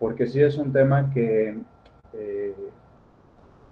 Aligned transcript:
porque 0.00 0.26
sí 0.26 0.42
es 0.42 0.56
un 0.56 0.72
tema 0.72 1.10
que 1.12 1.58
eh, 2.14 2.54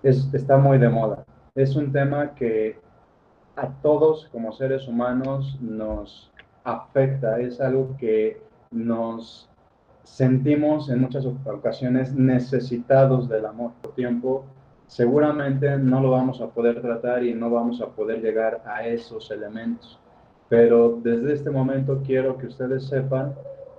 está 0.02 0.58
muy 0.58 0.78
de 0.78 0.90
moda. 0.90 1.24
Es 1.54 1.74
un 1.74 1.90
tema 1.90 2.34
que 2.34 2.78
a 3.56 3.68
todos 3.82 4.28
como 4.30 4.52
seres 4.52 4.86
humanos 4.86 5.58
nos 5.60 6.30
afecta, 6.62 7.40
es 7.40 7.60
algo 7.60 7.96
que 7.98 8.40
nos 8.70 9.48
sentimos 10.04 10.90
en 10.90 11.00
muchas 11.00 11.24
ocasiones 11.26 12.14
necesitados 12.14 13.28
del 13.28 13.46
amor. 13.46 13.72
Por 13.80 13.94
tiempo, 13.94 14.44
seguramente 14.86 15.76
no 15.78 16.00
lo 16.00 16.10
vamos 16.10 16.40
a 16.42 16.48
poder 16.48 16.80
tratar 16.82 17.24
y 17.24 17.34
no 17.34 17.50
vamos 17.50 17.80
a 17.80 17.86
poder 17.86 18.20
llegar 18.20 18.62
a 18.66 18.86
esos 18.86 19.30
elementos. 19.30 19.98
Pero 20.50 21.00
desde 21.02 21.32
este 21.32 21.50
momento 21.50 22.02
quiero 22.04 22.36
que 22.36 22.46
ustedes 22.46 22.86
sepan 22.86 23.34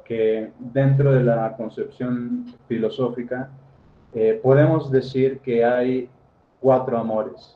que 0.10 0.52
dentro 0.58 1.14
de 1.14 1.24
la 1.24 1.56
concepción 1.56 2.48
filosófica 2.68 3.52
eh, 4.16 4.40
podemos 4.42 4.92
decir 4.92 5.38
que 5.42 5.64
hay 5.64 6.10
cuatro 6.60 6.98
amores. 6.98 7.56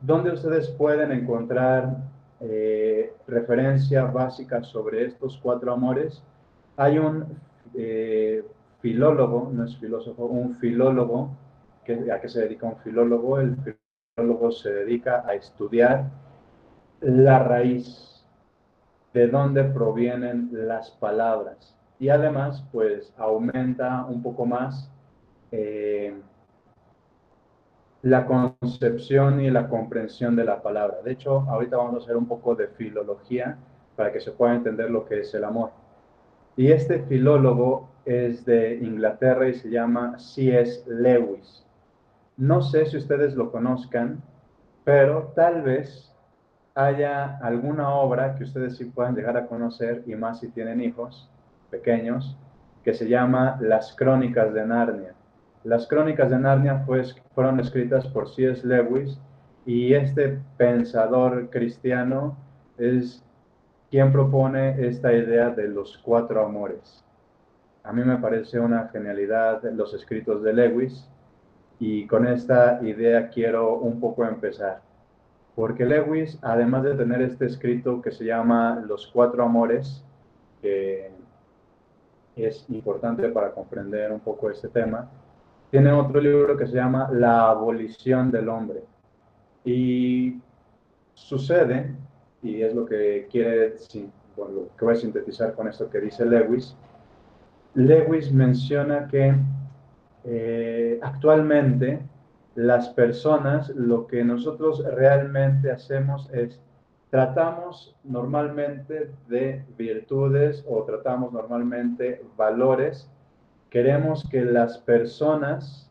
¿Dónde 0.00 0.32
ustedes 0.32 0.70
pueden 0.70 1.12
encontrar 1.12 1.98
eh, 2.40 3.12
referencia 3.28 4.04
básica 4.04 4.62
sobre 4.62 5.04
estos 5.04 5.38
cuatro 5.42 5.70
amores? 5.70 6.22
Hay 6.78 6.96
un 6.96 7.26
eh, 7.74 8.42
filólogo, 8.80 9.50
no 9.52 9.64
es 9.64 9.76
filósofo, 9.76 10.24
un 10.24 10.54
filólogo, 10.54 11.36
¿a 12.10 12.20
qué 12.20 12.28
se 12.30 12.40
dedica 12.40 12.66
un 12.66 12.78
filólogo? 12.78 13.38
El 13.38 13.54
filólogo 14.16 14.50
se 14.50 14.72
dedica 14.72 15.24
a 15.26 15.34
estudiar 15.34 16.06
la 17.02 17.38
raíz, 17.40 18.16
de 19.16 19.28
dónde 19.28 19.64
provienen 19.64 20.50
las 20.52 20.90
palabras. 20.90 21.75
Y 21.98 22.08
además, 22.08 22.64
pues 22.72 23.12
aumenta 23.16 24.04
un 24.04 24.22
poco 24.22 24.44
más 24.44 24.90
eh, 25.50 26.14
la 28.02 28.26
concepción 28.26 29.40
y 29.40 29.50
la 29.50 29.68
comprensión 29.68 30.36
de 30.36 30.44
la 30.44 30.62
palabra. 30.62 30.98
De 31.02 31.12
hecho, 31.12 31.40
ahorita 31.48 31.76
vamos 31.76 31.94
a 31.94 32.04
hacer 32.04 32.16
un 32.16 32.26
poco 32.26 32.54
de 32.54 32.68
filología 32.68 33.56
para 33.96 34.12
que 34.12 34.20
se 34.20 34.32
pueda 34.32 34.54
entender 34.54 34.90
lo 34.90 35.06
que 35.06 35.20
es 35.20 35.34
el 35.34 35.44
amor. 35.44 35.70
Y 36.56 36.70
este 36.70 37.00
filólogo 37.00 37.88
es 38.04 38.44
de 38.44 38.76
Inglaterra 38.76 39.48
y 39.48 39.54
se 39.54 39.70
llama 39.70 40.18
C.S. 40.18 40.84
Lewis. 40.86 41.64
No 42.36 42.60
sé 42.62 42.86
si 42.86 42.98
ustedes 42.98 43.34
lo 43.34 43.50
conozcan, 43.50 44.22
pero 44.84 45.32
tal 45.34 45.62
vez 45.62 46.12
haya 46.74 47.38
alguna 47.38 47.94
obra 47.94 48.36
que 48.36 48.44
ustedes 48.44 48.76
sí 48.76 48.84
puedan 48.84 49.16
llegar 49.16 49.36
a 49.36 49.46
conocer, 49.46 50.04
y 50.06 50.14
más 50.14 50.40
si 50.40 50.48
tienen 50.48 50.82
hijos 50.82 51.28
pequeños, 51.66 52.36
que 52.84 52.94
se 52.94 53.08
llama 53.08 53.58
Las 53.60 53.94
Crónicas 53.96 54.54
de 54.54 54.64
Narnia. 54.64 55.14
Las 55.64 55.88
crónicas 55.88 56.30
de 56.30 56.38
Narnia 56.38 56.86
fueron 57.34 57.58
escritas 57.58 58.06
por 58.06 58.28
C.S. 58.28 58.64
Lewis 58.64 59.18
y 59.64 59.94
este 59.94 60.38
pensador 60.56 61.50
cristiano 61.50 62.38
es 62.78 63.24
quien 63.90 64.12
propone 64.12 64.86
esta 64.86 65.12
idea 65.12 65.50
de 65.50 65.66
los 65.66 65.98
cuatro 65.98 66.44
amores. 66.44 67.04
A 67.82 67.92
mí 67.92 68.04
me 68.04 68.16
parece 68.18 68.60
una 68.60 68.88
genialidad 68.88 69.62
los 69.72 69.92
escritos 69.94 70.42
de 70.44 70.52
Lewis 70.52 71.08
y 71.80 72.06
con 72.06 72.26
esta 72.26 72.80
idea 72.82 73.28
quiero 73.28 73.78
un 73.78 74.00
poco 74.00 74.24
empezar. 74.24 74.82
Porque 75.56 75.84
Lewis, 75.84 76.38
además 76.42 76.84
de 76.84 76.94
tener 76.94 77.22
este 77.22 77.46
escrito 77.46 78.02
que 78.02 78.12
se 78.12 78.24
llama 78.24 78.84
Los 78.86 79.06
cuatro 79.08 79.42
amores, 79.42 80.04
que 80.62 81.10
es 82.36 82.66
importante 82.68 83.28
para 83.30 83.50
comprender 83.50 84.12
un 84.12 84.20
poco 84.20 84.50
este 84.50 84.68
tema, 84.68 85.08
tiene 85.70 85.90
otro 85.92 86.20
libro 86.20 86.56
que 86.56 86.66
se 86.66 86.74
llama 86.74 87.08
La 87.12 87.48
abolición 87.48 88.30
del 88.30 88.48
hombre. 88.48 88.84
Y 89.64 90.38
sucede, 91.14 91.94
y 92.42 92.62
es 92.62 92.74
lo 92.74 92.84
que 92.84 93.26
quiere, 93.30 93.74
bueno, 94.36 94.52
lo 94.52 94.76
que 94.76 94.84
voy 94.84 94.94
a 94.94 94.98
sintetizar 94.98 95.54
con 95.54 95.66
esto 95.66 95.90
que 95.90 96.00
dice 96.00 96.24
Lewis, 96.26 96.76
Lewis 97.74 98.30
menciona 98.32 99.08
que 99.08 99.34
eh, 100.24 100.98
actualmente 101.02 102.00
las 102.54 102.90
personas, 102.90 103.70
lo 103.70 104.06
que 104.06 104.24
nosotros 104.24 104.84
realmente 104.94 105.70
hacemos 105.70 106.28
es 106.32 106.60
tratamos 107.10 107.96
normalmente 108.04 109.12
de 109.28 109.64
virtudes 109.76 110.64
o 110.68 110.82
tratamos 110.84 111.32
normalmente 111.32 112.24
valores 112.36 113.10
Queremos 113.70 114.26
que 114.30 114.42
las 114.42 114.78
personas 114.78 115.90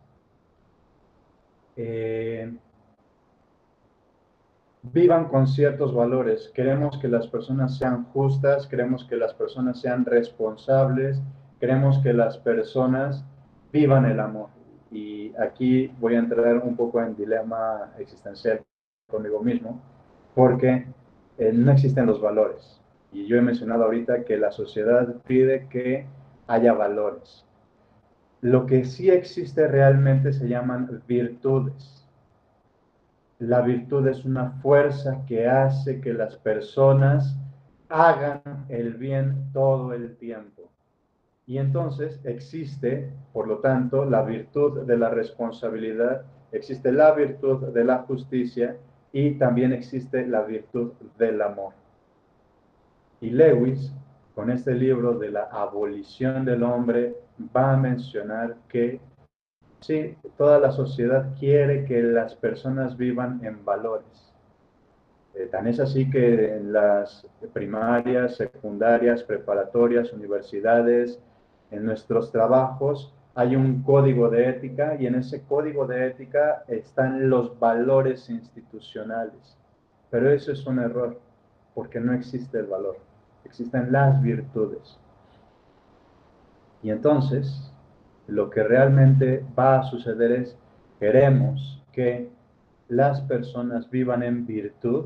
eh, 1.75 2.51
vivan 4.81 5.27
con 5.27 5.47
ciertos 5.47 5.93
valores. 5.93 6.51
Queremos 6.55 6.97
que 6.97 7.07
las 7.09 7.27
personas 7.27 7.77
sean 7.77 8.05
justas, 8.05 8.65
queremos 8.65 9.03
que 9.05 9.17
las 9.17 9.33
personas 9.33 9.81
sean 9.81 10.05
responsables, 10.05 11.21
queremos 11.59 11.99
que 11.99 12.13
las 12.13 12.37
personas 12.37 13.25
vivan 13.73 14.05
el 14.05 14.19
amor. 14.19 14.49
Y 14.89 15.35
aquí 15.35 15.93
voy 15.99 16.15
a 16.15 16.19
entrar 16.19 16.57
un 16.59 16.75
poco 16.77 17.01
en 17.01 17.15
dilema 17.15 17.91
existencial 17.99 18.63
conmigo 19.07 19.43
mismo, 19.43 19.81
porque 20.33 20.87
eh, 21.37 21.51
no 21.53 21.71
existen 21.71 22.05
los 22.05 22.21
valores. 22.21 22.81
Y 23.11 23.27
yo 23.27 23.37
he 23.37 23.41
mencionado 23.41 23.85
ahorita 23.85 24.23
que 24.23 24.37
la 24.37 24.51
sociedad 24.51 25.15
pide 25.25 25.67
que 25.69 26.05
haya 26.47 26.73
valores. 26.73 27.45
Lo 28.41 28.65
que 28.65 28.85
sí 28.85 29.09
existe 29.09 29.67
realmente 29.67 30.33
se 30.33 30.47
llaman 30.47 31.01
virtudes. 31.07 32.07
La 33.39 33.61
virtud 33.61 34.07
es 34.07 34.23
una 34.23 34.51
fuerza 34.61 35.25
que 35.25 35.47
hace 35.47 35.99
que 35.99 36.13
las 36.13 36.35
personas 36.37 37.37
hagan 37.89 38.65
el 38.69 38.93
bien 38.95 39.51
todo 39.51 39.93
el 39.93 40.15
tiempo. 40.17 40.69
Y 41.47 41.57
entonces 41.57 42.19
existe, 42.23 43.11
por 43.33 43.47
lo 43.47 43.59
tanto, 43.59 44.05
la 44.05 44.23
virtud 44.23 44.81
de 44.81 44.97
la 44.97 45.09
responsabilidad, 45.09 46.23
existe 46.51 46.91
la 46.91 47.11
virtud 47.11 47.67
de 47.67 47.83
la 47.83 47.99
justicia 47.99 48.77
y 49.15 49.31
también 49.35 49.71
existe 49.71 50.27
la 50.27 50.41
virtud 50.41 50.91
del 51.17 51.41
amor. 51.41 51.71
Y 53.21 53.29
Lewis 53.29 53.93
con 54.35 54.49
este 54.49 54.75
libro 54.75 55.17
de 55.17 55.31
la 55.31 55.43
abolición 55.43 56.43
del 56.43 56.63
hombre 56.63 57.15
va 57.55 57.71
a 57.71 57.77
mencionar 57.77 58.57
que 58.67 58.99
sí, 59.79 60.17
toda 60.37 60.59
la 60.59 60.73
sociedad 60.73 61.33
quiere 61.39 61.85
que 61.85 62.03
las 62.03 62.35
personas 62.35 62.97
vivan 62.97 63.39
en 63.45 63.63
valores. 63.63 64.33
Eh, 65.33 65.47
tan 65.49 65.67
es 65.67 65.79
así 65.79 66.09
que 66.09 66.53
en 66.53 66.73
las 66.73 67.25
primarias, 67.53 68.35
secundarias, 68.35 69.23
preparatorias, 69.23 70.11
universidades, 70.11 71.21
en 71.71 71.85
nuestros 71.85 72.33
trabajos, 72.33 73.13
hay 73.35 73.55
un 73.55 73.83
código 73.83 74.29
de 74.29 74.49
ética 74.49 74.95
y 74.99 75.07
en 75.07 75.15
ese 75.15 75.43
código 75.43 75.85
de 75.85 76.07
ética 76.07 76.63
están 76.67 77.29
los 77.29 77.59
valores 77.59 78.29
institucionales. 78.29 79.57
Pero 80.09 80.29
eso 80.31 80.51
es 80.51 80.65
un 80.65 80.79
error, 80.79 81.19
porque 81.73 81.99
no 81.99 82.13
existe 82.13 82.59
el 82.59 82.67
valor 82.67 82.97
existen 83.45 83.91
las 83.91 84.21
virtudes. 84.21 84.97
Y 86.81 86.89
entonces, 86.89 87.71
lo 88.27 88.49
que 88.49 88.63
realmente 88.63 89.45
va 89.57 89.79
a 89.79 89.83
suceder 89.83 90.31
es, 90.31 90.57
queremos 90.99 91.81
que 91.93 92.29
las 92.89 93.21
personas 93.21 93.89
vivan 93.89 94.23
en 94.23 94.45
virtud, 94.45 95.05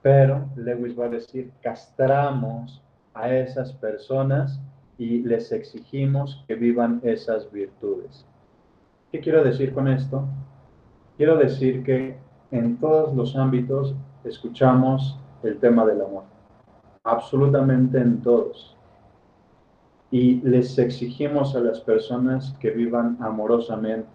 pero 0.00 0.48
Lewis 0.56 0.98
va 0.98 1.06
a 1.06 1.10
decir, 1.10 1.52
castramos 1.62 2.82
a 3.14 3.30
esas 3.30 3.72
personas 3.74 4.60
y 4.98 5.22
les 5.22 5.52
exigimos 5.52 6.44
que 6.46 6.54
vivan 6.54 7.00
esas 7.02 7.50
virtudes. 7.50 8.26
¿Qué 9.10 9.20
quiero 9.20 9.42
decir 9.42 9.72
con 9.72 9.88
esto? 9.88 10.24
Quiero 11.16 11.36
decir 11.36 11.82
que 11.82 12.16
en 12.50 12.78
todos 12.78 13.14
los 13.14 13.36
ámbitos 13.36 13.94
escuchamos 14.24 15.18
el 15.42 15.58
tema 15.58 15.84
del 15.84 16.02
amor 16.02 16.32
absolutamente 17.04 17.98
en 17.98 18.20
todos. 18.22 18.76
Y 20.10 20.40
les 20.42 20.78
exigimos 20.78 21.56
a 21.56 21.60
las 21.60 21.80
personas 21.80 22.54
que 22.60 22.70
vivan 22.70 23.16
amorosamente. 23.20 24.08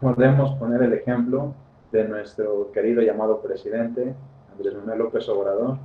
Podemos 0.00 0.52
poner 0.58 0.82
el 0.82 0.94
ejemplo 0.94 1.54
de 1.92 2.08
nuestro 2.08 2.72
querido 2.72 3.02
llamado 3.02 3.40
presidente, 3.40 4.14
Andrés 4.52 4.74
Manuel 4.74 4.98
López 4.98 5.28
Obrador, 5.28 5.78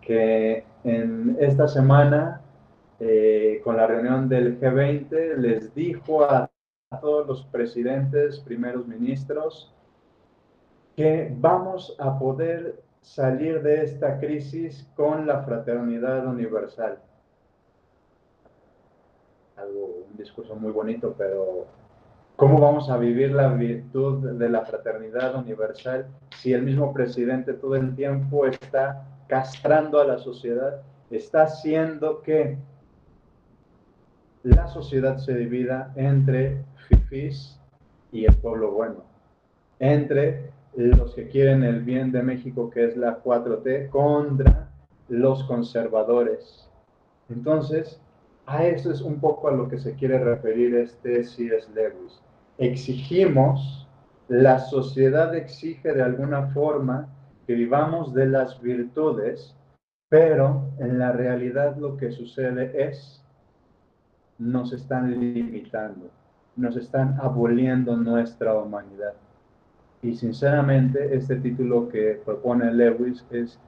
que 0.00 0.64
en 0.84 1.36
esta 1.40 1.66
semana, 1.66 2.40
eh, 3.00 3.60
con 3.62 3.76
la 3.76 3.86
reunión 3.86 4.28
del 4.28 4.60
G20, 4.60 5.36
les 5.36 5.74
dijo 5.74 6.24
a 6.24 6.50
todos 7.00 7.26
los 7.26 7.44
presidentes, 7.46 8.40
primeros 8.40 8.86
ministros, 8.86 9.72
que 10.96 11.32
vamos 11.38 11.94
a 12.00 12.18
poder 12.18 12.82
salir 13.00 13.62
de 13.62 13.84
esta 13.84 14.18
crisis 14.18 14.90
con 14.96 15.26
la 15.26 15.42
fraternidad 15.42 16.26
universal. 16.26 16.98
algo, 19.56 20.06
un 20.10 20.16
discurso 20.16 20.54
muy 20.56 20.72
bonito, 20.72 21.14
pero 21.16 21.66
¿cómo 22.36 22.60
vamos 22.60 22.90
a 22.90 22.96
vivir 22.96 23.32
la 23.32 23.48
virtud 23.48 24.32
de 24.38 24.48
la 24.48 24.64
fraternidad 24.64 25.34
universal 25.36 26.06
si 26.36 26.52
el 26.52 26.62
mismo 26.62 26.92
presidente 26.92 27.54
todo 27.54 27.74
el 27.74 27.94
tiempo 27.96 28.46
está 28.46 29.04
castrando 29.26 30.00
a 30.00 30.04
la 30.04 30.18
sociedad, 30.18 30.82
está 31.10 31.42
haciendo 31.42 32.22
que 32.22 32.56
la 34.42 34.68
sociedad 34.68 35.18
se 35.18 35.34
divida 35.34 35.92
entre 35.96 36.64
fifís 36.88 37.58
y 38.12 38.24
el 38.24 38.36
pueblo 38.36 38.72
bueno, 38.72 39.04
entre 39.78 40.50
los 40.76 41.14
que 41.14 41.28
quieren 41.28 41.64
el 41.64 41.82
bien 41.82 42.12
de 42.12 42.22
México, 42.22 42.70
que 42.70 42.84
es 42.84 42.96
la 42.96 43.22
4T, 43.22 43.88
contra 43.90 44.70
los 45.08 45.42
conservadores. 45.44 46.68
Entonces, 47.28 48.00
a 48.46 48.66
eso 48.66 48.90
es 48.90 49.00
un 49.02 49.20
poco 49.20 49.48
a 49.48 49.52
lo 49.52 49.68
que 49.68 49.78
se 49.78 49.94
quiere 49.94 50.18
referir 50.18 50.74
este 50.74 51.24
C.S. 51.24 51.68
Lewis. 51.74 52.22
Exigimos, 52.56 53.86
la 54.28 54.58
sociedad 54.58 55.34
exige 55.34 55.92
de 55.92 56.02
alguna 56.02 56.48
forma 56.48 57.08
que 57.46 57.54
vivamos 57.54 58.14
de 58.14 58.26
las 58.26 58.60
virtudes, 58.60 59.54
pero 60.08 60.70
en 60.78 60.98
la 60.98 61.12
realidad 61.12 61.76
lo 61.76 61.96
que 61.96 62.10
sucede 62.10 62.72
es, 62.88 63.22
nos 64.38 64.72
están 64.72 65.10
limitando, 65.18 66.10
nos 66.56 66.76
están 66.76 67.18
aboliendo 67.20 67.96
nuestra 67.96 68.54
humanidad. 68.54 69.14
Y 70.00 70.14
sinceramente, 70.14 71.14
este 71.14 71.36
título 71.36 71.88
que 71.88 72.20
propone 72.24 72.72
Lewis 72.72 73.26
es 73.30 73.58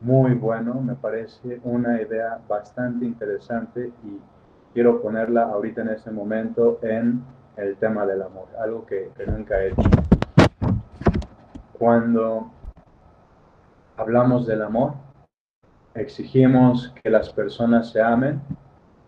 muy 0.00 0.34
bueno, 0.34 0.74
me 0.80 0.94
parece 0.94 1.60
una 1.64 2.00
idea 2.00 2.40
bastante 2.48 3.04
interesante 3.04 3.92
y 4.04 4.18
quiero 4.72 5.02
ponerla 5.02 5.44
ahorita 5.44 5.82
en 5.82 5.88
este 5.88 6.10
momento 6.10 6.78
en 6.82 7.24
el 7.56 7.76
tema 7.76 8.06
del 8.06 8.22
amor, 8.22 8.48
algo 8.60 8.86
que, 8.86 9.10
nunca 9.26 9.60
he 9.62 9.68
hecho. 9.68 9.82
Cuando 11.78 12.50
hablamos 13.96 14.46
del 14.46 14.62
amor, 14.62 14.94
exigimos 15.94 16.94
que 17.02 17.10
las 17.10 17.32
personas 17.32 17.90
se 17.90 18.00
amen, 18.00 18.40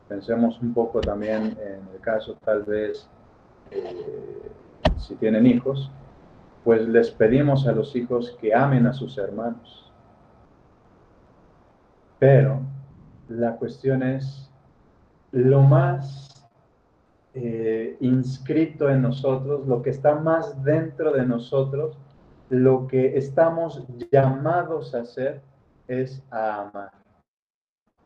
pensemos 0.09 0.61
un 0.61 0.75
poco 0.75 1.01
también 1.01 1.57
en 1.61 1.89
el 1.93 2.01
caso 2.01 2.37
tal 2.45 2.63
vez 2.63 3.09
eh, 3.71 4.53
si 4.99 5.15
tienen 5.17 5.47
hijos, 5.47 5.91
pues 6.63 6.87
les 6.89 7.11
pedimos 7.11 7.67
a 7.67 7.73
los 7.73 7.95
hijos 7.95 8.37
que 8.41 8.55
amen 8.55 8.87
a 8.87 8.93
sus 8.93 9.19
hermanos. 9.19 9.93
Pero 12.19 12.61
la 13.29 13.57
cuestión 13.57 14.03
es, 14.03 14.51
lo 15.33 15.63
más 15.63 16.49
eh, 17.35 17.97
inscrito 18.01 18.89
en 18.89 19.03
nosotros, 19.03 19.67
lo 19.67 19.83
que 19.83 19.91
está 19.91 20.15
más 20.15 20.63
dentro 20.63 21.13
de 21.13 21.27
nosotros, 21.27 21.99
lo 22.51 22.87
que 22.87 23.19
estamos 23.19 23.85
llamados 24.13 24.95
a 24.95 25.01
hacer 25.01 25.43
es 25.89 26.23
amar. 26.31 26.93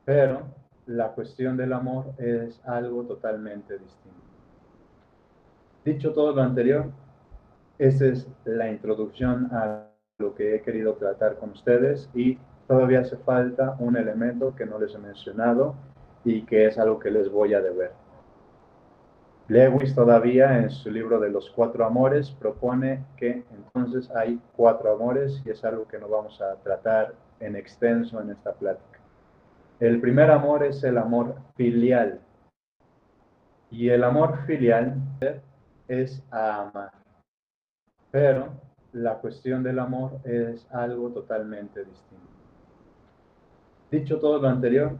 Pero 0.04 0.42
la 0.88 1.08
cuestión 1.08 1.56
del 1.56 1.75
amor 1.75 2.14
es 2.17 2.61
algo 2.64 3.05
totalmente 3.05 3.75
distinto. 3.75 4.19
Dicho 5.85 6.12
todo 6.12 6.35
lo 6.35 6.43
anterior, 6.43 6.87
esa 7.79 8.06
es 8.06 8.26
la 8.44 8.70
introducción 8.70 9.50
a 9.52 9.87
lo 10.19 10.35
que 10.35 10.56
he 10.56 10.62
querido 10.62 10.94
tratar 10.94 11.37
con 11.37 11.50
ustedes 11.50 12.08
y 12.14 12.38
todavía 12.67 13.00
hace 13.00 13.19
falta 13.19 13.76
un 13.79 13.96
elemento 13.96 14.56
que 14.56 14.64
no 14.64 14.79
les 14.79 14.94
he 14.94 14.99
mencionado 14.99 15.75
y 16.25 16.43
que 16.43 16.67
es 16.67 16.79
algo 16.79 16.99
que 16.99 17.11
les 17.11 17.31
voy 17.31 17.52
a 17.52 17.61
deber. 17.61 17.93
Lewis 19.49 19.94
todavía 19.94 20.58
en 20.58 20.70
su 20.70 20.91
libro 20.91 21.20
de 21.20 21.31
los 21.31 21.50
cuatro 21.50 21.84
amores 21.84 22.31
propone 22.31 23.05
que 23.17 23.44
entonces 23.50 24.11
hay 24.17 24.41
cuatro 24.56 24.93
amores 24.93 25.43
y 25.44 25.50
es 25.50 25.64
algo 25.64 25.87
que 25.87 25.99
no 25.99 26.08
vamos 26.08 26.41
a 26.41 26.56
tratar 26.56 27.14
en 27.41 27.56
extenso 27.56 28.20
en 28.20 28.31
esta 28.31 28.52
plática. 28.52 28.97
El 29.80 30.00
primer 30.00 30.28
amor 30.32 30.64
es 30.64 30.82
el 30.82 30.98
amor 30.98 31.36
filial 31.54 32.20
y 33.70 33.90
el 33.90 34.02
amor 34.02 34.44
filial 34.44 34.96
es 35.86 36.20
amar. 36.32 36.90
Pero 38.10 38.48
la 38.92 39.19
cuestión 39.19 39.62
del 39.62 39.78
amor 39.78 40.19
es 40.25 40.66
algo 40.72 41.10
totalmente 41.10 41.84
distinto. 41.84 42.26
Dicho 43.90 44.19
todo 44.19 44.40
lo 44.40 44.48
anterior, 44.48 44.96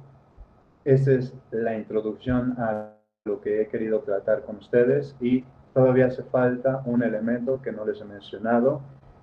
esa 0.85 1.13
es 1.13 1.35
la 1.51 1.77
introducción 1.77 2.55
a 2.59 2.95
lo 3.25 3.41
que 3.41 3.63
he 3.63 3.69
querido 3.69 4.01
tratar 4.03 4.43
con 4.45 4.59
ustedes 4.59 5.17
y 5.21 5.45
todavía 5.75 6.07
hace 6.07 6.23
falta 6.23 6.83
un 6.85 7.03
elemento 7.03 7.61
que 7.61 7.73
no 7.73 7.85
les 7.85 8.01
he 8.01 8.05
mencionado 8.05 8.81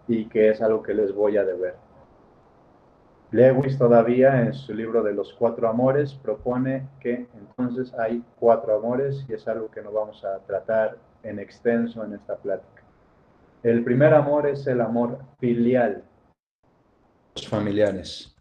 y 0.08 0.26
que 0.26 0.50
es 0.50 0.62
algo 0.62 0.84
que 0.84 0.94
les 0.94 1.14
voy 1.14 1.38
a 1.38 1.46
deber. 1.46 1.85
Lewis 3.36 3.78
todavía 3.78 4.44
en 4.44 4.54
su 4.54 4.74
libro 4.74 5.04
de 5.04 5.14
los 5.14 5.34
cuatro 5.34 5.68
amores 5.68 6.14
propone 6.14 6.88
que 7.02 7.28
entonces 7.38 7.94
hay 7.96 8.24
cuatro 8.40 8.78
amores 8.78 9.26
y 9.28 9.34
es 9.34 9.46
algo 9.50 9.70
que 9.70 9.82
no 9.82 9.92
vamos 9.92 10.24
a 10.24 10.40
tratar 10.48 10.98
en 11.22 11.40
extenso 11.40 12.06
en 12.06 12.14
esta 12.14 12.38
plática. 12.38 12.82
El 13.62 13.84
primer 13.84 14.14
amor 14.14 14.48
es 14.48 14.66
el 14.68 14.80
amor 14.80 15.20
filial. 15.38 16.06
Los 17.36 17.46
familiares. 17.50 18.34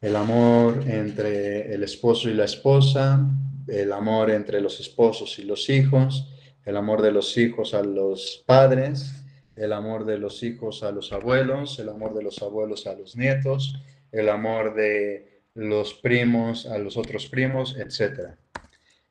El 0.00 0.14
amor 0.14 0.84
entre 0.86 1.74
el 1.74 1.82
esposo 1.82 2.30
y 2.30 2.34
la 2.34 2.44
esposa, 2.44 3.18
el 3.66 3.92
amor 3.92 4.30
entre 4.30 4.60
los 4.60 4.78
esposos 4.78 5.40
y 5.40 5.42
los 5.42 5.68
hijos, 5.70 6.32
el 6.64 6.76
amor 6.76 7.02
de 7.02 7.10
los 7.10 7.36
hijos 7.36 7.74
a 7.74 7.82
los 7.82 8.44
padres, 8.46 9.21
el 9.56 9.72
amor 9.72 10.04
de 10.04 10.18
los 10.18 10.42
hijos 10.42 10.82
a 10.82 10.92
los 10.92 11.12
abuelos, 11.12 11.78
el 11.78 11.88
amor 11.88 12.14
de 12.14 12.22
los 12.22 12.42
abuelos 12.42 12.86
a 12.86 12.94
los 12.94 13.16
nietos, 13.16 13.80
el 14.10 14.28
amor 14.28 14.74
de 14.74 15.42
los 15.54 15.94
primos 15.94 16.66
a 16.66 16.78
los 16.78 16.96
otros 16.96 17.26
primos, 17.26 17.76
etc. 17.76 18.36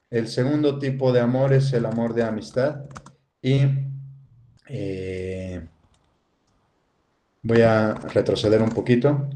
El 0.10 0.28
segundo 0.28 0.80
tipo 0.80 1.12
de 1.12 1.20
amor 1.20 1.54
es 1.54 1.72
el 1.74 1.86
amor 1.86 2.14
de 2.14 2.24
amistad 2.24 2.86
y 3.42 3.62
eh, 4.68 5.68
voy 7.42 7.62
a 7.62 7.94
retroceder 7.94 8.62
un 8.62 8.70
poquito. 8.70 9.30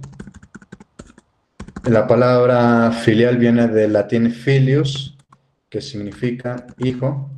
La 1.86 2.07
palabra 2.07 2.92
filial 2.92 3.38
viene 3.38 3.68
del 3.68 3.94
latín 3.94 4.31
filius, 4.31 5.18
que 5.69 5.81
significa 5.81 6.66
hijo. 6.80 7.30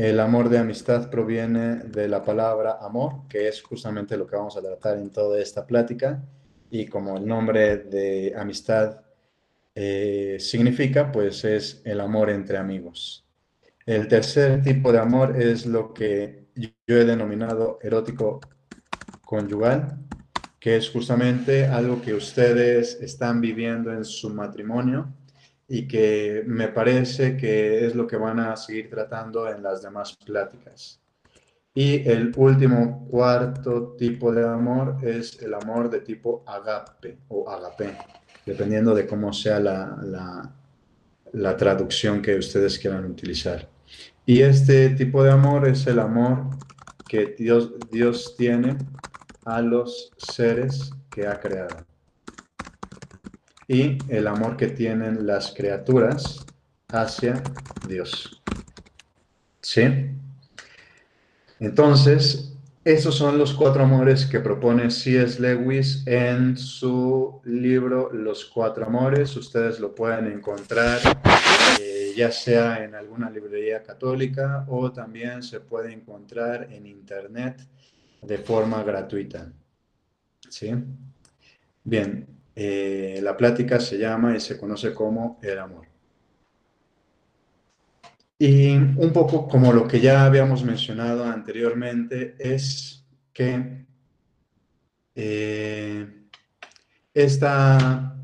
El 0.00 0.18
amor 0.18 0.48
de 0.48 0.56
amistad 0.56 1.10
proviene 1.10 1.76
de 1.84 2.08
la 2.08 2.24
palabra 2.24 2.78
amor, 2.80 3.28
que 3.28 3.48
es 3.48 3.60
justamente 3.60 4.16
lo 4.16 4.26
que 4.26 4.34
vamos 4.34 4.56
a 4.56 4.62
tratar 4.62 4.96
en 4.96 5.10
toda 5.10 5.38
esta 5.38 5.66
plática. 5.66 6.24
Y 6.70 6.86
como 6.86 7.18
el 7.18 7.26
nombre 7.26 7.76
de 7.76 8.32
amistad 8.34 9.02
eh, 9.74 10.38
significa, 10.40 11.12
pues 11.12 11.44
es 11.44 11.82
el 11.84 12.00
amor 12.00 12.30
entre 12.30 12.56
amigos. 12.56 13.26
El 13.84 14.08
tercer 14.08 14.62
tipo 14.62 14.90
de 14.90 15.00
amor 15.00 15.38
es 15.38 15.66
lo 15.66 15.92
que 15.92 16.46
yo 16.54 16.96
he 16.96 17.04
denominado 17.04 17.78
erótico 17.82 18.40
conyugal, 19.22 19.98
que 20.58 20.76
es 20.78 20.88
justamente 20.88 21.66
algo 21.66 22.00
que 22.00 22.14
ustedes 22.14 22.98
están 23.02 23.42
viviendo 23.42 23.92
en 23.92 24.06
su 24.06 24.30
matrimonio 24.30 25.12
y 25.72 25.86
que 25.86 26.42
me 26.48 26.66
parece 26.66 27.36
que 27.36 27.86
es 27.86 27.94
lo 27.94 28.04
que 28.04 28.16
van 28.16 28.40
a 28.40 28.56
seguir 28.56 28.90
tratando 28.90 29.48
en 29.48 29.62
las 29.62 29.80
demás 29.80 30.16
pláticas. 30.16 31.00
Y 31.72 32.08
el 32.08 32.32
último 32.36 33.06
cuarto 33.08 33.94
tipo 33.96 34.32
de 34.32 34.44
amor 34.44 34.96
es 35.00 35.40
el 35.40 35.54
amor 35.54 35.88
de 35.88 36.00
tipo 36.00 36.42
agape 36.44 37.18
o 37.28 37.48
agape, 37.48 37.96
dependiendo 38.44 38.96
de 38.96 39.06
cómo 39.06 39.32
sea 39.32 39.60
la, 39.60 40.52
la, 41.32 41.56
traducción 41.56 42.20
que 42.20 42.34
ustedes 42.34 42.76
quieran 42.76 43.04
utilizar. 43.04 43.68
Y 44.26 44.42
este 44.42 44.90
tipo 44.90 45.22
de 45.22 45.30
amor 45.30 45.68
es 45.68 45.86
el 45.86 46.00
amor 46.00 46.46
que 47.08 47.36
Dios, 47.38 47.74
Dios 47.92 48.34
tiene 48.36 48.76
a 49.44 49.62
los 49.62 50.10
seres 50.18 50.90
que 51.08 51.28
ha 51.28 51.38
creado. 51.38 51.89
Y 53.70 53.98
el 54.08 54.26
amor 54.26 54.56
que 54.56 54.66
tienen 54.66 55.28
las 55.28 55.52
criaturas 55.52 56.44
hacia 56.88 57.40
Dios. 57.86 58.42
¿Sí? 59.60 59.82
Entonces, 61.60 62.52
esos 62.84 63.14
son 63.14 63.38
los 63.38 63.54
cuatro 63.54 63.84
amores 63.84 64.26
que 64.26 64.40
propone 64.40 64.90
C.S. 64.90 65.40
Lewis 65.40 66.02
en 66.06 66.56
su 66.56 67.40
libro 67.44 68.10
Los 68.12 68.44
Cuatro 68.44 68.86
Amores. 68.86 69.36
Ustedes 69.36 69.78
lo 69.78 69.94
pueden 69.94 70.26
encontrar 70.26 70.98
ya 72.16 72.32
sea 72.32 72.82
en 72.84 72.96
alguna 72.96 73.30
librería 73.30 73.82
católica 73.82 74.66
o 74.68 74.90
también 74.92 75.44
se 75.44 75.60
puede 75.60 75.92
encontrar 75.92 76.68
en 76.72 76.86
internet 76.86 77.66
de 78.20 78.38
forma 78.38 78.82
gratuita. 78.82 79.52
¿Sí? 80.48 80.74
Bien, 81.84 82.26
eh, 82.54 83.20
la 83.22 83.36
plática 83.36 83.80
se 83.80 83.98
llama 83.98 84.36
y 84.36 84.40
se 84.40 84.58
conoce 84.58 84.92
como 84.92 85.38
el 85.42 85.58
amor. 85.58 85.86
Y 88.38 88.72
un 88.72 89.12
poco 89.12 89.46
como 89.46 89.72
lo 89.72 89.86
que 89.86 90.00
ya 90.00 90.24
habíamos 90.24 90.64
mencionado 90.64 91.24
anteriormente, 91.24 92.36
es 92.38 93.04
que 93.32 93.84
eh, 95.14 96.26
esta, 97.12 98.16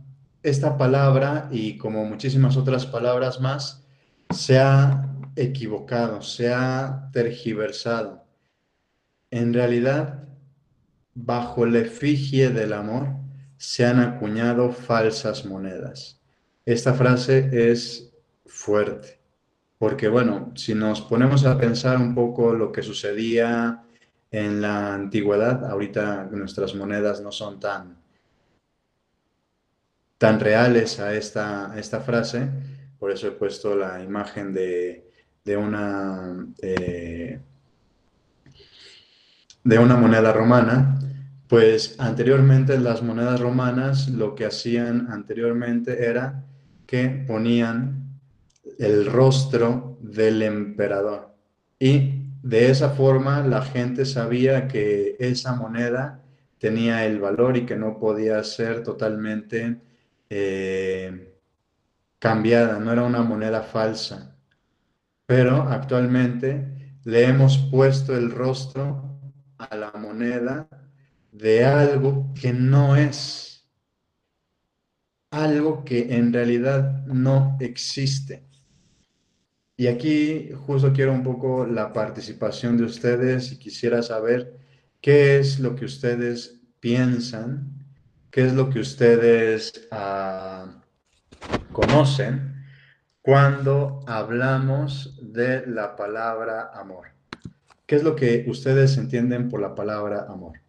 esta 0.42 0.78
palabra 0.78 1.49
y 1.52 1.76
como 1.76 2.04
muchísimas 2.06 2.56
otras 2.56 2.87
palabras 2.87 3.40
más, 3.40 3.85
se 4.30 4.59
ha 4.59 5.06
equivocado, 5.37 6.23
se 6.23 6.52
ha 6.52 7.11
tergiversado. 7.12 8.25
En 9.30 9.52
realidad, 9.52 10.25
bajo 11.12 11.66
la 11.66 11.80
efigie 11.80 12.49
del 12.49 12.73
amor, 12.73 13.25
se 13.56 13.84
han 13.84 14.00
acuñado 14.00 14.72
falsas 14.72 15.44
monedas. 15.44 16.20
Esta 16.64 16.94
frase 16.94 17.70
es 17.70 18.12
fuerte, 18.44 19.18
porque 19.78 20.08
bueno, 20.08 20.52
si 20.54 20.75
nos 20.75 21.00
ponemos 21.02 21.44
a 21.44 21.58
pensar 21.58 21.96
un 21.98 22.14
poco 22.14 22.54
lo 22.54 22.72
que 22.72 22.82
sucedía 22.82 23.82
en 24.30 24.60
la 24.60 24.94
antigüedad, 24.94 25.64
ahorita 25.64 26.25
nuestras 26.30 26.75
monedas 26.75 27.20
no 27.20 27.32
son 27.32 27.60
tan, 27.60 27.96
tan 30.18 30.40
reales 30.40 30.98
a 30.98 31.14
esta, 31.14 31.72
esta 31.78 32.00
frase, 32.00 32.48
por 32.98 33.10
eso 33.10 33.28
he 33.28 33.32
puesto 33.32 33.76
la 33.76 34.02
imagen 34.02 34.52
de, 34.52 35.04
una, 35.56 36.46
eh, 36.60 37.40
de 39.62 39.78
una 39.78 39.96
moneda 39.96 40.32
romana, 40.32 40.98
pues 41.48 41.94
anteriormente 41.98 42.78
las 42.78 43.02
monedas 43.02 43.40
romanas 43.40 44.08
lo 44.08 44.34
que 44.34 44.46
hacían 44.46 45.08
anteriormente 45.10 46.06
era 46.06 46.44
que 46.86 47.08
ponían 47.26 48.20
el 48.78 49.06
rostro 49.06 49.98
del 50.00 50.42
emperador 50.42 51.34
y 51.78 52.26
de 52.42 52.70
esa 52.70 52.90
forma 52.90 53.46
la 53.46 53.62
gente 53.62 54.04
sabía 54.04 54.68
que 54.68 55.16
esa 55.18 55.54
moneda 55.54 56.22
tenía 56.58 57.04
el 57.04 57.20
valor 57.20 57.56
y 57.56 57.66
que 57.66 57.76
no 57.76 57.98
podía 57.98 58.42
ser 58.44 58.82
totalmente 58.82 59.80
eh, 60.30 61.34
cambiada, 62.18 62.78
no 62.78 62.92
era 62.92 63.02
una 63.02 63.22
moneda 63.22 63.62
falsa. 63.62 64.36
Pero 65.26 65.62
actualmente 65.62 66.98
le 67.04 67.24
hemos 67.24 67.58
puesto 67.58 68.16
el 68.16 68.30
rostro 68.30 69.18
a 69.58 69.76
la 69.76 69.92
moneda 69.92 70.68
de 71.37 71.64
algo 71.64 72.33
que 72.40 72.52
no 72.52 72.97
es, 72.97 73.69
algo 75.31 75.85
que 75.85 76.14
en 76.16 76.33
realidad 76.33 77.05
no 77.07 77.59
existe. 77.61 78.47
Y 79.76 79.88
aquí 79.88 80.50
justo 80.66 80.93
quiero 80.95 81.12
un 81.12 81.23
poco 81.23 81.66
la 81.66 81.93
participación 81.93 82.78
de 82.78 82.85
ustedes 82.85 83.52
y 83.52 83.59
quisiera 83.59 84.02
saber 84.02 84.57
qué 85.02 85.38
es 85.38 85.61
lo 85.61 85.76
que 85.76 85.85
ustedes 85.85 86.59
piensan, 86.81 87.85
qué 88.31 88.47
es 88.47 88.55
lo 88.55 88.71
que 88.71 88.81
ustedes 88.81 89.88
ah, 89.90 90.83
conocen 91.73 92.64
cuando 93.21 94.00
hablamos 94.07 95.19
de 95.21 95.66
la 95.66 95.97
palabra 95.97 96.71
amor. 96.73 97.09
¿Qué 97.85 97.97
es 97.97 98.02
lo 98.02 98.16
que 98.16 98.47
ustedes 98.49 98.97
entienden 98.97 99.50
por 99.50 99.61
la 99.61 99.75
palabra 99.75 100.26
amor? 100.31 100.65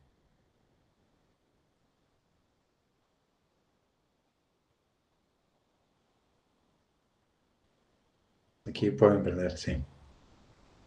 Aquí 8.77 8.91
pueden 8.91 9.23
perder, 9.23 9.57
sí. 9.57 9.75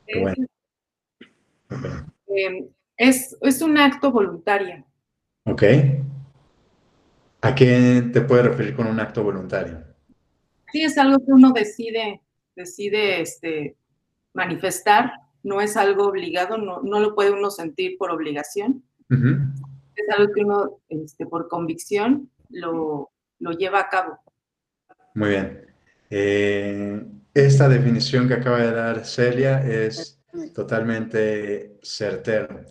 Eh, 0.07 0.37
es, 2.97 3.37
es, 3.41 3.63
un 3.63 3.79
acto 3.79 4.13
voluntario. 4.13 4.87
Ok. 5.45 5.65
¿A 7.41 7.53
qué 7.53 8.09
te 8.13 8.21
puede 8.21 8.45
referir 8.45 8.77
con 8.77 8.87
un 8.87 9.01
acto 9.01 9.25
voluntario? 9.25 9.83
Sí, 10.71 10.85
es 10.85 10.97
algo 10.99 11.19
que 11.19 11.33
uno 11.33 11.51
decide, 11.51 12.23
decide 12.55 13.23
este, 13.23 13.75
manifestar, 14.35 15.11
no 15.43 15.61
es 15.61 15.77
algo 15.77 16.07
obligado, 16.07 16.59
no, 16.59 16.83
no 16.83 17.01
lo 17.01 17.17
puede 17.17 17.33
uno 17.33 17.51
sentir 17.51 17.99
por 17.99 18.13
obligación. 18.13 18.85
Es 19.09 20.09
algo 20.17 20.33
que 20.33 20.45
uno, 20.45 20.79
este, 20.89 21.27
por 21.27 21.49
convicción, 21.49 22.31
lo, 22.51 23.11
lo 23.41 23.51
lleva 23.51 23.81
a 23.81 23.89
cabo. 23.89 24.21
Muy 25.17 25.31
bien. 25.31 25.67
Eh, 26.09 27.05
esta 27.35 27.69
definición 27.69 28.27
que 28.27 28.35
acaba 28.35 28.59
de 28.59 28.73
dar 28.73 29.05
Celia 29.05 29.65
es 29.65 30.21
totalmente 30.55 31.79
certera. 31.83 32.65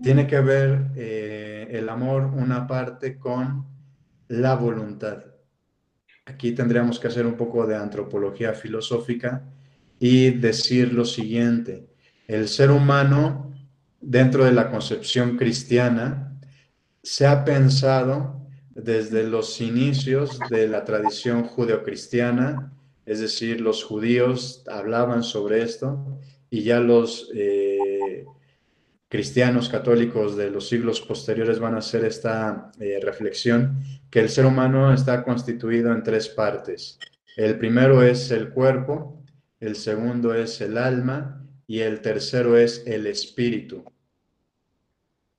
Tiene 0.00 0.26
que 0.26 0.40
ver 0.40 0.90
eh, 0.96 1.68
el 1.70 1.88
amor 1.88 2.24
una 2.24 2.66
parte 2.66 3.18
con 3.18 3.66
la 4.28 4.54
voluntad. 4.54 5.24
Aquí 6.26 6.52
tendríamos 6.52 7.00
que 7.00 7.08
hacer 7.08 7.26
un 7.26 7.36
poco 7.36 7.66
de 7.66 7.76
antropología 7.76 8.52
filosófica 8.52 9.42
y 9.98 10.30
decir 10.30 10.92
lo 10.92 11.04
siguiente. 11.04 11.88
El 12.26 12.48
ser 12.48 12.70
humano, 12.70 13.54
dentro 14.00 14.44
de 14.44 14.52
la 14.52 14.70
concepción 14.70 15.36
cristiana, 15.36 16.38
se 17.02 17.26
ha 17.26 17.44
pensado 17.44 18.46
desde 18.70 19.24
los 19.24 19.60
inicios 19.60 20.38
de 20.50 20.68
la 20.68 20.84
tradición 20.84 21.44
judeocristiana, 21.44 22.72
es 23.08 23.20
decir, 23.20 23.62
los 23.62 23.84
judíos 23.84 24.62
hablaban 24.70 25.22
sobre 25.22 25.62
esto 25.62 26.20
y 26.50 26.62
ya 26.62 26.78
los 26.78 27.30
eh, 27.34 28.26
cristianos 29.08 29.70
católicos 29.70 30.36
de 30.36 30.50
los 30.50 30.68
siglos 30.68 31.00
posteriores 31.00 31.58
van 31.58 31.74
a 31.74 31.78
hacer 31.78 32.04
esta 32.04 32.70
eh, 32.78 33.00
reflexión, 33.02 33.82
que 34.10 34.20
el 34.20 34.28
ser 34.28 34.44
humano 34.44 34.92
está 34.92 35.24
constituido 35.24 35.90
en 35.92 36.02
tres 36.02 36.28
partes. 36.28 36.98
El 37.34 37.58
primero 37.58 38.02
es 38.02 38.30
el 38.30 38.50
cuerpo, 38.50 39.24
el 39.58 39.76
segundo 39.76 40.34
es 40.34 40.60
el 40.60 40.76
alma 40.76 41.48
y 41.66 41.80
el 41.80 42.02
tercero 42.02 42.58
es 42.58 42.82
el 42.86 43.06
espíritu. 43.06 43.84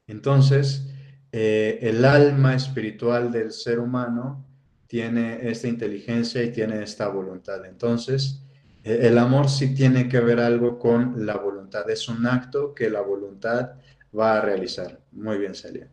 Entonces, 0.08 0.90
eh, 1.32 1.78
el 1.84 2.04
alma 2.04 2.56
espiritual 2.56 3.32
del 3.32 3.52
ser 3.52 3.80
humano 3.80 4.49
tiene 4.90 5.48
esta 5.48 5.68
inteligencia 5.68 6.42
y 6.42 6.52
tiene 6.52 6.82
esta 6.82 7.08
voluntad. 7.10 7.64
Entonces, 7.64 8.42
e, 8.84 9.08
el 9.08 9.20
amor 9.20 9.48
sí 9.48 9.76
tiene 9.76 10.10
que 10.10 10.20
ver 10.20 10.40
algo 10.40 10.80
con 10.80 11.28
la 11.28 11.38
voluntad. 11.38 11.88
Es 11.92 12.10
un 12.10 12.26
acto 12.26 12.74
que 12.74 12.90
la 12.90 13.02
voluntad 13.02 13.74
va 14.18 14.38
a 14.38 14.42
realizar. 14.42 15.00
Muy 15.12 15.38
bien, 15.38 15.54
Celia. 15.54 15.88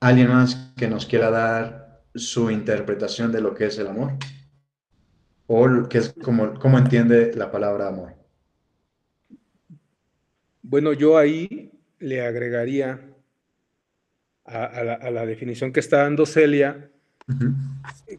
¿Alguien 0.00 0.28
más 0.28 0.72
que 0.78 0.88
nos 0.88 1.04
quiera 1.04 1.30
dar 1.30 2.00
su 2.14 2.50
interpretación 2.50 3.30
de 3.30 3.42
lo 3.42 3.54
que 3.54 3.66
es 3.66 3.78
el 3.78 3.88
amor? 3.88 4.14
¿O 5.46 5.68
es, 5.90 6.14
cómo, 6.22 6.54
cómo 6.54 6.78
entiende 6.78 7.34
la 7.34 7.50
palabra 7.50 7.88
amor? 7.88 8.14
Bueno, 10.62 10.94
yo 10.94 11.18
ahí 11.18 11.70
le 11.98 12.22
agregaría 12.22 12.98
a, 14.46 15.10
la, 15.10 15.26
definición 15.26 15.70
que 15.70 15.80
está 15.80 15.98
dando 15.98 16.24
Celia, 16.24 16.90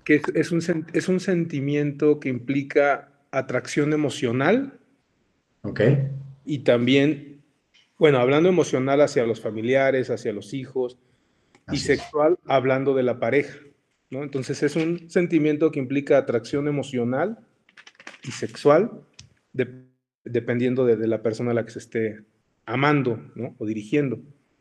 que 0.03 0.21
es, 0.35 0.51
un, 0.51 0.85
es 0.93 1.07
un 1.07 1.19
sentimiento 1.19 2.19
que 2.19 2.29
implica 2.29 3.11
atracción 3.31 3.93
emocional. 3.93 4.79
Ok. 5.61 5.81
Y 6.45 6.59
también, 6.59 7.41
bueno, 7.97 8.19
hablando 8.19 8.49
emocional 8.49 9.01
hacia 9.01 9.25
los 9.25 9.41
familiares, 9.41 10.09
hacia 10.09 10.33
los 10.33 10.53
hijos, 10.53 10.97
y 11.71 11.77
sexual 11.77 12.37
hablando 12.45 12.93
de 12.93 13.03
la 13.03 13.19
pareja, 13.19 13.59
¿no? 14.09 14.23
Entonces 14.23 14.63
es 14.63 14.75
un 14.75 15.09
sentimiento 15.09 15.71
que 15.71 15.79
implica 15.79 16.17
atracción 16.17 16.67
emocional 16.67 17.39
y 18.23 18.31
sexual, 18.31 19.01
dependiendo 20.23 20.85
de, 20.85 20.95
de, 20.95 21.07
la 21.07 21.21
persona 21.21 21.51
a 21.51 21.53
la 21.53 21.65
que 21.65 21.71
se 21.71 21.79
esté 21.79 22.23
amando, 22.65 23.19
¿no? 23.35 23.55
O 23.57 23.65
dirigiendo. 23.65 24.19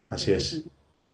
Así 0.09 0.33
es. 0.33 0.65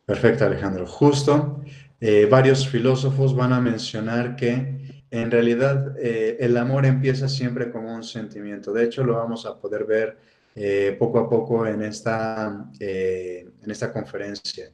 Perfecto, 0.05 0.45
Alejandro. 0.45 0.87
Justo, 0.87 1.63
eh, 2.01 2.27
varios 2.27 2.69
filósofos 2.69 3.35
van 3.35 3.53
a 3.53 3.61
mencionar 3.61 4.35
que 4.35 5.03
en 5.11 5.31
realidad 5.31 5.95
eh, 5.99 6.37
el 6.41 6.57
amor 6.57 6.87
empieza 6.87 7.29
siempre 7.29 7.71
como 7.71 7.95
un 7.95 8.03
sentimiento. 8.03 8.73
De 8.73 8.85
hecho, 8.85 9.05
lo 9.05 9.15
vamos 9.15 9.47
a 9.47 9.59
poder 9.59 9.85
ver 9.85 10.19
eh, 10.55 10.97
poco 10.99 11.21
a 11.21 11.29
poco 11.29 11.67
en 11.67 11.83
esta, 11.83 12.69
en 12.81 13.71
esta 13.71 13.93
conferencia. 13.93 14.73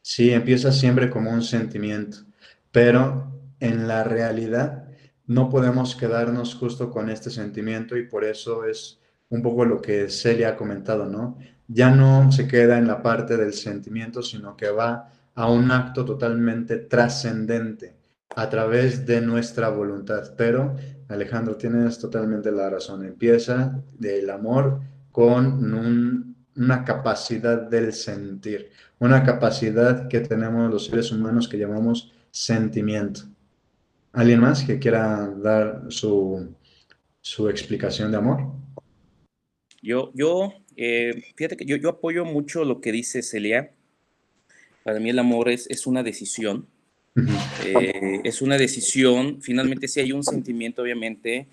Sí, 0.00 0.32
empieza 0.32 0.72
siempre 0.72 1.10
como 1.10 1.30
un 1.30 1.42
sentimiento, 1.42 2.18
pero 2.70 3.32
en 3.58 3.88
la 3.88 4.04
realidad 4.04 4.88
no 5.26 5.50
podemos 5.50 5.94
quedarnos 5.94 6.54
justo 6.54 6.90
con 6.90 7.10
este 7.10 7.30
sentimiento 7.30 7.96
y 7.96 8.06
por 8.06 8.24
eso 8.24 8.64
es 8.64 9.00
un 9.28 9.42
poco 9.42 9.64
lo 9.64 9.80
que 9.80 10.08
Celia 10.08 10.50
ha 10.50 10.56
comentado, 10.56 11.06
¿no? 11.06 11.38
Ya 11.72 11.90
no 11.90 12.32
se 12.32 12.48
queda 12.48 12.78
en 12.78 12.88
la 12.88 13.00
parte 13.00 13.36
del 13.36 13.52
sentimiento, 13.52 14.22
sino 14.22 14.56
que 14.56 14.70
va 14.70 15.12
a 15.34 15.50
un 15.50 15.70
acto 15.70 16.04
totalmente 16.04 16.78
trascendente 16.78 17.94
a 18.34 18.50
través 18.50 19.06
de 19.06 19.20
nuestra 19.20 19.68
voluntad. 19.68 20.34
Pero 20.36 20.74
Alejandro, 21.08 21.56
tienes 21.56 21.98
totalmente 21.98 22.50
la 22.50 22.70
razón. 22.70 23.04
Empieza 23.04 23.80
del 23.98 24.30
amor 24.30 24.80
con 25.12 26.34
una 26.56 26.84
capacidad 26.84 27.68
del 27.68 27.92
sentir, 27.92 28.70
una 28.98 29.22
capacidad 29.22 30.08
que 30.08 30.20
tenemos 30.20 30.70
los 30.70 30.86
seres 30.86 31.12
humanos 31.12 31.48
que 31.48 31.58
llamamos 31.58 32.12
sentimiento. 32.30 33.22
¿Alguien 34.12 34.40
más 34.40 34.64
que 34.64 34.80
quiera 34.80 35.32
dar 35.36 35.84
su, 35.88 36.54
explicación 37.48 38.10
de 38.10 38.16
amor? 38.16 38.52
Yo, 39.82 40.10
yo 40.14 40.52
eh, 40.82 41.24
fíjate 41.36 41.58
que 41.58 41.66
yo, 41.66 41.76
yo, 41.76 41.90
apoyo 41.90 42.24
mucho 42.24 42.64
lo 42.64 42.80
que 42.80 42.90
dice 42.90 43.22
Celia. 43.22 43.72
Para 44.82 44.98
mí 44.98 45.10
el 45.10 45.18
amor 45.18 45.50
es, 45.50 45.66
es 45.68 45.86
una 45.86 46.02
decisión. 46.02 46.66
Eh, 47.66 48.22
es 48.24 48.40
una 48.40 48.56
decisión. 48.56 49.42
Finalmente 49.42 49.88
sí 49.88 50.00
hay 50.00 50.12
un 50.12 50.24
sentimiento, 50.24 50.80
obviamente, 50.80 51.48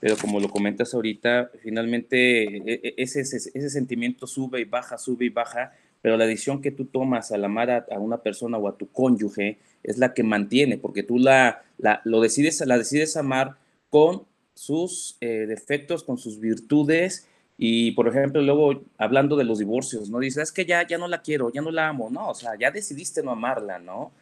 pero 0.00 0.16
como 0.16 0.40
lo 0.40 0.48
comentas 0.48 0.94
ahorita, 0.94 1.50
finalmente 1.62 2.44
e, 2.44 2.80
e, 2.82 2.94
ese, 2.96 3.20
ese, 3.20 3.68
sentimiento 3.68 4.26
sube 4.26 4.62
y 4.62 4.64
baja, 4.64 4.96
sube 4.96 5.26
y 5.26 5.28
baja, 5.28 5.74
pero 6.00 6.16
la 6.16 6.26
decisión 6.26 6.62
que 6.62 6.70
tú 6.70 6.86
tomas 6.86 7.32
al 7.32 7.44
amar 7.44 7.70
a, 7.70 7.98
una 7.98 8.22
persona 8.22 8.56
o 8.56 8.66
a 8.66 8.78
tu 8.78 8.90
cónyuge 8.90 9.58
es 9.82 9.98
la 9.98 10.14
que 10.14 10.22
mantiene, 10.22 10.78
porque 10.78 11.02
tú 11.02 11.18
la, 11.18 11.64
la 11.76 12.00
lo 12.06 12.22
decides, 12.22 12.64
la 12.66 12.78
decides 12.78 13.18
amar 13.18 13.58
con 13.90 14.22
sus 14.54 15.18
eh, 15.20 15.44
defectos, 15.46 16.02
con 16.02 16.16
sus 16.16 16.40
virtudes, 16.40 17.26
y 17.62 17.92
por 17.92 18.08
ejemplo, 18.08 18.40
luego 18.40 18.84
hablando 18.96 19.36
de 19.36 19.44
los 19.44 19.58
divorcios, 19.58 20.08
¿no? 20.08 20.18
Dices, 20.18 20.44
es 20.44 20.50
que 20.50 20.64
ya, 20.64 20.86
ya 20.86 20.96
no 20.96 21.06
la 21.08 21.20
quiero, 21.20 21.52
ya 21.52 21.60
no 21.60 21.70
la 21.70 21.88
amo, 21.88 22.08
no, 22.08 22.30
o 22.30 22.34
sea, 22.34 22.52
ya 22.58 22.70
decidiste 22.70 23.22
no 23.22 23.32
amarla, 23.32 23.78
¿no? 23.78 24.12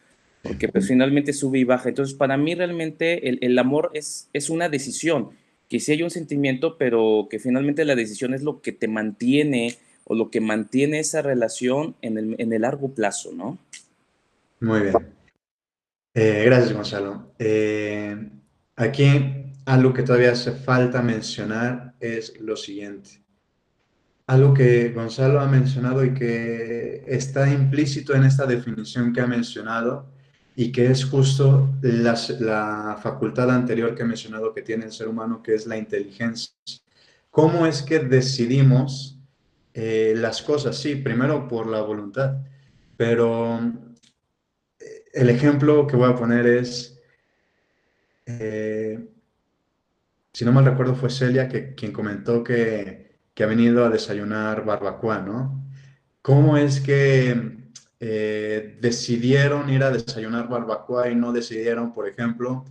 Porque 0.43 0.67
pues 0.67 0.89
finalmente 0.89 1.33
sube 1.33 1.61
y 1.61 1.65
baja. 1.65 1.89
Entonces, 1.89 2.17
para 2.17 2.37
mí 2.37 2.57
realmente 2.57 3.29
el, 3.29 3.39
el 3.41 3.57
amor 3.61 3.93
es, 3.95 4.29
es 4.33 4.51
una 4.51 4.69
decisión 4.69 5.31
que 5.69 5.79
sí 5.79 5.93
hay 5.93 6.03
un 6.03 6.11
sentimiento, 6.11 6.79
pero 6.79 7.29
que 7.31 7.39
finalmente 7.39 7.85
la 7.85 7.95
decisión 7.95 8.35
es 8.35 8.43
lo 8.43 8.61
que 8.61 8.73
te 8.73 8.89
mantiene 8.89 9.79
o 10.03 10.17
lo 10.17 10.33
que 10.33 10.41
mantiene 10.41 10.99
esa 10.99 11.23
relación 11.23 11.95
en 12.03 12.19
el, 12.19 12.35
en 12.39 12.53
el 12.53 12.63
largo 12.63 12.93
plazo, 12.93 13.31
¿no? 13.33 13.57
Muy 14.59 14.81
bien. 14.81 14.95
Eh, 16.13 16.43
gracias, 16.45 16.73
Gonzalo. 16.73 17.31
Eh, 17.39 18.17
aquí 18.75 19.07
algo 19.65 19.95
que 19.95 20.03
todavía 20.03 20.33
hace 20.33 20.51
falta 20.51 21.03
mencionar 21.03 21.95
es 22.01 22.37
lo 22.41 22.57
siguiente. 22.57 23.28
Algo 24.29 24.53
que 24.53 24.91
Gonzalo 24.91 25.41
ha 25.41 25.47
mencionado 25.47 26.05
y 26.05 26.13
que 26.13 27.03
está 27.07 27.51
implícito 27.51 28.15
en 28.15 28.25
esta 28.25 28.45
definición 28.45 29.11
que 29.11 29.23
ha 29.23 29.27
mencionado 29.27 30.07
y 30.55 30.71
que 30.71 30.91
es 30.91 31.07
justo 31.07 31.71
la, 31.81 32.99
facultad 33.03 33.51
anterior 33.51 33.95
que 33.95 34.03
he 34.03 34.05
mencionado 34.05 34.53
que 34.53 34.61
tiene 34.61 34.85
el 34.85 34.93
ser 34.93 35.09
humano, 35.09 35.43
que 35.43 35.55
es 35.55 35.67
la 35.67 35.79
inteligencia. 35.79 36.53
¿Cómo 37.31 37.65
es 37.65 37.81
que 37.81 38.01
decidimos 38.01 39.19
eh, 39.73 40.13
las 40.15 40.43
cosas? 40.43 40.77
Sí, 40.77 40.97
primero 40.97 41.49
por 41.49 41.67
la 41.67 41.81
voluntad, 41.81 42.37
pero 42.99 43.59
eh, 44.79 45.05
el 45.15 45.31
ejemplo 45.31 45.87
que 45.87 45.97
voy 45.97 46.11
a 46.11 46.17
poner 46.17 46.47
es, 46.47 47.01
eh, 48.27 49.09
si 50.35 50.45
no 50.45 50.53
mal 50.53 50.67
recuerdo 50.67 50.95
fue 50.95 51.09
Celia 51.09 51.49
que, 51.49 51.75
quien 51.75 51.93
comentó 51.93 52.45
que, 52.45 53.08
que 53.39 53.45
ha 53.45 53.47
venido 53.47 53.85
a 53.85 53.89
desayunar 53.89 54.65
barbacoa, 54.65 55.21
¿no? 55.21 55.65
¿Cómo 56.23 56.57
es 56.57 56.81
que 56.81 57.69
eh, 58.01 58.79
decidieron 58.81 59.71
ir 59.71 59.85
a 59.85 59.93
desayunar 59.93 60.49
barbacoa 60.49 61.09
y 61.09 61.15
no 61.15 61.33
decidieron, 61.33 61.93
por 61.93 62.09
ejemplo, 62.09 62.65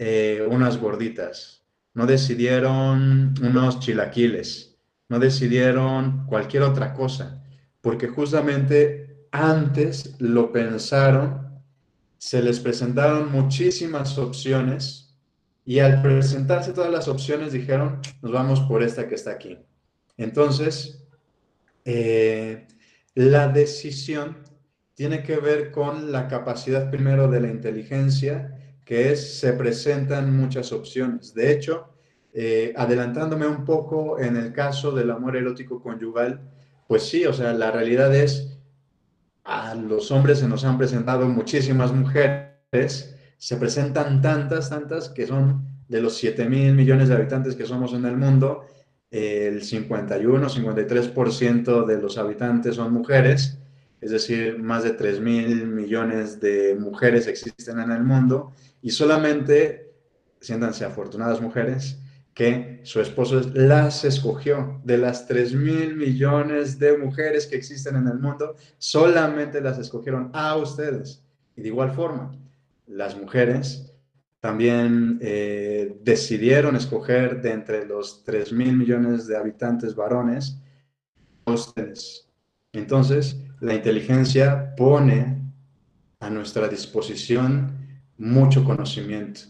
eh, 0.00 0.44
unas 0.50 0.78
gorditas, 0.78 1.62
no 1.94 2.06
decidieron 2.06 3.34
unos 3.40 3.78
chilaquiles, 3.78 4.76
no 5.08 5.20
decidieron 5.20 6.26
cualquier 6.26 6.64
otra 6.64 6.92
cosa, 6.92 7.44
porque 7.80 8.08
justamente 8.08 9.28
antes 9.30 10.16
lo 10.18 10.50
pensaron, 10.50 11.62
se 12.18 12.42
les 12.42 12.58
presentaron 12.58 13.30
muchísimas 13.30 14.18
opciones 14.18 15.16
y 15.64 15.78
al 15.78 16.02
presentarse 16.02 16.72
todas 16.72 16.90
las 16.90 17.06
opciones 17.06 17.52
dijeron, 17.52 18.00
nos 18.22 18.32
vamos 18.32 18.58
por 18.62 18.82
esta 18.82 19.06
que 19.06 19.14
está 19.14 19.30
aquí. 19.30 19.56
Entonces, 20.20 21.02
eh, 21.86 22.66
la 23.14 23.48
decisión 23.48 24.36
tiene 24.94 25.22
que 25.22 25.36
ver 25.36 25.70
con 25.70 26.12
la 26.12 26.28
capacidad 26.28 26.90
primero 26.90 27.26
de 27.26 27.40
la 27.40 27.48
inteligencia, 27.48 28.54
que 28.84 29.12
es, 29.12 29.38
se 29.38 29.54
presentan 29.54 30.36
muchas 30.36 30.72
opciones. 30.72 31.32
De 31.32 31.50
hecho, 31.50 31.88
eh, 32.34 32.74
adelantándome 32.76 33.46
un 33.46 33.64
poco 33.64 34.20
en 34.20 34.36
el 34.36 34.52
caso 34.52 34.92
del 34.92 35.10
amor 35.10 35.38
erótico 35.38 35.82
conyugal, 35.82 36.38
pues 36.86 37.04
sí, 37.08 37.24
o 37.24 37.32
sea, 37.32 37.54
la 37.54 37.70
realidad 37.70 38.14
es, 38.14 38.58
a 39.44 39.74
los 39.74 40.10
hombres 40.10 40.40
se 40.40 40.48
nos 40.48 40.64
han 40.64 40.76
presentado 40.76 41.26
muchísimas 41.28 41.94
mujeres, 41.94 43.16
se 43.38 43.56
presentan 43.56 44.20
tantas, 44.20 44.68
tantas, 44.68 45.08
que 45.08 45.26
son 45.26 45.66
de 45.88 46.02
los 46.02 46.14
7 46.18 46.46
mil 46.46 46.74
millones 46.74 47.08
de 47.08 47.14
habitantes 47.14 47.56
que 47.56 47.64
somos 47.64 47.94
en 47.94 48.04
el 48.04 48.18
mundo, 48.18 48.66
el 49.10 49.62
51, 49.62 50.48
53% 50.48 51.86
de 51.86 52.00
los 52.00 52.16
habitantes 52.18 52.76
son 52.76 52.92
mujeres, 52.92 53.58
es 54.00 54.10
decir, 54.10 54.58
más 54.58 54.84
de 54.84 54.92
3 54.92 55.20
mil 55.20 55.66
millones 55.66 56.40
de 56.40 56.76
mujeres 56.78 57.26
existen 57.26 57.80
en 57.80 57.90
el 57.90 58.02
mundo 58.02 58.52
y 58.82 58.90
solamente, 58.90 59.92
siéntanse 60.40 60.84
afortunadas 60.84 61.40
mujeres, 61.40 61.98
que 62.32 62.80
su 62.84 63.00
esposo 63.00 63.40
las 63.52 64.04
escogió. 64.04 64.80
De 64.84 64.96
las 64.96 65.26
3 65.26 65.52
mil 65.54 65.96
millones 65.96 66.78
de 66.78 66.96
mujeres 66.96 67.46
que 67.46 67.56
existen 67.56 67.96
en 67.96 68.08
el 68.08 68.18
mundo, 68.18 68.56
solamente 68.78 69.60
las 69.60 69.78
escogieron 69.78 70.30
a 70.32 70.56
ustedes. 70.56 71.22
Y 71.56 71.62
de 71.62 71.68
igual 71.68 71.92
forma, 71.92 72.32
las 72.86 73.16
mujeres 73.16 73.89
también 74.40 75.18
eh, 75.20 75.98
decidieron 76.02 76.74
escoger 76.74 77.42
de 77.42 77.52
entre 77.52 77.86
los 77.86 78.24
3 78.24 78.52
mil 78.52 78.76
millones 78.76 79.26
de 79.26 79.36
habitantes 79.36 79.94
varones. 79.94 80.58
Entonces, 82.72 83.44
la 83.60 83.74
inteligencia 83.74 84.74
pone 84.76 85.38
a 86.20 86.30
nuestra 86.30 86.68
disposición 86.68 87.76
mucho 88.16 88.64
conocimiento 88.64 89.42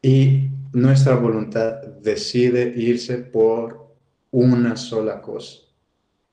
y 0.00 0.50
nuestra 0.72 1.14
voluntad 1.14 1.82
decide 2.02 2.72
irse 2.76 3.18
por 3.18 3.94
una 4.30 4.76
sola 4.76 5.20
cosa. 5.20 5.60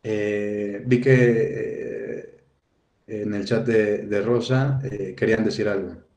Eh, 0.01 0.81
vi 0.85 1.01
que 1.01 1.13
eh, 1.13 2.43
en 3.07 3.33
el 3.33 3.45
chat 3.45 3.65
de, 3.65 4.21
Rosa 4.21 4.79
eh, 4.83 5.13
querían 5.15 5.43
decir 5.43 5.67
algo. 5.67 6.08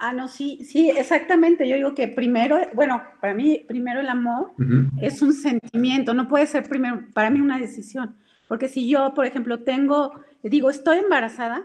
Ah, 0.00 0.12
no, 0.12 0.28
sí, 0.28 0.64
sí, 0.64 0.90
exactamente. 0.90 1.68
Yo 1.68 1.74
digo 1.74 1.94
que 1.94 2.06
primero, 2.06 2.56
bueno, 2.72 3.02
para 3.20 3.34
mí, 3.34 3.64
primero 3.66 3.98
el 3.98 4.08
amor 4.08 4.52
es 5.00 5.22
un 5.22 5.32
sentimiento, 5.32 6.14
no 6.14 6.28
puede 6.28 6.46
ser 6.46 6.68
primero, 6.68 7.02
para 7.12 7.30
mí 7.30 7.40
una 7.40 7.58
decisión. 7.58 8.14
Porque 8.46 8.68
si 8.68 8.88
yo, 8.88 9.12
por 9.14 9.26
ejemplo, 9.26 9.60
tengo, 9.60 10.12
digo, 10.42 10.70
estoy 10.70 10.98
embarazada, 10.98 11.64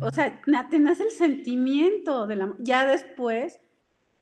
o 0.00 0.10
sea, 0.10 0.40
te 0.70 0.78
nace 0.78 1.04
el 1.04 1.10
sentimiento 1.10 2.26
del 2.26 2.42
amor. 2.42 2.56
Ya 2.60 2.86
después 2.86 3.58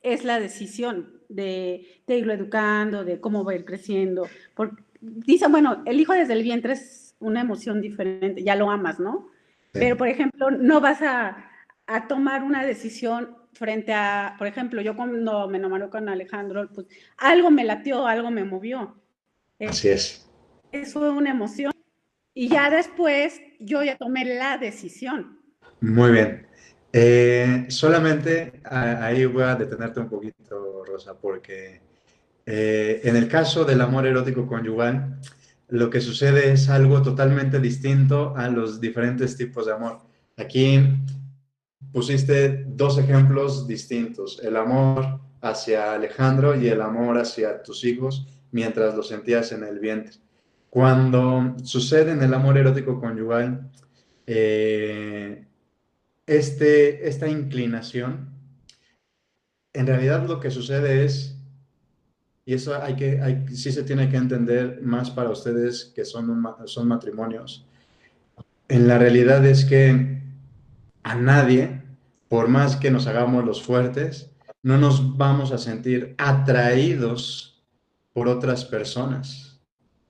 es 0.01 0.23
la 0.23 0.39
decisión 0.39 1.11
de, 1.27 1.85
irlo 2.07 2.33
educando, 2.33 3.03
de 3.03 3.19
cómo 3.19 3.43
va 3.43 3.51
a 3.51 3.55
ir 3.55 3.65
creciendo. 3.65 4.25
Porque, 4.55 4.81
dicen, 5.01 5.51
bueno, 5.51 5.83
el 5.85 5.99
hijo 5.99 6.13
desde 6.13 6.33
el 6.33 6.43
vientre 6.43 6.73
es 6.73 7.13
una 7.19 7.41
emoción 7.41 7.81
diferente, 7.81 8.41
ya 8.41 8.55
lo 8.55 8.71
amas, 8.71 9.01
¿no? 9.01 9.27
Pero, 9.73 9.97
por 9.97 10.07
ejemplo, 10.07 10.49
no 10.49 10.79
vas 10.79 11.01
a 11.01 11.46
a 11.87 12.07
tomar 12.07 12.43
una 12.43 12.65
decisión 12.65 13.35
frente 13.53 13.93
a, 13.93 14.35
por 14.37 14.47
ejemplo, 14.47 14.81
yo 14.81 14.95
cuando 14.95 15.47
me 15.47 15.57
enamoré 15.57 15.89
con 15.89 16.07
Alejandro, 16.09 16.69
pues 16.73 16.87
algo 17.17 17.49
me 17.49 17.63
latió, 17.63 18.05
algo 18.05 18.29
me 18.29 18.43
movió. 18.43 18.95
Así 19.59 19.89
es. 19.89 20.29
Eso 20.71 20.99
fue 20.99 21.09
una 21.09 21.31
emoción. 21.31 21.71
Y 22.33 22.49
ya 22.49 22.69
después 22.69 23.41
yo 23.59 23.83
ya 23.83 23.97
tomé 23.97 24.25
la 24.25 24.57
decisión. 24.57 25.39
Muy 25.81 26.11
bien. 26.11 26.47
Eh, 26.93 27.65
solamente 27.69 28.61
ahí 28.63 29.25
voy 29.25 29.43
a 29.43 29.55
detenerte 29.55 29.99
un 29.99 30.09
poquito, 30.09 30.83
Rosa, 30.85 31.17
porque 31.19 31.81
eh, 32.45 33.01
en 33.03 33.15
el 33.15 33.27
caso 33.27 33.65
del 33.65 33.81
amor 33.81 34.05
erótico 34.05 34.47
conyugal, 34.47 35.19
lo 35.69 35.89
que 35.89 35.99
sucede 35.99 36.51
es 36.51 36.69
algo 36.69 37.01
totalmente 37.01 37.59
distinto 37.59 38.35
a 38.37 38.49
los 38.49 38.79
diferentes 38.79 39.35
tipos 39.35 39.65
de 39.65 39.73
amor. 39.73 39.99
Aquí 40.37 40.79
pusiste 41.91 42.65
dos 42.67 42.97
ejemplos 42.97 43.67
distintos, 43.67 44.39
el 44.43 44.55
amor 44.55 45.19
hacia 45.41 45.93
Alejandro 45.93 46.55
y 46.59 46.67
el 46.67 46.81
amor 46.81 47.17
hacia 47.17 47.61
tus 47.63 47.83
hijos 47.85 48.27
mientras 48.51 48.95
lo 48.95 49.03
sentías 49.03 49.51
en 49.51 49.63
el 49.63 49.79
vientre. 49.79 50.17
Cuando 50.69 51.55
sucede 51.63 52.11
en 52.11 52.21
el 52.21 52.33
amor 52.33 52.57
erótico 52.57 52.99
conyugal, 52.99 53.69
eh, 54.25 55.45
este, 56.25 57.07
esta 57.07 57.27
inclinación 57.27 58.37
en 59.77 59.85
realidad 59.85 60.27
lo 60.27 60.39
que 60.39 60.49
sucede 60.49 61.05
es, 61.05 61.35
y 62.45 62.55
eso 62.55 62.81
hay 62.81 62.95
que, 62.95 63.21
hay, 63.21 63.45
sí 63.55 63.71
se 63.71 63.83
tiene 63.83 64.09
que 64.09 64.17
entender 64.17 64.81
más 64.81 65.11
para 65.11 65.29
ustedes 65.29 65.91
que 65.95 66.03
son, 66.03 66.43
son 66.65 66.87
matrimonios, 66.87 67.65
en 68.67 68.87
la 68.87 68.97
realidad 68.97 69.45
es 69.45 69.65
que 69.65 70.21
a 71.07 71.15
nadie, 71.15 71.81
por 72.27 72.49
más 72.49 72.75
que 72.75 72.91
nos 72.91 73.07
hagamos 73.07 73.45
los 73.45 73.63
fuertes, 73.63 74.29
no 74.61 74.77
nos 74.77 75.15
vamos 75.15 75.53
a 75.53 75.57
sentir 75.57 76.13
atraídos 76.17 77.63
por 78.11 78.27
otras 78.27 78.65
personas. 78.65 79.61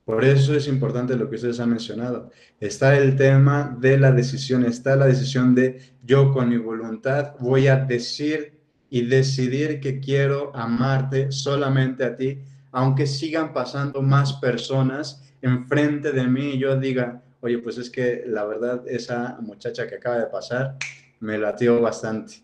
Por 0.06 0.26
eso 0.26 0.56
es 0.56 0.68
importante 0.68 1.16
lo 1.16 1.30
que 1.30 1.36
ustedes 1.36 1.60
han 1.60 1.70
mencionado. 1.70 2.32
Está 2.60 2.98
el 2.98 3.16
tema 3.16 3.78
de 3.80 4.00
la 4.00 4.12
decisión, 4.12 4.66
está 4.66 4.96
la 4.96 5.06
decisión 5.06 5.54
de 5.54 5.98
yo 6.04 6.32
con 6.32 6.50
mi 6.50 6.58
voluntad 6.58 7.34
voy 7.40 7.68
a 7.68 7.76
decir 7.76 8.60
y 8.90 9.04
decidir 9.04 9.80
que 9.80 10.00
quiero 10.00 10.52
amarte 10.56 11.32
solamente 11.32 12.06
a 12.06 12.16
ti, 12.16 12.40
aunque 12.72 13.06
sigan 13.06 13.54
pasando 13.54 14.02
más 14.02 14.34
personas 14.34 15.22
enfrente 15.44 16.12
de 16.12 16.26
mí 16.26 16.54
y 16.54 16.58
yo 16.58 16.76
diga, 16.76 17.22
oye, 17.42 17.60
pues 17.60 17.78
es 17.78 17.90
que 17.90 18.24
la 18.26 18.46
verdad 18.46 18.84
esa 18.88 19.38
muchacha 19.42 19.88
que 19.88 19.96
acaba 19.96 20.20
de 20.20 20.28
pasar 20.28 20.78
me 21.20 21.38
latió 21.38 21.82
bastante. 21.82 22.44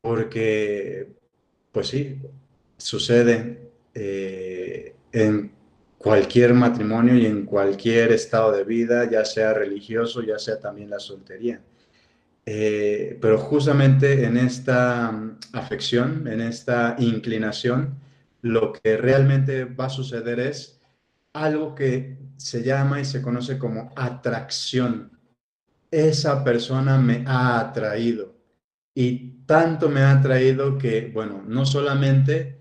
Porque, 0.00 1.14
pues 1.72 1.88
sí, 1.88 2.20
sucede 2.76 3.70
eh, 3.94 4.94
en 5.12 5.52
cualquier 5.98 6.54
matrimonio 6.54 7.16
y 7.16 7.26
en 7.26 7.44
cualquier 7.44 8.12
estado 8.12 8.52
de 8.52 8.64
vida, 8.64 9.10
ya 9.10 9.24
sea 9.24 9.54
religioso, 9.54 10.22
ya 10.22 10.38
sea 10.38 10.60
también 10.60 10.90
la 10.90 11.00
soltería. 11.00 11.60
Eh, 12.44 13.18
pero 13.20 13.38
justamente 13.38 14.24
en 14.24 14.36
esta 14.36 15.36
afección, 15.52 16.28
en 16.28 16.40
esta 16.40 16.94
inclinación, 16.98 17.98
lo 18.42 18.72
que 18.72 18.96
realmente 18.96 19.64
va 19.64 19.86
a 19.86 19.90
suceder 19.90 20.38
es 20.38 20.75
algo 21.36 21.74
que 21.74 22.16
se 22.36 22.62
llama 22.62 23.00
y 23.00 23.04
se 23.04 23.22
conoce 23.22 23.58
como 23.58 23.92
atracción. 23.96 25.12
Esa 25.90 26.42
persona 26.42 26.98
me 26.98 27.24
ha 27.26 27.60
atraído 27.60 28.34
y 28.94 29.42
tanto 29.46 29.88
me 29.88 30.00
ha 30.00 30.12
atraído 30.12 30.78
que, 30.78 31.10
bueno, 31.12 31.42
no 31.46 31.66
solamente 31.66 32.58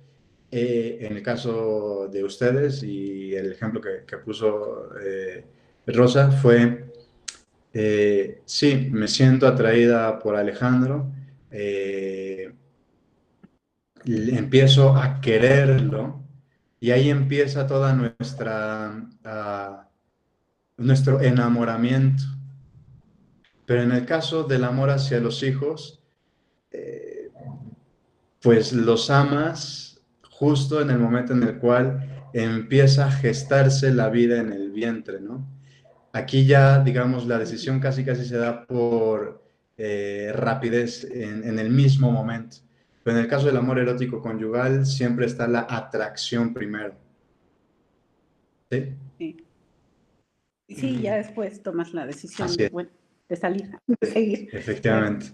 eh, 0.51 0.99
en 1.01 1.15
el 1.15 1.23
caso 1.23 2.09
de 2.11 2.23
ustedes 2.23 2.83
y 2.83 3.33
el 3.33 3.51
ejemplo 3.51 3.81
que, 3.81 4.17
puso 4.17 4.89
eh, 5.01 5.45
Rosa 5.87 6.31
fue 6.31 6.91
eh, 7.73 8.41
sí, 8.45 8.89
me 8.91 9.07
siento 9.07 9.47
atraída 9.47 10.19
por 10.19 10.35
Alejandro. 10.35 11.11
Empiezo 14.05 14.95
a 14.95 15.19
quererlo 15.19 16.24
y 16.85 16.91
ahí 16.91 17.09
empieza 17.09 17.65
toda 17.65 17.95
nuestra 17.95 19.07
ah, 19.23 19.89
nuestro 20.77 21.19
enamoramiento. 21.19 22.21
Pero 23.65 23.81
en 23.81 23.91
el 23.91 24.05
caso 24.05 24.43
del 24.43 24.63
amor 24.63 24.91
hacia 24.91 25.19
los 25.19 25.41
hijos, 25.41 26.03
eh, 26.69 27.31
pues 28.39 28.71
los 28.71 29.09
amas 29.09 29.99
justo 30.29 30.79
en 30.79 30.91
el 30.91 30.99
momento 30.99 31.33
en 31.33 31.41
el 31.41 31.57
cual 31.57 32.29
empieza 32.33 33.07
a 33.07 33.11
gestarse 33.11 33.91
la 33.91 34.09
vida 34.09 34.39
en 34.39 34.53
el 34.53 34.69
vientre, 34.69 35.19
¿no? 35.19 35.43
Aquí 36.13 36.45
ya, 36.45 36.83
digamos, 36.83 37.25
la 37.25 37.39
decisión 37.39 37.79
casi 37.79 38.05
casi 38.05 38.25
se 38.25 38.37
da 38.37 38.67
por 38.67 39.43
eh, 39.75 40.31
rapidez 40.35 41.03
en, 41.05 41.57
el 41.57 41.71
mismo 41.71 42.11
momento. 42.11 42.57
Pero 43.05 43.17
en 43.19 43.23
el 43.25 43.29
caso 43.29 43.45
del 43.45 43.57
amor 43.57 43.77
erótico 43.77 44.19
conyugal 44.19 44.83
siempre 44.87 45.27
está 45.27 45.47
la 45.47 45.67
atracción 45.69 46.55
primero. 46.55 46.95
¿Sí? 48.71 48.95
Sí, 50.67 51.01
ya 51.03 51.17
después 51.17 51.61
tomas 51.61 51.93
la 51.93 52.07
decisión 52.07 52.47
de, 52.55 53.35
salir, 53.35 53.69
de 54.01 54.07
seguir. 54.07 54.49
Efectivamente. 54.51 55.27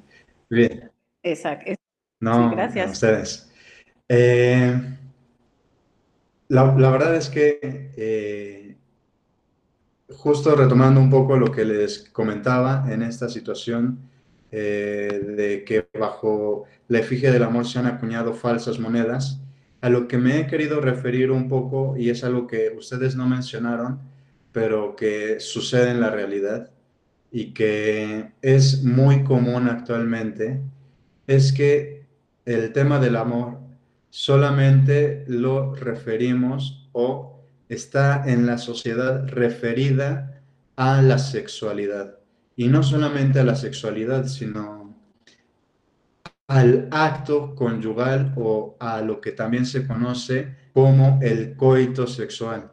Bien. 0.50 0.92
Exacto. 1.24 1.72
No, 2.20 2.52
gracias. 2.52 2.90
A 2.90 2.92
ustedes. 2.92 3.52
Eh, 4.10 4.98
la, 6.50 6.76
la, 6.76 6.90
verdad 6.92 7.16
es 7.16 7.30
que 7.30 7.58
eh, 7.96 8.76
justo 10.10 10.58
retomando 10.58 11.00
un 11.00 11.10
poco 11.10 11.38
lo 11.38 11.50
que 11.54 11.64
les 11.64 12.10
comentaba 12.10 12.86
en 12.92 13.02
esta 13.02 13.30
situación 13.30 14.11
eh, 14.52 15.22
de 15.38 15.64
que 15.64 15.88
bajo 15.98 16.66
la 16.88 17.00
efigie 17.00 17.32
del 17.32 17.44
amor 17.44 17.66
se 17.66 17.80
han 17.80 17.88
acuñado 17.88 18.34
falsas 18.34 18.80
monedas, 18.80 19.40
a 19.82 19.90
lo 19.90 20.08
que 20.08 20.18
me 20.18 20.40
he 20.40 20.48
querido 20.48 20.82
referir 20.82 21.32
un 21.32 21.48
poco, 21.48 21.96
y 21.98 22.10
es 22.10 22.24
algo 22.24 22.48
que 22.48 22.74
ustedes 22.78 23.16
no 23.16 23.28
mencionaron, 23.28 24.00
pero 24.52 24.96
que 24.96 25.40
sucede 25.40 25.92
en 25.92 26.02
la 26.02 26.10
realidad 26.10 26.70
y 27.32 27.54
que 27.54 28.34
es 28.42 28.84
muy 28.84 29.24
común 29.24 29.70
actualmente, 29.70 30.62
es 31.28 31.54
que 31.54 32.06
el 32.46 32.74
tema 32.74 33.00
del 33.00 33.16
amor 33.16 33.60
solamente 34.10 35.24
lo 35.28 35.74
referimos 35.74 36.90
o 36.92 37.40
está 37.70 38.24
en 38.26 38.46
la 38.46 38.58
sociedad 38.58 39.26
referida 39.28 40.42
a 40.76 41.02
la 41.02 41.18
sexualidad. 41.18 42.21
Y 42.56 42.68
no 42.68 42.84
solamente 42.84 43.40
a 43.40 43.44
la 43.44 43.56
sexualidad, 43.56 44.28
sino 44.28 44.96
al 46.48 46.90
acto 46.92 47.56
conyugal 47.56 48.34
o 48.36 48.76
a 48.80 49.02
lo 49.02 49.22
que 49.22 49.32
también 49.32 49.66
se 49.66 49.88
conoce 49.88 50.56
como 50.74 51.20
el 51.22 51.56
coito 51.56 52.08
sexual. 52.08 52.72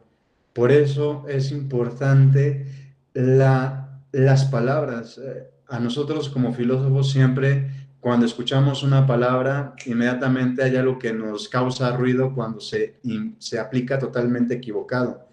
Por 0.53 0.71
eso 0.71 1.25
es 1.29 1.51
importante 1.51 2.65
las 3.13 4.45
palabras. 4.45 5.17
Eh, 5.17 5.49
a 5.69 5.79
nosotros 5.79 6.29
como 6.29 6.51
filósofos 6.51 7.11
siempre 7.11 7.89
cuando 7.99 8.25
escuchamos 8.25 8.81
una 8.83 9.05
palabra, 9.05 9.75
inmediatamente 9.85 10.63
hay 10.63 10.77
algo 10.77 10.97
que 10.97 11.11
nos 11.11 11.49
causa 11.49 11.95
ruido 11.95 12.33
cuando 12.33 12.61
se, 12.61 12.99
se 13.39 13.59
aplica 13.59 13.99
totalmente 13.99 14.53
equivocado. 14.53 15.27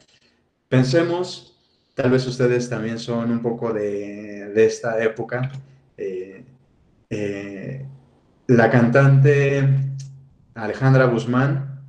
Pensemos, 0.68 1.55
tal 1.96 2.10
vez 2.10 2.26
ustedes 2.26 2.68
también 2.68 2.98
son 2.98 3.30
un 3.30 3.40
poco 3.40 3.72
de, 3.72 4.50
de 4.54 4.66
esta 4.66 5.02
época. 5.02 5.50
Eh, 5.96 6.44
eh, 7.08 7.86
la 8.48 8.70
cantante 8.70 9.66
Alejandra 10.54 11.06
Guzmán 11.06 11.80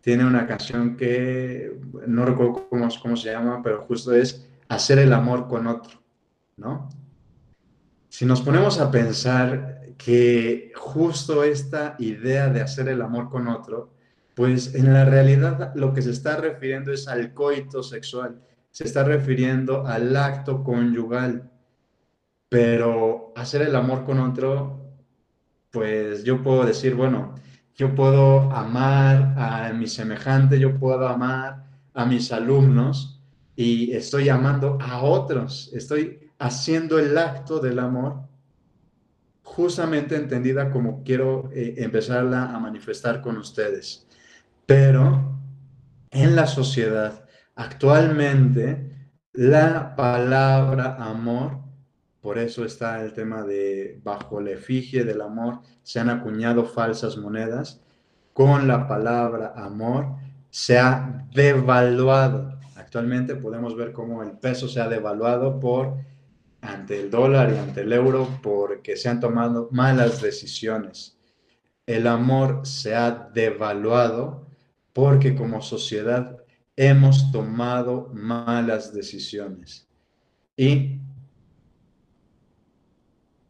tiene 0.00 0.24
una 0.24 0.46
canción 0.46 0.96
que 0.96 1.76
no 2.06 2.24
recuerdo 2.24 2.68
cómo, 2.70 2.88
cómo 3.02 3.16
se 3.16 3.32
llama, 3.32 3.60
pero 3.62 3.82
justo 3.82 4.14
es 4.14 4.44
Hacer 4.70 4.98
el 4.98 5.14
amor 5.14 5.48
con 5.48 5.66
otro, 5.66 5.98
¿no? 6.58 6.90
Si 8.10 8.26
nos 8.26 8.42
ponemos 8.42 8.78
a 8.78 8.90
pensar 8.90 9.80
que 9.96 10.72
justo 10.76 11.42
esta 11.42 11.96
idea 11.98 12.50
de 12.50 12.60
hacer 12.60 12.88
el 12.88 13.00
amor 13.00 13.30
con 13.30 13.48
otro, 13.48 13.94
pues 14.34 14.74
en 14.74 14.92
la 14.92 15.06
realidad 15.06 15.72
lo 15.74 15.94
que 15.94 16.02
se 16.02 16.10
está 16.10 16.36
refiriendo 16.36 16.92
es 16.92 17.08
al 17.08 17.32
coito 17.32 17.82
sexual, 17.82 18.42
se 18.78 18.84
está 18.84 19.02
refiriendo 19.02 19.88
al 19.88 20.16
acto 20.16 20.62
conyugal, 20.62 21.50
pero 22.48 23.32
hacer 23.34 23.62
el 23.62 23.74
amor 23.74 24.04
con 24.04 24.20
otro, 24.20 24.94
pues 25.72 26.22
yo 26.22 26.44
puedo 26.44 26.64
decir, 26.64 26.94
bueno, 26.94 27.34
yo 27.74 27.96
puedo 27.96 28.52
amar 28.52 29.34
a 29.36 29.72
mi 29.72 29.88
semejante, 29.88 30.60
yo 30.60 30.78
puedo 30.78 31.08
amar 31.08 31.64
a 31.92 32.06
mis 32.06 32.30
alumnos 32.30 33.20
y 33.56 33.90
estoy 33.96 34.28
amando 34.28 34.78
a 34.80 35.02
otros, 35.02 35.72
estoy 35.74 36.30
haciendo 36.38 37.00
el 37.00 37.18
acto 37.18 37.58
del 37.58 37.80
amor 37.80 38.28
justamente 39.42 40.14
entendida 40.14 40.70
como 40.70 41.02
quiero 41.02 41.50
eh, 41.52 41.74
empezarla 41.78 42.54
a 42.54 42.60
manifestar 42.60 43.22
con 43.22 43.38
ustedes. 43.38 44.06
Pero 44.66 45.36
en 46.12 46.36
la 46.36 46.46
sociedad, 46.46 47.24
actualmente, 47.58 48.88
la 49.32 49.96
palabra 49.96 50.94
amor, 50.94 51.58
por 52.20 52.38
eso 52.38 52.64
está 52.64 53.02
el 53.02 53.12
tema 53.12 53.42
de 53.42 54.00
bajo 54.04 54.40
la 54.40 54.52
efigie 54.52 55.04
del 55.04 55.20
amor, 55.20 55.60
se 55.82 55.98
han 55.98 56.08
acuñado 56.08 56.64
falsas 56.64 57.16
monedas, 57.16 57.82
con 58.32 58.68
la 58.68 58.86
palabra 58.86 59.54
amor 59.56 60.14
se 60.50 60.78
ha 60.78 61.26
devaluado. 61.34 62.58
Actualmente 62.76 63.34
podemos 63.34 63.76
ver 63.76 63.92
cómo 63.92 64.22
el 64.22 64.38
peso 64.38 64.68
se 64.68 64.80
ha 64.80 64.88
devaluado 64.88 65.58
por 65.58 65.96
ante 66.60 67.00
el 67.00 67.10
dólar 67.10 67.52
y 67.52 67.58
ante 67.58 67.80
el 67.80 67.92
euro 67.92 68.28
porque 68.40 68.96
se 68.96 69.08
han 69.08 69.18
tomado 69.18 69.68
malas 69.72 70.22
decisiones. 70.22 71.18
El 71.86 72.06
amor 72.06 72.60
se 72.64 72.94
ha 72.94 73.10
devaluado 73.10 74.46
porque 74.92 75.34
como 75.34 75.60
sociedad 75.60 76.37
hemos 76.80 77.32
tomado 77.32 78.08
malas 78.14 78.94
decisiones. 78.94 79.88
Y 80.56 81.00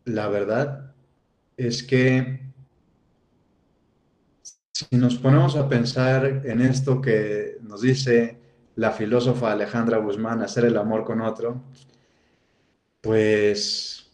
la 0.06 0.28
verdad 0.28 0.94
es 1.58 1.82
que 1.82 2.48
Si 4.72 4.96
nos 4.96 5.16
ponemos 5.16 5.56
a 5.56 5.68
pensar 5.68 6.42
en 6.44 6.60
esto 6.60 7.00
que 7.00 7.58
nos 7.62 7.80
dice 7.82 8.38
la 8.76 8.92
filósofa 8.92 9.50
Alejandra 9.50 9.98
Guzmán, 9.98 10.40
hacer 10.40 10.64
el 10.66 10.76
amor 10.76 11.04
con 11.04 11.20
otro, 11.20 11.64
pues 13.00 14.08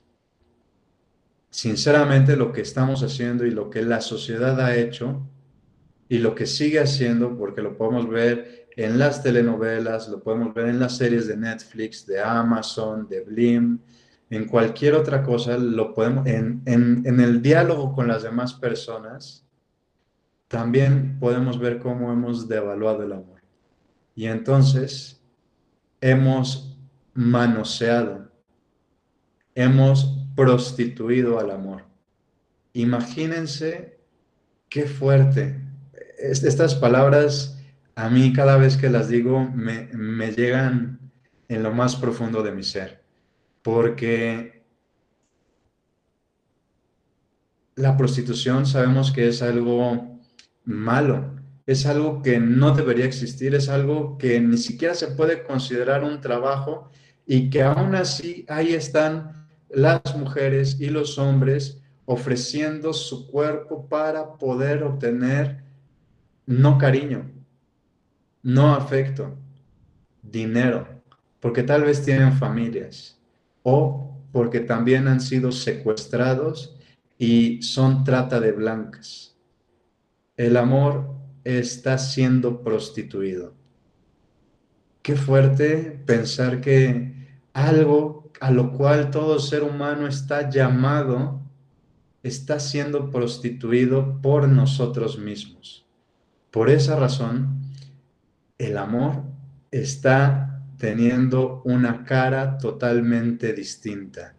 sinceramente 1.50 2.34
lo 2.36 2.50
que 2.50 2.62
estamos 2.62 3.02
haciendo 3.02 3.44
y 3.44 3.50
lo 3.50 3.68
que 3.68 3.82
la 3.82 4.00
sociedad 4.00 4.58
ha 4.58 4.74
hecho 4.74 5.20
y 6.08 6.18
lo 6.18 6.34
que 6.34 6.46
sigue 6.46 6.80
haciendo, 6.80 7.36
porque 7.36 7.60
lo 7.60 7.76
podemos 7.76 8.08
ver 8.08 8.63
en 8.76 8.98
las 8.98 9.22
telenovelas, 9.22 10.08
lo 10.08 10.22
podemos 10.22 10.52
ver 10.54 10.66
en 10.66 10.80
las 10.80 10.96
series 10.96 11.26
de 11.28 11.36
Netflix, 11.36 12.06
de 12.06 12.20
Amazon, 12.20 13.08
de 13.08 13.20
Blim, 13.20 13.78
en 14.30 14.46
cualquier 14.46 14.94
otra 14.94 15.22
cosa, 15.22 15.56
lo 15.56 15.94
podemos, 15.94 16.26
en, 16.26 16.62
en 16.66 17.20
el 17.20 17.40
diálogo 17.40 17.92
con 17.92 18.08
las 18.08 18.22
demás 18.22 18.54
personas, 18.54 19.44
también 20.48 21.18
podemos 21.20 21.58
ver 21.58 21.78
cómo 21.78 22.12
hemos 22.12 22.48
devaluado 22.48 23.02
el 23.02 23.12
amor. 23.12 23.42
Y 24.14 24.26
entonces 24.26 25.20
hemos 26.00 26.78
manoseado, 27.14 28.30
hemos 29.54 30.18
prostituido 30.34 31.38
al 31.38 31.50
amor. 31.50 31.84
Imagínense 32.72 33.98
qué 34.68 34.86
fuerte. 34.86 35.60
Estas 36.18 36.74
palabras 36.74 37.60
a 37.96 38.08
mí 38.08 38.32
cada 38.32 38.56
vez 38.56 38.76
que 38.76 38.90
las 38.90 39.08
digo 39.08 39.48
me, 39.54 39.88
me 39.92 40.32
llegan 40.32 40.98
en 41.48 41.62
lo 41.62 41.72
más 41.72 41.96
profundo 41.96 42.42
de 42.42 42.52
mi 42.52 42.62
ser, 42.62 43.04
porque 43.62 44.64
la 47.76 47.96
prostitución 47.96 48.66
sabemos 48.66 49.12
que 49.12 49.28
es 49.28 49.42
algo 49.42 50.20
malo, 50.64 51.34
es 51.66 51.86
algo 51.86 52.22
que 52.22 52.38
no 52.38 52.72
debería 52.72 53.04
existir, 53.04 53.54
es 53.54 53.68
algo 53.68 54.18
que 54.18 54.40
ni 54.40 54.58
siquiera 54.58 54.94
se 54.94 55.08
puede 55.08 55.42
considerar 55.44 56.04
un 56.04 56.20
trabajo 56.20 56.90
y 57.26 57.50
que 57.50 57.62
aún 57.62 57.94
así 57.94 58.44
ahí 58.48 58.74
están 58.74 59.46
las 59.68 60.02
mujeres 60.16 60.78
y 60.80 60.90
los 60.90 61.18
hombres 61.18 61.80
ofreciendo 62.04 62.92
su 62.92 63.26
cuerpo 63.26 63.88
para 63.88 64.36
poder 64.36 64.82
obtener 64.82 65.64
no 66.46 66.76
cariño, 66.76 67.30
no 68.44 68.74
afecto, 68.74 69.36
dinero, 70.22 71.02
porque 71.40 71.64
tal 71.64 71.82
vez 71.82 72.04
tienen 72.04 72.34
familias 72.34 73.20
o 73.64 74.16
porque 74.32 74.60
también 74.60 75.08
han 75.08 75.20
sido 75.20 75.50
secuestrados 75.50 76.76
y 77.18 77.62
son 77.62 78.04
trata 78.04 78.38
de 78.38 78.52
blancas. 78.52 79.36
El 80.36 80.56
amor 80.56 81.14
está 81.42 81.98
siendo 81.98 82.62
prostituido. 82.62 83.54
Qué 85.02 85.16
fuerte 85.16 86.02
pensar 86.06 86.60
que 86.60 87.14
algo 87.52 88.30
a 88.40 88.50
lo 88.50 88.72
cual 88.72 89.10
todo 89.10 89.38
ser 89.38 89.62
humano 89.62 90.06
está 90.06 90.50
llamado 90.50 91.40
está 92.22 92.58
siendo 92.58 93.10
prostituido 93.10 94.20
por 94.22 94.48
nosotros 94.48 95.18
mismos. 95.18 95.86
Por 96.50 96.70
esa 96.70 96.96
razón, 96.96 97.63
el 98.64 98.78
amor 98.78 99.22
está 99.70 100.62
teniendo 100.78 101.62
una 101.64 102.04
cara 102.04 102.58
totalmente 102.58 103.52
distinta. 103.52 104.34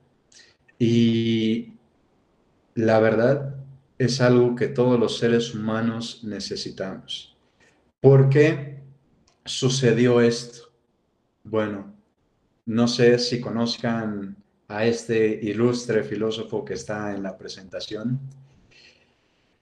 Y 0.77 1.73
la 2.75 2.99
verdad 2.99 3.55
es 3.97 4.21
algo 4.21 4.55
que 4.55 4.67
todos 4.67 4.99
los 4.99 5.17
seres 5.17 5.53
humanos 5.53 6.21
necesitamos. 6.23 7.35
¿Por 8.01 8.29
qué 8.29 8.81
sucedió 9.45 10.21
esto? 10.21 10.69
Bueno, 11.43 11.93
no 12.65 12.87
sé 12.87 13.17
si 13.19 13.39
conozcan 13.39 14.35
a 14.67 14.85
este 14.85 15.39
ilustre 15.43 16.03
filósofo 16.03 16.65
que 16.65 16.73
está 16.73 17.13
en 17.13 17.23
la 17.23 17.37
presentación, 17.37 18.19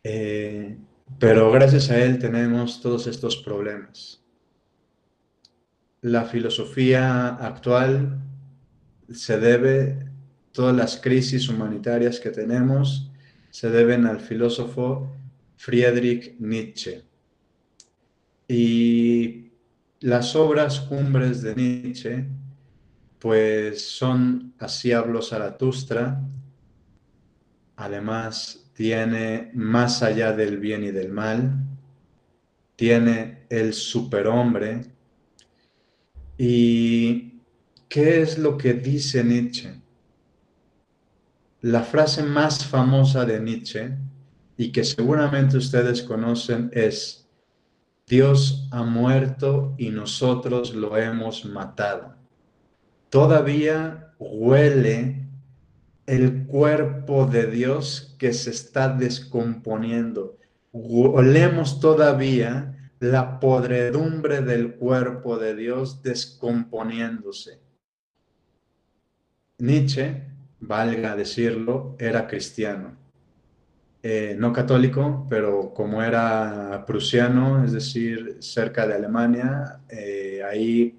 eh, 0.04 0.78
pero 1.20 1.52
gracias 1.52 1.90
a 1.90 2.02
él 2.04 2.18
tenemos 2.20 2.82
todos 2.82 3.08
estos 3.08 3.38
problemas 3.38 4.23
la 6.04 6.26
filosofía 6.26 7.30
actual 7.30 8.20
se 9.10 9.40
debe, 9.40 10.12
todas 10.52 10.76
las 10.76 10.98
crisis 10.98 11.48
humanitarias 11.48 12.20
que 12.20 12.30
tenemos, 12.30 13.10
se 13.50 13.70
deben 13.70 14.06
al 14.06 14.20
filósofo 14.20 15.16
Friedrich 15.56 16.36
Nietzsche. 16.40 17.04
Y 18.50 19.52
las 20.02 20.36
obras 20.36 20.82
cumbres 20.82 21.42
de 21.42 21.56
Nietzsche, 21.56 22.26
pues 23.18 23.82
son 23.82 24.54
Así 24.60 24.92
habló 24.92 25.22
Zaratustra, 25.22 26.22
además 27.78 28.70
tiene 28.74 29.52
Más 29.54 30.04
allá 30.04 30.34
del 30.34 30.58
bien 30.58 30.84
y 30.84 30.92
del 30.92 31.14
mal, 31.14 31.64
tiene 32.76 33.46
El 33.50 33.74
superhombre, 33.74 34.93
¿Y 36.38 37.42
qué 37.88 38.22
es 38.22 38.38
lo 38.38 38.58
que 38.58 38.74
dice 38.74 39.24
Nietzsche? 39.24 39.82
La 41.62 41.84
frase 41.84 42.24
más 42.24 42.66
famosa 42.66 43.26
de 43.26 43.40
Nietzsche 43.40 43.98
y 44.58 44.72
que 44.72 44.84
seguramente 44.84 45.58
ustedes 45.58 46.02
conocen 46.02 46.70
es, 46.74 47.28
Dios 48.08 48.68
ha 48.72 48.84
muerto 48.84 49.76
y 49.78 49.90
nosotros 49.90 50.74
lo 50.76 50.98
hemos 50.98 51.46
matado. 51.46 52.16
Todavía 53.10 54.14
huele 54.20 55.28
el 56.06 56.46
cuerpo 56.46 57.26
de 57.26 57.48
Dios 57.48 58.16
que 58.20 58.34
se 58.34 58.50
está 58.50 58.90
descomponiendo. 58.90 60.38
Olemos 60.72 61.80
todavía 61.80 62.73
la 63.04 63.38
podredumbre 63.38 64.42
del 64.42 64.76
cuerpo 64.76 65.38
de 65.38 65.56
Dios 65.56 66.02
descomponiéndose. 66.02 67.60
Nietzsche, 69.58 70.24
valga 70.62 71.14
decirlo, 71.14 71.98
era 72.00 72.26
cristiano. 72.28 72.96
Eh, 74.02 74.36
no 74.40 74.54
católico, 74.54 75.28
pero 75.30 75.74
como 75.74 76.02
era 76.02 76.86
prusiano, 76.88 77.66
es 77.66 77.74
decir, 77.74 78.38
cerca 78.40 78.88
de 78.88 78.94
Alemania, 78.94 79.82
eh, 79.90 80.42
ahí 80.50 80.98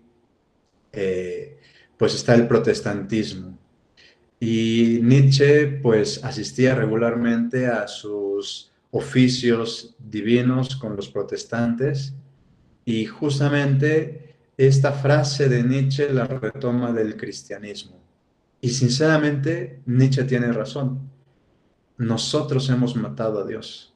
eh, 0.93 1.59
pues 1.97 2.15
está 2.15 2.35
el 2.35 2.47
protestantismo. 2.47 3.59
Y 4.39 5.01
Nietzsche 5.03 5.69
pues 5.83 6.23
asistía 6.23 6.75
regularmente 6.75 7.67
a 7.67 7.89
sus 7.89 8.74
oficios 8.95 9.97
divinos 9.99 10.77
con 10.77 10.95
los 10.95 11.09
protestantes 11.09 12.15
y 12.85 13.07
justamente 13.07 14.37
esta 14.57 14.93
frase 14.93 15.49
de 15.49 15.65
Nietzsche 15.65 16.13
la 16.13 16.29
retoma 16.29 16.93
del 16.93 17.17
cristianismo. 17.17 18.01
Y 18.61 18.69
sinceramente 18.69 19.81
Nietzsche 19.87 20.23
tiene 20.23 20.53
razón. 20.53 21.11
Nosotros 21.99 22.71
hemos 22.71 22.95
matado 22.95 23.41
a 23.41 23.47
Dios. 23.47 23.93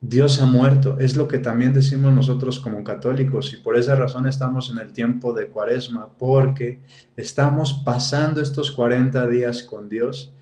Dios 0.00 0.42
ha 0.42 0.46
muerto, 0.46 0.98
es 0.98 1.16
lo 1.16 1.28
que 1.28 1.38
también 1.38 1.72
decimos 1.72 2.12
nosotros 2.12 2.58
como 2.58 2.82
católicos 2.82 3.52
y 3.52 3.58
por 3.58 3.76
esa 3.76 3.94
razón 3.94 4.26
estamos 4.26 4.68
en 4.70 4.78
el 4.78 4.92
tiempo 4.92 5.32
de 5.32 5.46
cuaresma, 5.46 6.08
porque 6.18 6.80
estamos 7.16 7.82
pasando 7.84 8.40
estos 8.40 8.72
40 8.72 9.28
días 9.28 9.62
con 9.62 9.88
Dios 9.88 10.32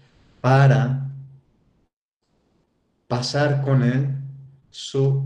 para 0.40 1.06
pasar 3.09 3.62
con 3.62 3.83
Él 3.83 4.09
su 4.71 5.25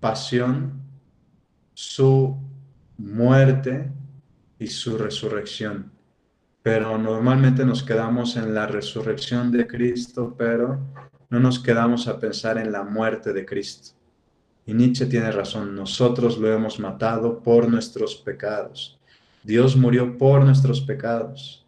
pasión, 0.00 0.82
su 1.74 2.36
muerte 2.98 3.90
y 4.58 4.66
su 4.66 4.98
resurrección. 4.98 5.90
Pero 6.62 6.96
normalmente 6.98 7.64
nos 7.64 7.82
quedamos 7.82 8.36
en 8.36 8.54
la 8.54 8.66
resurrección 8.66 9.50
de 9.50 9.66
Cristo, 9.66 10.34
pero 10.36 10.78
no 11.30 11.40
nos 11.40 11.58
quedamos 11.58 12.06
a 12.06 12.20
pensar 12.20 12.58
en 12.58 12.70
la 12.70 12.84
muerte 12.84 13.32
de 13.32 13.44
Cristo. 13.44 13.96
Y 14.64 14.74
Nietzsche 14.74 15.06
tiene 15.06 15.32
razón, 15.32 15.74
nosotros 15.74 16.38
lo 16.38 16.52
hemos 16.52 16.78
matado 16.78 17.42
por 17.42 17.68
nuestros 17.68 18.14
pecados. 18.14 19.00
Dios 19.42 19.76
murió 19.76 20.16
por 20.16 20.44
nuestros 20.44 20.80
pecados. 20.80 21.66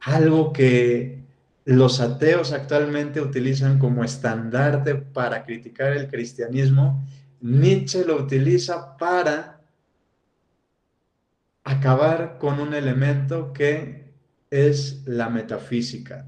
Algo 0.00 0.52
que 0.52 1.21
los 1.64 2.00
ateos 2.00 2.52
actualmente 2.52 3.20
utilizan 3.20 3.78
como 3.78 4.04
estandarte 4.04 4.94
para 4.94 5.44
criticar 5.44 5.92
el 5.92 6.08
cristianismo, 6.08 7.06
Nietzsche 7.40 8.04
lo 8.04 8.16
utiliza 8.16 8.96
para 8.96 9.60
acabar 11.64 12.38
con 12.38 12.60
un 12.60 12.74
elemento 12.74 13.52
que 13.52 14.12
es 14.50 15.02
la 15.06 15.28
metafísica. 15.28 16.26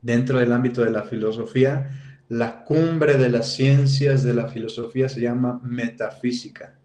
Dentro 0.00 0.38
del 0.38 0.52
ámbito 0.52 0.82
de 0.82 0.90
la 0.90 1.04
filosofía, 1.04 1.90
la 2.28 2.64
cumbre 2.64 3.18
de 3.18 3.28
las 3.28 3.52
ciencias 3.52 4.22
de 4.22 4.34
la 4.34 4.48
filosofía 4.48 5.08
se 5.08 5.20
llama 5.20 5.60
metafísica 5.62 6.78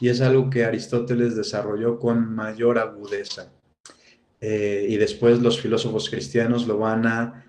y 0.00 0.08
es 0.08 0.20
algo 0.20 0.50
que 0.50 0.64
Aristóteles 0.64 1.36
desarrolló 1.36 1.98
con 1.98 2.34
mayor 2.34 2.78
agudeza. 2.78 3.52
Eh, 4.46 4.88
y 4.90 4.98
después 4.98 5.40
los 5.40 5.58
filósofos 5.58 6.10
cristianos 6.10 6.66
lo 6.66 6.76
van 6.76 7.06
a 7.06 7.46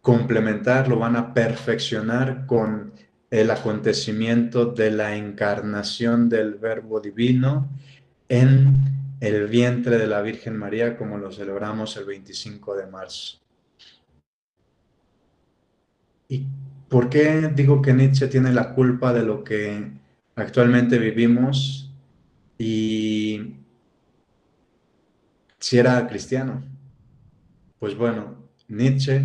complementar, 0.00 0.88
lo 0.88 0.98
van 0.98 1.14
a 1.14 1.32
perfeccionar 1.32 2.46
con 2.46 2.92
el 3.30 3.48
acontecimiento 3.48 4.66
de 4.66 4.90
la 4.90 5.14
encarnación 5.14 6.28
del 6.28 6.54
Verbo 6.54 6.98
Divino 6.98 7.68
en 8.28 8.74
el 9.20 9.46
vientre 9.46 9.98
de 9.98 10.08
la 10.08 10.20
Virgen 10.20 10.56
María, 10.56 10.96
como 10.96 11.16
lo 11.16 11.30
celebramos 11.30 11.96
el 11.96 12.06
25 12.06 12.74
de 12.74 12.86
marzo. 12.88 13.38
¿Y 16.28 16.44
por 16.88 17.08
qué 17.08 17.52
digo 17.54 17.80
que 17.80 17.94
Nietzsche 17.94 18.26
tiene 18.26 18.52
la 18.52 18.74
culpa 18.74 19.12
de 19.12 19.22
lo 19.22 19.44
que 19.44 19.92
actualmente 20.34 20.98
vivimos 20.98 21.94
y 22.58 23.59
si 25.60 25.78
era 25.78 26.06
cristiano? 26.08 26.64
Pues 27.78 27.96
bueno, 27.96 28.48
Nietzsche 28.68 29.24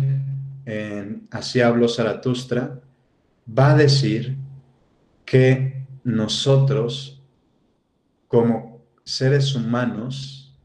en 0.64 1.26
Así 1.30 1.60
habló 1.60 1.88
Zaratustra 1.88 2.80
va 3.46 3.72
a 3.72 3.76
decir 3.76 4.36
que 5.24 5.86
nosotros 6.04 7.22
como 8.28 8.82
seres 9.04 9.54
humanos 9.54 10.56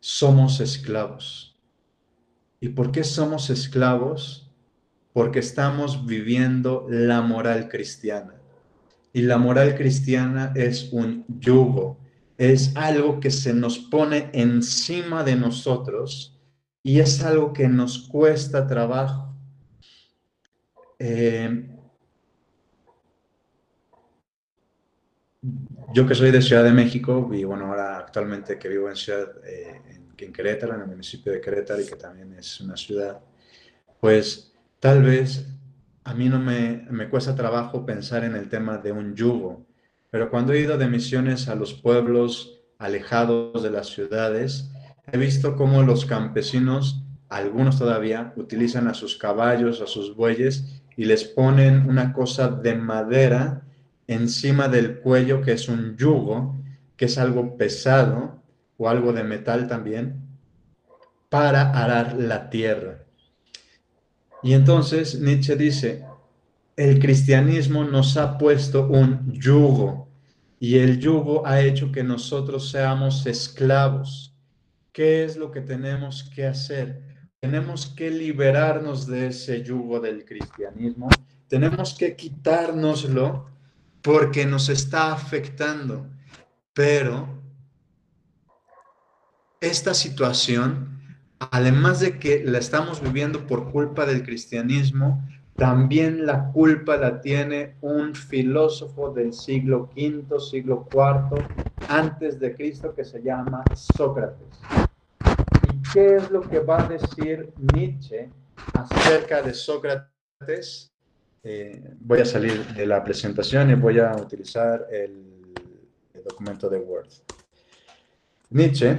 somos 0.00 0.60
esclavos. 0.60 1.56
¿Y 2.60 2.70
por 2.70 2.90
qué 2.90 3.04
somos 3.04 3.50
esclavos? 3.50 4.50
Porque 5.12 5.38
estamos 5.38 6.06
viviendo 6.06 6.86
la 6.88 7.20
moral 7.20 7.68
cristiana. 7.68 8.34
Y 9.12 9.22
la 9.22 9.38
moral 9.38 9.76
cristiana 9.76 10.52
es 10.56 10.92
un 10.92 11.24
yugo, 11.28 11.98
es 12.36 12.76
algo 12.76 13.20
que 13.20 13.30
se 13.30 13.54
nos 13.54 13.78
pone 13.78 14.30
encima 14.32 15.22
de 15.24 15.36
nosotros 15.36 16.40
y 16.82 17.00
es 17.00 17.22
algo 17.22 17.52
que 17.52 17.68
nos 17.68 18.08
cuesta 18.08 18.66
trabajo. 18.66 19.34
Eh, 20.98 21.68
yo 25.92 26.06
que 26.06 26.14
soy 26.14 26.30
de 26.30 26.42
Ciudad 26.42 26.64
de 26.64 26.72
México 26.72 27.30
y 27.32 27.44
bueno, 27.44 27.66
ahora 27.66 27.98
actualmente 27.98 28.58
que 28.58 28.68
vivo 28.68 28.88
en 28.88 28.96
Ciudad, 28.96 29.28
eh, 29.46 29.80
en 30.16 30.32
Querétaro, 30.32 30.74
en 30.74 30.80
el 30.82 30.86
municipio 30.86 31.32
de 31.32 31.40
Querétaro, 31.40 31.80
y 31.80 31.86
que 31.86 31.96
también 31.96 32.32
es 32.34 32.60
una 32.60 32.76
ciudad, 32.76 33.20
pues 34.00 34.52
tal 34.80 35.02
vez 35.02 35.46
a 36.04 36.14
mí 36.14 36.28
no 36.28 36.38
me, 36.38 36.86
me 36.90 37.08
cuesta 37.08 37.34
trabajo 37.34 37.84
pensar 37.84 38.24
en 38.24 38.34
el 38.34 38.48
tema 38.48 38.78
de 38.78 38.92
un 38.92 39.14
yugo, 39.14 39.66
pero 40.14 40.30
cuando 40.30 40.52
he 40.52 40.60
ido 40.60 40.78
de 40.78 40.86
misiones 40.86 41.48
a 41.48 41.56
los 41.56 41.74
pueblos 41.74 42.60
alejados 42.78 43.64
de 43.64 43.70
las 43.72 43.88
ciudades, 43.88 44.70
he 45.10 45.18
visto 45.18 45.56
cómo 45.56 45.82
los 45.82 46.06
campesinos, 46.06 47.02
algunos 47.28 47.80
todavía, 47.80 48.32
utilizan 48.36 48.86
a 48.86 48.94
sus 48.94 49.16
caballos, 49.16 49.80
a 49.80 49.88
sus 49.88 50.14
bueyes, 50.14 50.80
y 50.96 51.06
les 51.06 51.24
ponen 51.24 51.90
una 51.90 52.12
cosa 52.12 52.46
de 52.46 52.76
madera 52.76 53.64
encima 54.06 54.68
del 54.68 55.00
cuello 55.00 55.42
que 55.42 55.50
es 55.50 55.68
un 55.68 55.96
yugo, 55.96 56.54
que 56.96 57.06
es 57.06 57.18
algo 57.18 57.56
pesado, 57.56 58.40
o 58.76 58.88
algo 58.88 59.12
de 59.12 59.24
metal 59.24 59.66
también, 59.66 60.28
para 61.28 61.70
arar 61.70 62.14
la 62.14 62.50
tierra. 62.50 63.02
Y 64.44 64.52
entonces 64.52 65.18
Nietzsche 65.18 65.56
dice, 65.56 66.04
el 66.76 67.00
cristianismo 67.00 67.82
nos 67.82 68.16
ha 68.16 68.38
puesto 68.38 68.86
un 68.86 69.32
yugo 69.32 70.03
y 70.58 70.78
el 70.78 70.98
yugo 70.98 71.46
ha 71.46 71.60
hecho 71.60 71.92
que 71.92 72.02
nosotros 72.02 72.70
seamos 72.70 73.26
esclavos. 73.26 74.34
¿Qué 74.92 75.24
es 75.24 75.36
lo 75.36 75.50
que 75.50 75.60
tenemos 75.60 76.30
que 76.34 76.46
hacer? 76.46 77.02
Tenemos 77.40 77.86
que 77.86 78.10
liberarnos 78.10 79.06
de 79.06 79.26
ese 79.28 79.62
yugo 79.62 80.00
del 80.00 80.24
cristianismo. 80.24 81.08
Tenemos 81.48 81.94
que 81.94 82.16
quitárnoslo 82.16 83.46
porque 84.00 84.46
nos 84.46 84.68
está 84.68 85.12
afectando. 85.12 86.08
Pero 86.72 87.42
esta 89.60 89.94
situación, 89.94 90.98
además 91.38 92.00
de 92.00 92.18
que 92.18 92.44
la 92.44 92.58
estamos 92.58 93.02
viviendo 93.02 93.46
por 93.46 93.70
culpa 93.72 94.06
del 94.06 94.22
cristianismo, 94.22 95.26
también 95.56 96.26
la 96.26 96.50
culpa 96.52 96.96
la 96.96 97.20
tiene 97.20 97.76
un 97.80 98.14
filósofo 98.14 99.10
del 99.10 99.32
siglo 99.32 99.90
V, 99.96 100.40
siglo 100.40 100.88
IV, 100.92 101.46
antes 101.88 102.40
de 102.40 102.54
Cristo, 102.54 102.94
que 102.94 103.04
se 103.04 103.22
llama 103.22 103.62
Sócrates. 103.74 104.58
¿Y 105.72 105.92
qué 105.92 106.16
es 106.16 106.30
lo 106.30 106.40
que 106.40 106.58
va 106.58 106.82
a 106.82 106.88
decir 106.88 107.52
Nietzsche 107.72 108.30
acerca 108.72 109.42
de 109.42 109.54
Sócrates? 109.54 110.92
Eh, 111.42 111.94
voy 112.00 112.20
a 112.20 112.24
salir 112.24 112.66
de 112.74 112.86
la 112.86 113.04
presentación 113.04 113.70
y 113.70 113.74
voy 113.74 114.00
a 114.00 114.16
utilizar 114.16 114.86
el, 114.90 115.54
el 116.14 116.24
documento 116.24 116.68
de 116.68 116.78
Word. 116.78 117.08
Nietzsche 118.50 118.98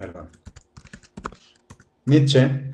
Perdón. 0.00 0.39
Nietzsche 2.10 2.72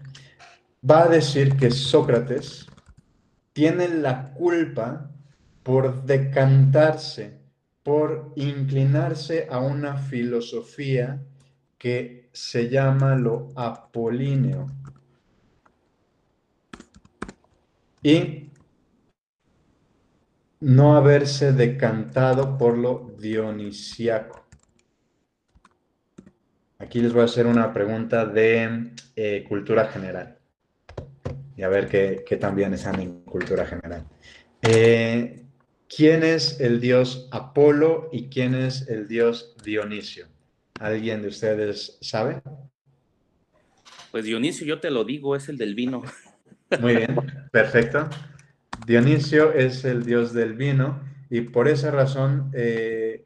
va 0.90 1.02
a 1.02 1.08
decir 1.08 1.56
que 1.58 1.70
Sócrates 1.70 2.66
tiene 3.52 3.86
la 3.86 4.32
culpa 4.32 5.10
por 5.62 6.04
decantarse, 6.04 7.38
por 7.82 8.32
inclinarse 8.36 9.46
a 9.50 9.58
una 9.58 9.98
filosofía 9.98 11.22
que 11.76 12.30
se 12.32 12.70
llama 12.70 13.14
lo 13.14 13.52
apolíneo. 13.56 14.68
Y 18.02 18.52
no 20.60 20.96
haberse 20.96 21.52
decantado 21.52 22.56
por 22.56 22.78
lo 22.78 23.14
dionisiaco. 23.18 24.46
Aquí 26.78 27.00
les 27.00 27.12
voy 27.12 27.20
a 27.20 27.26
hacer 27.26 27.46
una 27.46 27.74
pregunta 27.74 28.24
de 28.24 28.92
eh, 29.16 29.44
cultura 29.48 29.86
general. 29.88 30.38
Y 31.56 31.62
a 31.62 31.68
ver 31.68 31.88
qué, 31.88 32.22
qué 32.26 32.36
también 32.36 32.74
están 32.74 33.00
en 33.00 33.22
cultura 33.22 33.66
general. 33.66 34.06
Eh, 34.62 35.42
¿Quién 35.88 36.22
es 36.22 36.60
el 36.60 36.80
dios 36.80 37.28
Apolo 37.30 38.08
y 38.12 38.28
quién 38.28 38.54
es 38.54 38.88
el 38.88 39.08
dios 39.08 39.56
Dionisio? 39.64 40.26
¿Alguien 40.80 41.22
de 41.22 41.28
ustedes 41.28 41.98
sabe? 42.00 42.42
Pues 44.10 44.24
Dionisio, 44.24 44.66
yo 44.66 44.80
te 44.80 44.90
lo 44.90 45.04
digo, 45.04 45.36
es 45.36 45.48
el 45.48 45.56
del 45.56 45.74
vino. 45.74 46.02
Muy 46.80 46.96
bien, 46.96 47.16
perfecto. 47.52 48.08
Dionisio 48.86 49.52
es 49.52 49.84
el 49.84 50.04
dios 50.04 50.32
del 50.32 50.54
vino 50.54 51.00
y 51.30 51.42
por 51.42 51.68
esa 51.68 51.90
razón 51.90 52.50
eh, 52.54 53.25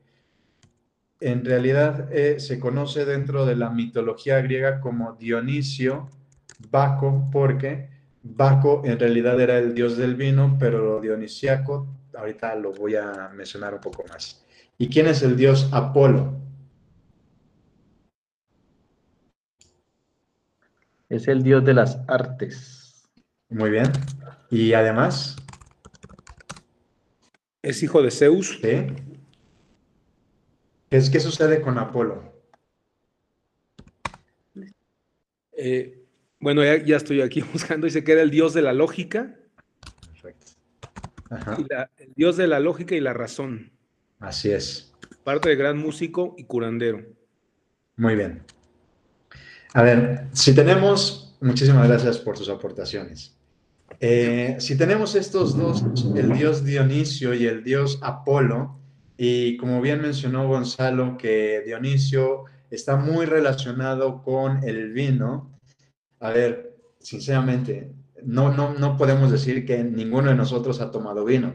en 1.21 1.45
realidad 1.45 2.11
eh, 2.13 2.41
se 2.41 2.59
conoce 2.59 3.05
dentro 3.05 3.45
de 3.45 3.55
la 3.55 3.71
mitología 3.71 4.41
griega 4.41 4.81
como 4.81 5.13
Dionisio, 5.13 6.09
Baco, 6.71 7.29
porque 7.31 7.89
Baco 8.23 8.83
en 8.85 8.99
realidad 8.99 9.39
era 9.41 9.59
el 9.59 9.75
dios 9.75 9.97
del 9.97 10.15
vino, 10.15 10.57
pero 10.59 11.01
dionisiaco, 11.01 11.87
ahorita 12.15 12.55
lo 12.57 12.73
voy 12.73 12.97
a 12.97 13.31
mencionar 13.35 13.75
un 13.75 13.81
poco 13.81 14.05
más. 14.09 14.45
¿Y 14.79 14.89
quién 14.89 15.07
es 15.07 15.23
el 15.23 15.37
dios 15.37 15.69
Apolo? 15.73 16.39
Es 21.09 21.29
el 21.29 21.43
dios 21.43 21.65
de 21.65 21.75
las 21.75 21.99
artes. 22.09 23.11
Muy 23.49 23.71
bien. 23.71 23.91
¿Y 24.51 24.73
además? 24.75 25.37
Es 27.63 27.83
hijo 27.83 28.01
de 28.01 28.11
Zeus. 28.11 28.59
Sí. 28.63 28.87
¿Qué, 30.91 31.01
qué 31.11 31.21
sucede 31.21 31.61
con 31.63 31.79
Apolo? 31.79 32.41
Eh, 35.63 36.03
bueno, 36.41 36.65
ya, 36.65 36.97
estoy 36.97 37.21
aquí 37.21 37.43
buscando, 37.53 37.87
dice 37.87 38.03
que 38.03 38.13
era 38.13 38.23
el 38.23 38.31
dios 38.31 38.55
de 38.55 38.63
la 38.63 38.73
lógica. 38.73 39.37
Perfecto. 40.11 40.47
el 41.99 42.15
dios 42.15 42.37
de 42.37 42.47
la 42.47 42.61
lógica 42.61 42.95
y 42.95 43.01
la 43.01 43.13
razón. 43.13 43.71
Así 44.19 44.51
es. 44.51 44.93
Parte 45.23 45.51
de 45.51 45.57
gran 45.57 45.79
músico 45.79 46.35
y 46.39 46.45
curandero. 46.45 47.05
Muy 47.97 48.17
bien. 48.17 48.43
A 49.75 49.83
ver, 49.83 50.27
si 50.33 50.55
tenemos, 50.55 51.37
muchísimas 51.41 51.87
gracias 51.87 52.19
por 52.19 52.37
sus 52.37 52.49
aportaciones. 52.49 53.37
Eh, 54.01 54.57
si 54.59 54.79
tenemos 54.79 55.15
estos 55.15 55.57
dos, 55.57 55.85
el 56.17 56.33
dios 56.33 56.65
Dionisio 56.65 57.35
y 57.35 57.47
el 57.47 57.63
dios 57.63 57.99
Apolo, 58.03 58.80
y 59.23 59.59
como 59.59 59.83
bien 59.83 60.01
mencionó 60.01 60.49
Gonzalo, 60.49 61.19
que 61.19 61.61
Dionisio 61.67 62.47
está 62.71 62.97
muy 62.97 63.27
relacionado 63.27 64.23
con 64.23 64.65
el 64.67 64.95
vino. 64.95 65.61
A 66.21 66.31
ver, 66.31 66.79
sinceramente, 67.01 67.93
no, 68.23 68.51
no, 68.51 68.73
no 68.73 68.97
podemos 68.97 69.31
decir 69.31 69.67
que 69.67 69.85
ninguno 69.85 70.31
de 70.31 70.37
nosotros 70.37 70.81
ha 70.81 70.91
tomado 70.91 71.27
vino. 71.27 71.55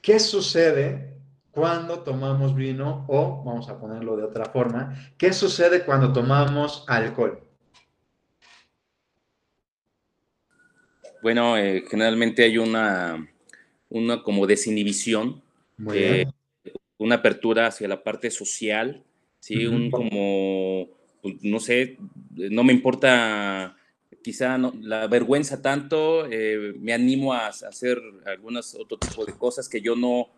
¿Qué 0.00 0.18
sucede 0.18 1.18
cuando 1.50 1.98
tomamos 2.04 2.54
vino 2.54 3.04
o, 3.06 3.44
vamos 3.44 3.68
a 3.68 3.78
ponerlo 3.78 4.16
de 4.16 4.22
otra 4.22 4.46
forma, 4.46 4.96
qué 5.18 5.34
sucede 5.34 5.84
cuando 5.84 6.10
tomamos 6.10 6.86
alcohol? 6.88 7.38
Bueno, 11.22 11.58
eh, 11.58 11.84
generalmente 11.86 12.44
hay 12.44 12.56
una, 12.56 13.28
una 13.90 14.22
como 14.22 14.46
desinhibición, 14.46 15.42
eh, 15.92 16.24
una 16.98 17.16
apertura 17.16 17.66
hacia 17.66 17.88
la 17.88 18.02
parte 18.02 18.30
social, 18.30 19.04
¿sí? 19.40 19.66
Un 19.66 19.90
como, 19.90 20.88
pues, 21.22 21.36
no 21.42 21.60
sé, 21.60 21.96
no 22.34 22.64
me 22.64 22.72
importa 22.72 23.76
quizá 24.22 24.58
no, 24.58 24.74
la 24.80 25.06
vergüenza 25.06 25.62
tanto, 25.62 26.26
eh, 26.30 26.74
me 26.78 26.92
animo 26.92 27.32
a, 27.32 27.46
hacer 27.46 28.00
algunas 28.26 28.74
otro 28.74 28.98
tipo 28.98 29.24
de 29.24 29.32
cosas 29.32 29.68
que 29.68 29.80
yo 29.80 29.96
no, 29.96 30.28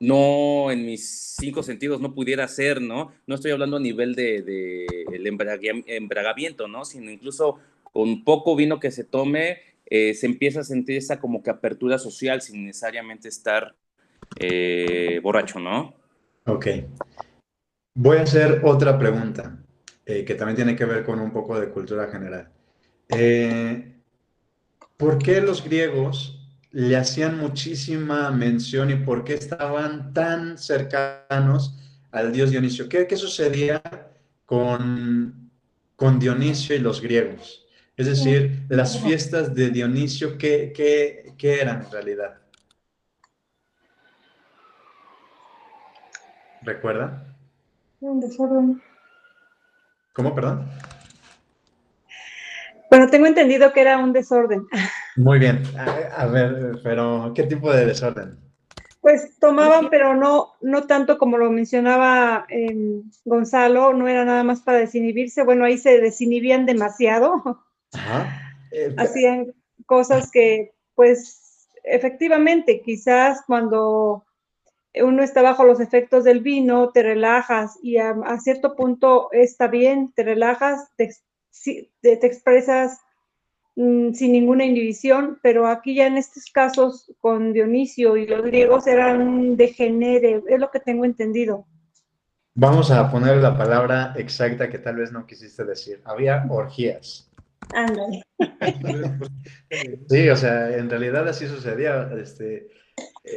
no 0.00 0.70
en 0.70 0.86
mis 0.86 1.36
cinco 1.38 1.62
sentidos 1.62 2.00
no 2.00 2.14
pudiera 2.14 2.44
hacer, 2.44 2.80
¿no? 2.80 3.12
No 3.26 3.34
estoy 3.34 3.50
hablando 3.52 3.76
a 3.76 3.80
nivel 3.80 4.14
de, 4.14 4.42
de 4.42 4.86
el 5.12 5.26
embragamiento, 5.26 6.66
¿no? 6.66 6.84
Sino 6.84 7.10
incluso 7.10 7.58
con 7.92 8.24
poco 8.24 8.56
vino 8.56 8.80
que 8.80 8.90
se 8.90 9.04
tome, 9.04 9.58
eh, 9.86 10.14
se 10.14 10.26
empieza 10.26 10.60
a 10.60 10.64
sentir 10.64 10.96
esa 10.96 11.20
como 11.20 11.42
que 11.42 11.50
apertura 11.50 11.98
social 11.98 12.40
sin 12.42 12.64
necesariamente 12.64 13.28
estar 13.28 13.74
eh, 14.36 15.20
borracho, 15.22 15.58
¿no? 15.58 15.94
Ok. 16.46 16.66
Voy 17.94 18.18
a 18.18 18.22
hacer 18.22 18.62
otra 18.64 18.98
pregunta 18.98 19.60
que 20.26 20.34
también 20.34 20.56
tiene 20.56 20.76
que 20.76 20.84
ver 20.84 21.04
con 21.04 21.20
un 21.20 21.30
poco 21.30 21.58
de 21.58 21.68
cultura 21.68 22.08
general. 22.10 22.48
Eh, 23.08 23.94
¿Por 24.96 25.18
qué 25.18 25.40
los 25.40 25.64
griegos 25.64 26.38
le 26.72 26.96
hacían 26.96 27.38
muchísima 27.38 28.30
mención 28.30 28.90
y 28.90 28.96
por 28.96 29.24
qué 29.24 29.34
estaban 29.34 30.12
tan 30.12 30.58
cercanos 30.58 31.78
al 32.10 32.32
dios 32.32 32.50
Dionisio? 32.50 32.88
¿Qué, 32.88 33.06
qué 33.06 33.16
sucedía 33.16 33.82
con, 34.44 35.50
con 35.96 36.18
Dionisio 36.18 36.76
y 36.76 36.80
los 36.80 37.00
griegos? 37.00 37.66
Es 37.96 38.06
decir, 38.06 38.64
las 38.68 38.98
fiestas 38.98 39.54
de 39.54 39.70
Dionisio, 39.70 40.38
¿qué, 40.38 40.72
qué, 40.74 41.34
qué 41.36 41.60
eran 41.60 41.84
en 41.84 41.90
realidad? 41.90 42.39
¿Recuerda? 46.62 47.24
Un 48.00 48.20
desorden. 48.20 48.82
¿Cómo, 50.12 50.34
perdón? 50.34 50.68
Bueno, 52.90 53.08
tengo 53.08 53.26
entendido 53.26 53.72
que 53.72 53.82
era 53.82 53.98
un 53.98 54.12
desorden. 54.12 54.66
Muy 55.16 55.38
bien. 55.38 55.62
A, 56.16 56.26
ver, 56.26 56.80
pero 56.82 57.32
¿qué 57.34 57.44
tipo 57.44 57.72
de 57.72 57.86
desorden? 57.86 58.36
Pues 59.00 59.38
tomaban, 59.38 59.88
pero 59.88 60.14
no, 60.14 60.54
no 60.60 60.86
tanto 60.86 61.16
como 61.16 61.38
lo 61.38 61.50
mencionaba 61.50 62.44
em, 62.48 63.02
Gonzalo, 63.24 63.94
no 63.94 64.08
era 64.08 64.24
nada 64.24 64.44
más 64.44 64.60
para 64.60 64.78
desinhibirse. 64.78 65.44
Bueno, 65.44 65.64
ahí 65.64 65.78
se 65.78 66.00
desinhibían 66.00 66.66
demasiado. 66.66 67.64
Ajá. 67.92 68.56
Eh, 68.72 68.94
Hacían 68.98 69.54
cosas 69.86 70.30
que, 70.30 70.72
pues, 70.94 71.68
efectivamente, 71.84 72.82
quizás 72.84 73.42
cuando 73.46 74.24
uno 74.94 75.22
está 75.22 75.42
bajo 75.42 75.64
los 75.64 75.80
efectos 75.80 76.24
del 76.24 76.40
vino, 76.40 76.90
te 76.90 77.02
relajas 77.02 77.78
y 77.82 77.98
a, 77.98 78.10
a 78.10 78.38
cierto 78.40 78.74
punto 78.74 79.28
está 79.32 79.68
bien, 79.68 80.12
te 80.14 80.22
relajas, 80.24 80.90
te 80.96 81.10
te, 82.00 82.16
te 82.16 82.26
expresas 82.26 82.98
mm, 83.76 84.12
sin 84.12 84.32
ninguna 84.32 84.64
inhibición, 84.64 85.38
pero 85.42 85.66
aquí 85.66 85.94
ya 85.94 86.06
en 86.06 86.16
estos 86.16 86.46
casos 86.52 87.12
con 87.20 87.52
Dionisio 87.52 88.16
y 88.16 88.26
los 88.26 88.42
griegos 88.42 88.86
eran 88.86 89.56
degenere, 89.56 90.42
es 90.48 90.60
lo 90.60 90.70
que 90.70 90.80
tengo 90.80 91.04
entendido. 91.04 91.66
Vamos 92.54 92.90
a 92.90 93.10
poner 93.10 93.38
la 93.38 93.56
palabra 93.56 94.12
exacta 94.16 94.68
que 94.68 94.78
tal 94.78 94.96
vez 94.96 95.12
no 95.12 95.24
quisiste 95.24 95.64
decir. 95.64 96.02
Había 96.04 96.44
orgías. 96.48 97.30
Ándale. 97.74 98.22
Sí, 100.08 100.28
o 100.28 100.34
sea, 100.34 100.76
en 100.76 100.90
realidad 100.90 101.28
así 101.28 101.46
sucedía. 101.46 102.10
Este, 102.20 102.68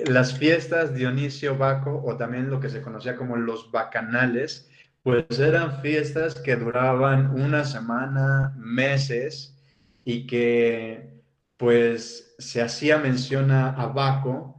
las 0.08 0.38
fiestas 0.38 0.94
Dionisio 0.94 1.58
Baco, 1.58 2.02
o 2.06 2.18
también 2.18 2.50
lo 2.50 2.60
que 2.60 2.70
se 2.70 2.82
conocía 2.82 3.16
como 3.16 3.36
los 3.36 3.72
bacanales, 3.72 4.70
pues 5.02 5.40
eran 5.40 5.82
fiestas 5.82 6.36
que 6.36 6.56
duraban 6.56 7.40
una 7.40 7.66
semana, 7.66 8.54
meses, 8.58 9.58
y 10.06 10.28
que 10.28 11.22
pues 11.58 12.36
se 12.40 12.62
hacía 12.62 12.98
mención 12.98 13.52
a 13.52 13.72
Baco 13.88 14.54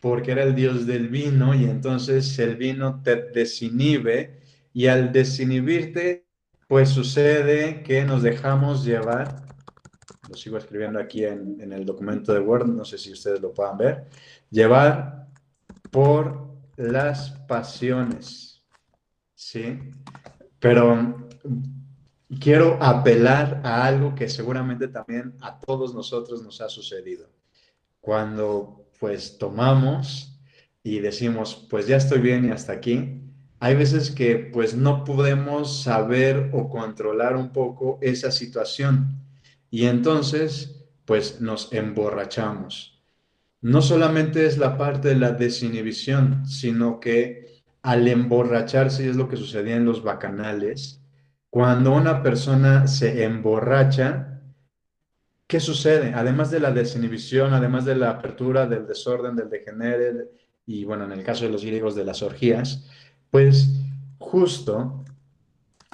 porque 0.00 0.32
era 0.32 0.42
el 0.42 0.54
dios 0.54 0.86
del 0.86 1.08
vino 1.08 1.54
y 1.54 1.64
entonces 1.64 2.38
el 2.38 2.56
vino 2.56 3.02
te 3.02 3.16
desinhibe 3.16 4.40
y 4.72 4.86
al 4.86 5.12
desinhibirte 5.12 6.26
pues 6.66 6.88
sucede 6.88 7.82
que 7.82 8.04
nos 8.04 8.22
dejamos 8.22 8.84
llevar, 8.84 9.42
lo 10.28 10.36
sigo 10.36 10.56
escribiendo 10.56 11.00
aquí 11.00 11.24
en, 11.24 11.60
en 11.60 11.72
el 11.72 11.84
documento 11.84 12.32
de 12.32 12.38
Word, 12.38 12.66
no 12.66 12.84
sé 12.84 12.96
si 12.96 13.12
ustedes 13.12 13.40
lo 13.40 13.52
puedan 13.52 13.76
ver, 13.76 14.06
llevar 14.50 15.28
por 15.90 16.50
las 16.76 17.30
pasiones. 17.48 18.62
Sí, 19.34 19.78
pero 20.58 21.28
quiero 22.38 22.78
apelar 22.82 23.60
a 23.64 23.84
algo 23.84 24.14
que 24.14 24.28
seguramente 24.28 24.88
también 24.88 25.34
a 25.40 25.58
todos 25.58 25.94
nosotros 25.94 26.42
nos 26.42 26.60
ha 26.60 26.68
sucedido. 26.68 27.28
Cuando 28.00 28.86
pues 28.98 29.38
tomamos 29.38 30.38
y 30.82 31.00
decimos, 31.00 31.66
pues 31.70 31.86
ya 31.86 31.96
estoy 31.96 32.20
bien 32.20 32.44
y 32.44 32.50
hasta 32.50 32.72
aquí, 32.72 33.22
hay 33.58 33.74
veces 33.74 34.10
que 34.10 34.36
pues 34.36 34.74
no 34.74 35.04
podemos 35.04 35.82
saber 35.82 36.50
o 36.52 36.68
controlar 36.68 37.36
un 37.36 37.52
poco 37.52 37.98
esa 38.00 38.30
situación 38.30 39.22
y 39.70 39.86
entonces 39.86 40.86
pues 41.04 41.40
nos 41.40 41.72
emborrachamos. 41.72 42.99
No 43.62 43.82
solamente 43.82 44.46
es 44.46 44.58
la 44.58 44.78
parte 44.78 45.08
de 45.08 45.16
la 45.16 45.32
desinhibición, 45.32 46.46
sino 46.46 46.98
que 46.98 47.62
al 47.82 48.08
emborracharse, 48.08 49.04
y 49.04 49.08
es 49.08 49.16
lo 49.16 49.28
que 49.28 49.36
sucedía 49.36 49.76
en 49.76 49.84
los 49.84 50.02
bacanales, 50.02 51.02
cuando 51.50 51.92
una 51.92 52.22
persona 52.22 52.86
se 52.86 53.24
emborracha, 53.24 54.40
¿qué 55.46 55.60
sucede? 55.60 56.12
Además 56.14 56.50
de 56.50 56.60
la 56.60 56.70
desinhibición, 56.70 57.52
además 57.52 57.84
de 57.84 57.96
la 57.96 58.10
apertura, 58.10 58.66
del 58.66 58.86
desorden, 58.86 59.36
del 59.36 59.50
degenere, 59.50 60.30
y 60.64 60.84
bueno, 60.84 61.04
en 61.04 61.12
el 61.12 61.24
caso 61.24 61.44
de 61.44 61.50
los 61.50 61.64
griegos, 61.64 61.94
de 61.96 62.04
las 62.04 62.22
orgías, 62.22 62.88
pues 63.30 63.68
justo 64.18 65.04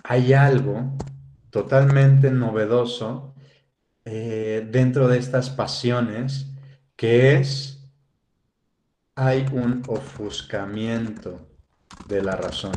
hay 0.05 0.35
algo 0.35 0.97
totalmente 1.51 2.31
novedoso 2.31 3.35
eh, 4.05 4.69
dentro 4.71 5.09
de 5.09 5.19
estas 5.19 5.49
pasiones, 5.49 6.53
que 6.97 7.37
es, 7.37 7.87
hay 9.15 9.47
un 9.53 9.83
ofuscamiento 9.87 11.47
de 12.09 12.23
la 12.23 12.37
razón. 12.37 12.75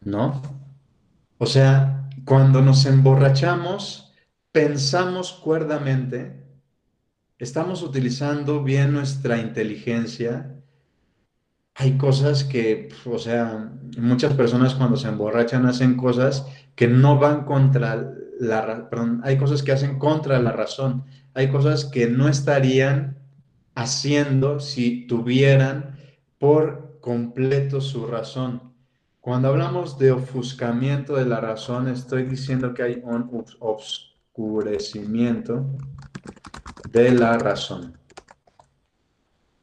¿No? 0.00 0.40
O 1.38 1.46
sea, 1.46 2.08
cuando 2.24 2.62
nos 2.62 2.84
emborrachamos, 2.86 4.12
pensamos 4.52 5.32
cuerdamente, 5.32 6.44
estamos 7.38 7.82
utilizando 7.82 8.62
bien 8.62 8.92
nuestra 8.92 9.38
inteligencia. 9.38 10.54
Hay 11.74 11.96
cosas 11.96 12.44
que, 12.44 12.88
o 13.04 13.18
sea, 13.18 13.70
muchas 13.98 14.34
personas 14.34 14.74
cuando 14.74 14.96
se 14.96 15.08
emborrachan 15.08 15.66
hacen 15.66 15.96
cosas 15.96 16.46
que 16.74 16.88
no 16.88 17.18
van 17.18 17.44
contra 17.44 18.14
la, 18.40 18.88
perdón, 18.88 19.20
hay 19.24 19.36
cosas 19.36 19.62
que 19.62 19.72
hacen 19.72 19.98
contra 19.98 20.38
la 20.38 20.52
razón, 20.52 21.04
hay 21.38 21.50
cosas 21.52 21.84
que 21.84 22.08
no 22.08 22.28
estarían 22.28 23.16
haciendo 23.76 24.58
si 24.58 25.06
tuvieran 25.06 25.96
por 26.36 26.98
completo 27.00 27.80
su 27.80 28.08
razón. 28.08 28.74
Cuando 29.20 29.46
hablamos 29.46 30.00
de 30.00 30.10
ofuscamiento 30.10 31.14
de 31.14 31.26
la 31.26 31.40
razón, 31.40 31.86
estoy 31.86 32.24
diciendo 32.24 32.74
que 32.74 32.82
hay 32.82 33.00
un 33.04 33.30
oscurecimiento 33.60 35.64
de 36.90 37.12
la 37.12 37.38
razón. 37.38 37.96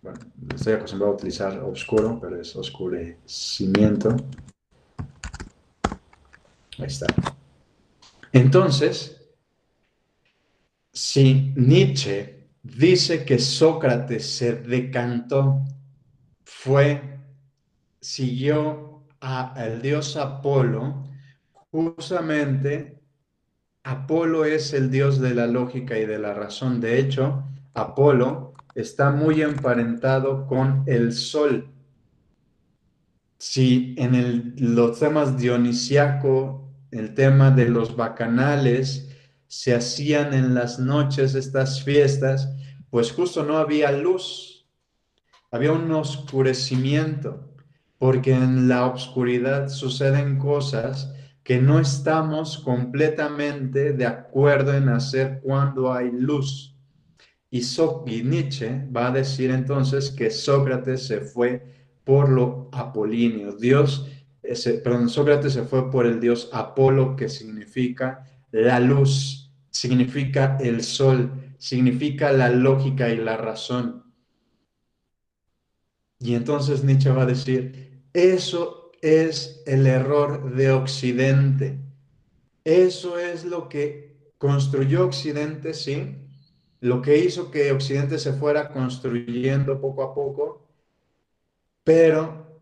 Bueno, 0.01 0.19
estoy 0.55 0.75
acostumbrado 0.75 1.11
a 1.11 1.15
utilizar 1.17 1.59
oscuro, 1.59 2.19
pero 2.21 2.39
es 2.39 2.55
oscurecimiento. 2.55 4.15
Ahí 6.77 6.85
está. 6.85 7.07
Entonces, 8.31 9.14
si 10.95 11.53
Nietzsche 11.57 12.47
dice 12.63 13.25
que 13.25 13.37
Sócrates 13.37 14.25
se 14.37 14.55
decantó, 14.55 15.65
fue 16.45 17.19
siguió 17.99 19.03
al 19.19 19.81
dios 19.81 20.15
Apolo, 20.15 21.03
justamente 21.69 23.01
Apolo 23.83 24.45
es 24.45 24.73
el 24.73 24.89
dios 24.89 25.19
de 25.19 25.35
la 25.35 25.47
lógica 25.47 25.99
y 25.99 26.05
de 26.05 26.17
la 26.17 26.33
razón. 26.33 26.79
De 26.79 26.97
hecho, 26.97 27.43
Apolo 27.73 28.53
está 28.73 29.11
muy 29.11 29.41
emparentado 29.41 30.47
con 30.47 30.83
el 30.87 31.11
sol. 31.11 31.67
Si 33.37 33.95
en 33.97 34.55
los 34.57 34.97
temas 34.97 35.37
dionisiaco, 35.37 36.71
el 36.91 37.13
tema 37.13 37.51
de 37.51 37.67
los 37.67 37.97
bacanales, 37.97 39.14
se 39.47 39.75
hacían 39.75 40.33
en 40.33 40.53
las 40.53 40.79
noches 40.79 41.35
estas 41.35 41.83
fiestas, 41.83 42.53
pues 42.89 43.11
justo 43.11 43.43
no 43.43 43.57
había 43.57 43.91
luz, 43.91 44.67
había 45.51 45.71
un 45.71 45.91
oscurecimiento, 45.91 47.53
porque 47.97 48.33
en 48.33 48.67
la 48.67 48.85
oscuridad 48.87 49.69
suceden 49.69 50.37
cosas 50.37 51.13
que 51.43 51.61
no 51.61 51.79
estamos 51.79 52.57
completamente 52.57 53.93
de 53.93 54.05
acuerdo 54.05 54.73
en 54.73 54.89
hacer 54.89 55.41
cuando 55.43 55.93
hay 55.93 56.11
luz. 56.11 56.75
Y, 57.51 57.61
Nietzsche 58.23 58.85
va 58.93 59.07
a 59.07 59.11
decir 59.11 59.51
entonces 59.51 60.09
que 60.11 60.29
Sócrates 60.29 61.07
se 61.07 61.21
fue 61.21 61.63
por 62.03 62.29
lo 62.29 62.69
apolíneo. 62.73 63.55
Dios, 63.55 64.09
ese, 64.43 64.73
perdón, 64.73 65.07
Sócrates 65.07 65.53
se 65.53 65.63
fue 65.63 65.89
por 65.89 66.05
el 66.05 66.19
dios 66.19 66.49
Apolo, 66.51 67.15
que 67.15 67.29
significa 67.29 68.25
la 68.63 68.79
luz, 68.79 69.51
significa 69.69 70.57
el 70.61 70.83
sol, 70.83 71.53
significa 71.57 72.31
la 72.31 72.49
lógica 72.49 73.09
y 73.09 73.17
la 73.17 73.37
razón. 73.37 74.03
Y 76.19 76.35
entonces 76.35 76.83
Nietzsche 76.83 77.11
va 77.11 77.23
a 77.23 77.27
decir, 77.27 78.03
eso 78.13 78.91
es 79.01 79.61
el 79.65 79.85
error 79.85 80.55
de 80.55 80.71
Occidente. 80.71 81.79
Eso 82.63 83.19
es 83.19 83.45
lo 83.45 83.69
que 83.69 84.31
construyó 84.37 85.05
Occidente, 85.05 85.73
sí, 85.73 86.15
lo 86.79 87.01
que 87.01 87.17
hizo 87.17 87.51
que 87.51 87.71
Occidente 87.71 88.17
se 88.17 88.33
fuera 88.33 88.69
construyendo 88.69 89.79
poco 89.79 90.03
a 90.03 90.13
poco, 90.13 90.67
pero 91.83 92.61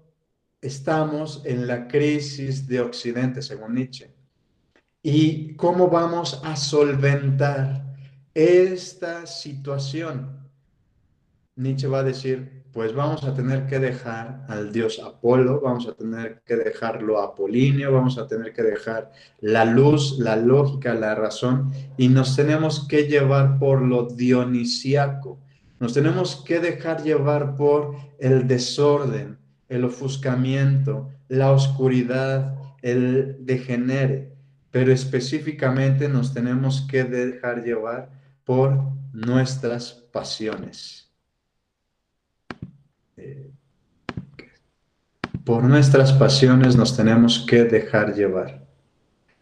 estamos 0.61 1.41
en 1.45 1.67
la 1.67 1.87
crisis 1.87 2.67
de 2.67 2.81
Occidente, 2.81 3.41
según 3.41 3.75
Nietzsche. 3.75 4.12
¿Y 5.05 5.55
cómo 5.55 5.89
vamos 5.89 6.39
a 6.45 6.55
solventar 6.55 7.83
esta 8.33 9.25
situación? 9.27 10.47
Nietzsche 11.57 11.87
va 11.87 11.99
a 11.99 12.03
decir, 12.03 12.63
pues 12.71 12.95
vamos 12.95 13.25
a 13.25 13.33
tener 13.35 13.67
que 13.67 13.79
dejar 13.79 14.45
al 14.47 14.71
dios 14.71 15.01
Apolo, 15.03 15.59
vamos 15.59 15.89
a 15.89 15.93
tener 15.93 16.41
que 16.45 16.55
dejarlo 16.55 17.19
Apolinio, 17.19 17.91
vamos 17.91 18.17
a 18.17 18.27
tener 18.27 18.53
que 18.53 18.63
dejar 18.63 19.11
la 19.41 19.65
luz, 19.65 20.17
la 20.19 20.37
lógica, 20.37 20.93
la 20.93 21.15
razón, 21.15 21.73
y 21.97 22.07
nos 22.07 22.37
tenemos 22.37 22.87
que 22.87 23.03
llevar 23.03 23.59
por 23.59 23.81
lo 23.81 24.05
dionisiaco, 24.05 25.37
nos 25.81 25.93
tenemos 25.93 26.37
que 26.45 26.61
dejar 26.61 27.03
llevar 27.03 27.57
por 27.57 27.97
el 28.19 28.47
desorden, 28.47 29.37
el 29.67 29.83
ofuscamiento, 29.83 31.09
la 31.27 31.51
oscuridad, 31.51 32.55
el 32.81 33.45
degenere, 33.45 34.32
pero 34.73 34.91
específicamente 34.91 36.09
nos 36.09 36.33
tenemos 36.33 36.81
que 36.89 37.03
dejar 37.03 37.63
llevar 37.63 38.09
por 38.43 38.81
nuestras 39.13 39.93
pasiones. 40.11 41.11
por 45.45 45.63
nuestras 45.65 46.13
pasiones 46.13 46.75
nos 46.75 46.95
tenemos 46.95 47.45
que 47.47 47.65
dejar 47.65 48.15
llevar. 48.15 48.65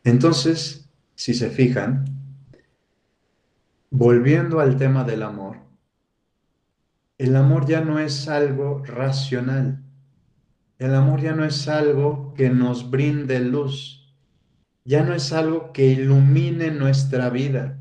Entonces, 0.04 0.90
si 1.14 1.36
se 1.36 1.50
fijan, 1.52 2.06
volviendo 3.92 4.60
al 4.60 4.78
tema 4.78 5.04
del 5.04 5.22
amor, 5.22 5.58
el 7.20 7.36
amor 7.36 7.68
ya 7.68 7.82
no 7.82 8.00
es 8.00 8.28
algo 8.28 8.84
racional. 8.84 9.84
El 10.80 10.96
amor 10.96 11.22
ya 11.22 11.34
no 11.34 11.46
es 11.46 11.68
algo 11.68 12.34
que 12.34 12.50
nos 12.50 12.90
brinde 12.90 13.40
luz. 13.40 14.01
Ya 14.84 15.04
no 15.04 15.14
es 15.14 15.32
algo 15.32 15.72
que 15.72 15.86
ilumine 15.86 16.72
nuestra 16.72 17.30
vida. 17.30 17.78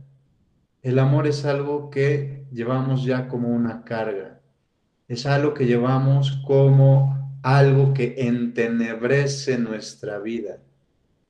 El 0.82 0.98
amor 0.98 1.26
es 1.26 1.44
algo 1.44 1.90
que 1.90 2.44
llevamos 2.52 3.04
ya 3.04 3.28
como 3.28 3.48
una 3.48 3.84
carga. 3.84 4.40
Es 5.08 5.26
algo 5.26 5.54
que 5.54 5.66
llevamos 5.66 6.42
como 6.46 7.38
algo 7.42 7.94
que 7.94 8.14
entenebrece 8.18 9.58
nuestra 9.58 10.18
vida, 10.18 10.58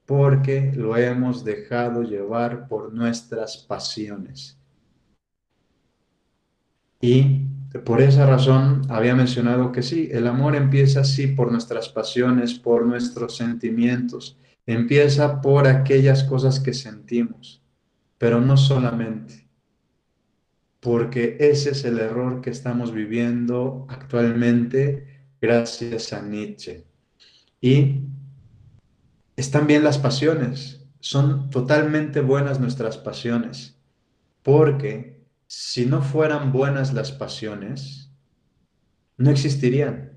porque 0.07 0.73
lo 0.75 0.97
hemos 0.97 1.45
dejado 1.45 2.03
llevar 2.03 2.69
por 2.69 2.93
nuestras 2.93 3.57
pasiones. 3.57 4.59
Y 7.01 7.47
por 7.85 8.01
esa 8.03 8.27
razón 8.27 8.83
había 8.89 9.15
mencionado 9.15 9.73
que 9.73 9.83
sí, 9.83 10.09
el 10.11 10.27
amor 10.27 10.57
empieza 10.57 11.01
así 11.01 11.29
por 11.29 11.51
nuestras 11.51 11.89
pasiones, 11.89 12.55
por 12.55 12.85
nuestros 12.85 13.37
sentimientos, 13.37 14.37
empieza 14.67 15.41
por 15.41 15.67
aquellas 15.67 16.25
cosas 16.25 16.61
que 16.61 16.75
sentimos, 16.75 17.63
pero 18.19 18.41
no 18.41 18.57
solamente, 18.57 19.49
porque 20.81 21.37
ese 21.41 21.71
es 21.71 21.85
el 21.85 21.99
error 21.99 22.41
que 22.41 22.51
estamos 22.51 22.93
viviendo 22.93 23.87
actualmente 23.89 25.27
gracias 25.41 26.13
a 26.13 26.23
Nietzsche. 26.23 26.85
Y 27.61 28.03
están 29.37 29.67
bien 29.67 29.85
las 29.85 29.99
pasiones, 29.99 30.87
son 31.01 31.51
totalmente 31.51 32.21
buenas 32.21 32.61
nuestras 32.61 32.99
pasiones, 32.99 33.79
porque 34.43 35.21
si 35.47 35.87
no 35.87 36.03
fueran 36.03 36.53
buenas 36.53 36.93
las 36.93 37.13
pasiones, 37.13 38.11
no 39.17 39.31
existirían. 39.31 40.10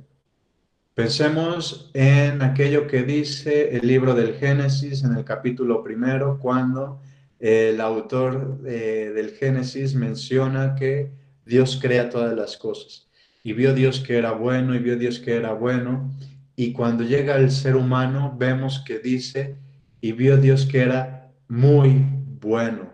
Pensemos 0.96 1.90
en 1.96 2.44
aquello 2.44 2.86
que 2.86 3.02
dice 3.02 3.76
el 3.76 3.88
libro 3.88 4.14
del 4.14 4.36
Génesis 4.36 5.04
en 5.04 5.16
el 5.18 5.26
capítulo 5.26 5.84
primero, 5.84 6.38
cuando 6.40 7.02
el 7.40 7.82
autor 7.82 8.60
eh, 8.66 9.12
del 9.16 9.32
Génesis 9.32 9.96
menciona 9.96 10.76
que 10.76 11.10
Dios 11.46 11.80
crea 11.82 12.10
todas 12.10 12.36
las 12.36 12.58
cosas 12.58 13.08
y 13.44 13.54
vio 13.54 13.74
Dios 13.74 14.00
que 14.00 14.18
era 14.18 14.32
bueno 14.32 14.74
y 14.76 14.80
vio 14.80 14.98
Dios 14.98 15.20
que 15.20 15.36
era 15.36 15.54
bueno. 15.54 16.12
Y 16.56 16.72
cuando 16.72 17.04
llega 17.04 17.38
el 17.38 17.52
ser 17.52 17.76
humano, 17.76 18.36
vemos 18.38 18.84
que 18.86 19.00
dice, 19.00 19.56
y 20.00 20.12
vio 20.12 20.38
Dios 20.38 20.66
que 20.66 20.82
era 20.82 21.32
muy 21.48 22.06
bueno. 22.40 22.94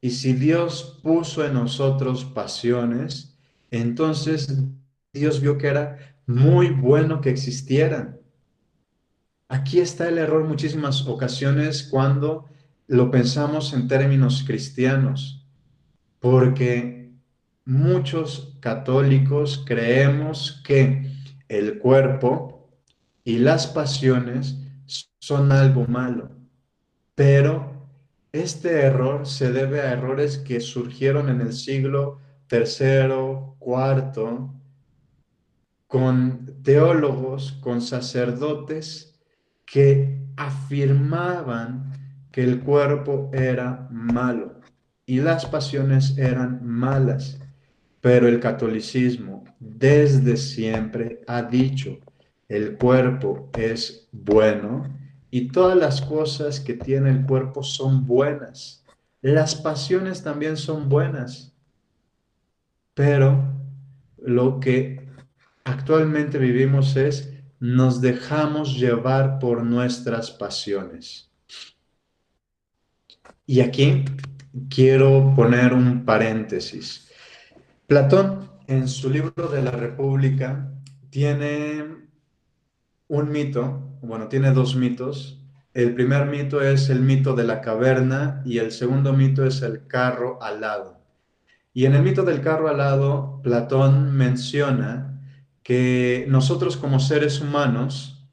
Y 0.00 0.10
si 0.10 0.32
Dios 0.32 0.98
puso 1.02 1.46
en 1.46 1.54
nosotros 1.54 2.24
pasiones, 2.24 3.38
entonces 3.70 4.52
Dios 5.12 5.40
vio 5.40 5.56
que 5.56 5.68
era 5.68 6.17
muy 6.28 6.68
bueno 6.68 7.22
que 7.22 7.30
existieran. 7.30 8.20
Aquí 9.48 9.80
está 9.80 10.10
el 10.10 10.18
error 10.18 10.44
muchísimas 10.44 11.06
ocasiones 11.06 11.82
cuando 11.82 12.44
lo 12.86 13.10
pensamos 13.10 13.72
en 13.72 13.88
términos 13.88 14.44
cristianos, 14.46 15.48
porque 16.18 17.14
muchos 17.64 18.58
católicos 18.60 19.64
creemos 19.66 20.60
que 20.66 21.10
el 21.48 21.78
cuerpo 21.78 22.70
y 23.24 23.38
las 23.38 23.66
pasiones 23.66 24.58
son 25.18 25.50
algo 25.50 25.86
malo, 25.86 26.30
pero 27.14 27.88
este 28.32 28.82
error 28.82 29.26
se 29.26 29.50
debe 29.50 29.80
a 29.80 29.92
errores 29.92 30.36
que 30.36 30.60
surgieron 30.60 31.30
en 31.30 31.40
el 31.40 31.54
siglo 31.54 32.18
tercero, 32.48 33.56
cuarto, 33.58 34.57
con 35.88 36.62
teólogos, 36.62 37.52
con 37.60 37.80
sacerdotes 37.80 39.18
que 39.64 40.20
afirmaban 40.36 41.92
que 42.30 42.44
el 42.44 42.60
cuerpo 42.60 43.30
era 43.32 43.88
malo 43.90 44.60
y 45.06 45.20
las 45.20 45.46
pasiones 45.46 46.16
eran 46.16 46.64
malas. 46.64 47.40
Pero 48.00 48.28
el 48.28 48.38
catolicismo 48.38 49.44
desde 49.58 50.36
siempre 50.36 51.22
ha 51.26 51.42
dicho, 51.42 51.98
el 52.48 52.76
cuerpo 52.76 53.50
es 53.56 54.08
bueno 54.12 54.84
y 55.30 55.48
todas 55.48 55.76
las 55.76 56.00
cosas 56.00 56.60
que 56.60 56.74
tiene 56.74 57.10
el 57.10 57.26
cuerpo 57.26 57.62
son 57.62 58.06
buenas. 58.06 58.84
Las 59.20 59.54
pasiones 59.54 60.22
también 60.22 60.56
son 60.56 60.88
buenas. 60.88 61.52
Pero 62.94 63.54
lo 64.18 64.60
que 64.60 64.97
actualmente 65.68 66.38
vivimos 66.38 66.96
es 66.96 67.34
nos 67.60 68.00
dejamos 68.00 68.78
llevar 68.78 69.38
por 69.38 69.64
nuestras 69.64 70.30
pasiones. 70.30 71.30
Y 73.46 73.60
aquí 73.60 74.04
quiero 74.70 75.34
poner 75.34 75.72
un 75.72 76.04
paréntesis. 76.04 77.08
Platón, 77.86 78.50
en 78.66 78.88
su 78.88 79.10
libro 79.10 79.48
de 79.48 79.62
la 79.62 79.70
República, 79.70 80.70
tiene 81.10 81.84
un 83.08 83.30
mito, 83.30 83.98
bueno, 84.02 84.28
tiene 84.28 84.52
dos 84.52 84.76
mitos. 84.76 85.42
El 85.74 85.94
primer 85.94 86.26
mito 86.26 86.60
es 86.60 86.90
el 86.90 87.00
mito 87.00 87.34
de 87.34 87.44
la 87.44 87.60
caverna 87.60 88.42
y 88.44 88.58
el 88.58 88.72
segundo 88.72 89.12
mito 89.12 89.44
es 89.44 89.62
el 89.62 89.86
carro 89.86 90.42
alado. 90.42 90.98
Y 91.72 91.86
en 91.86 91.94
el 91.94 92.02
mito 92.02 92.24
del 92.24 92.40
carro 92.40 92.68
alado, 92.68 93.40
Platón 93.42 94.16
menciona 94.16 95.07
que 95.68 96.24
nosotros 96.30 96.78
como 96.78 96.98
seres 96.98 97.42
humanos, 97.42 98.26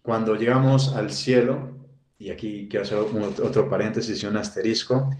cuando 0.00 0.36
llegamos 0.36 0.94
al 0.94 1.10
cielo, 1.10 1.76
y 2.18 2.30
aquí 2.30 2.66
quiero 2.70 2.86
hacer 2.86 2.96
otro 2.96 3.68
paréntesis 3.68 4.22
y 4.22 4.26
un 4.26 4.38
asterisco, 4.38 5.10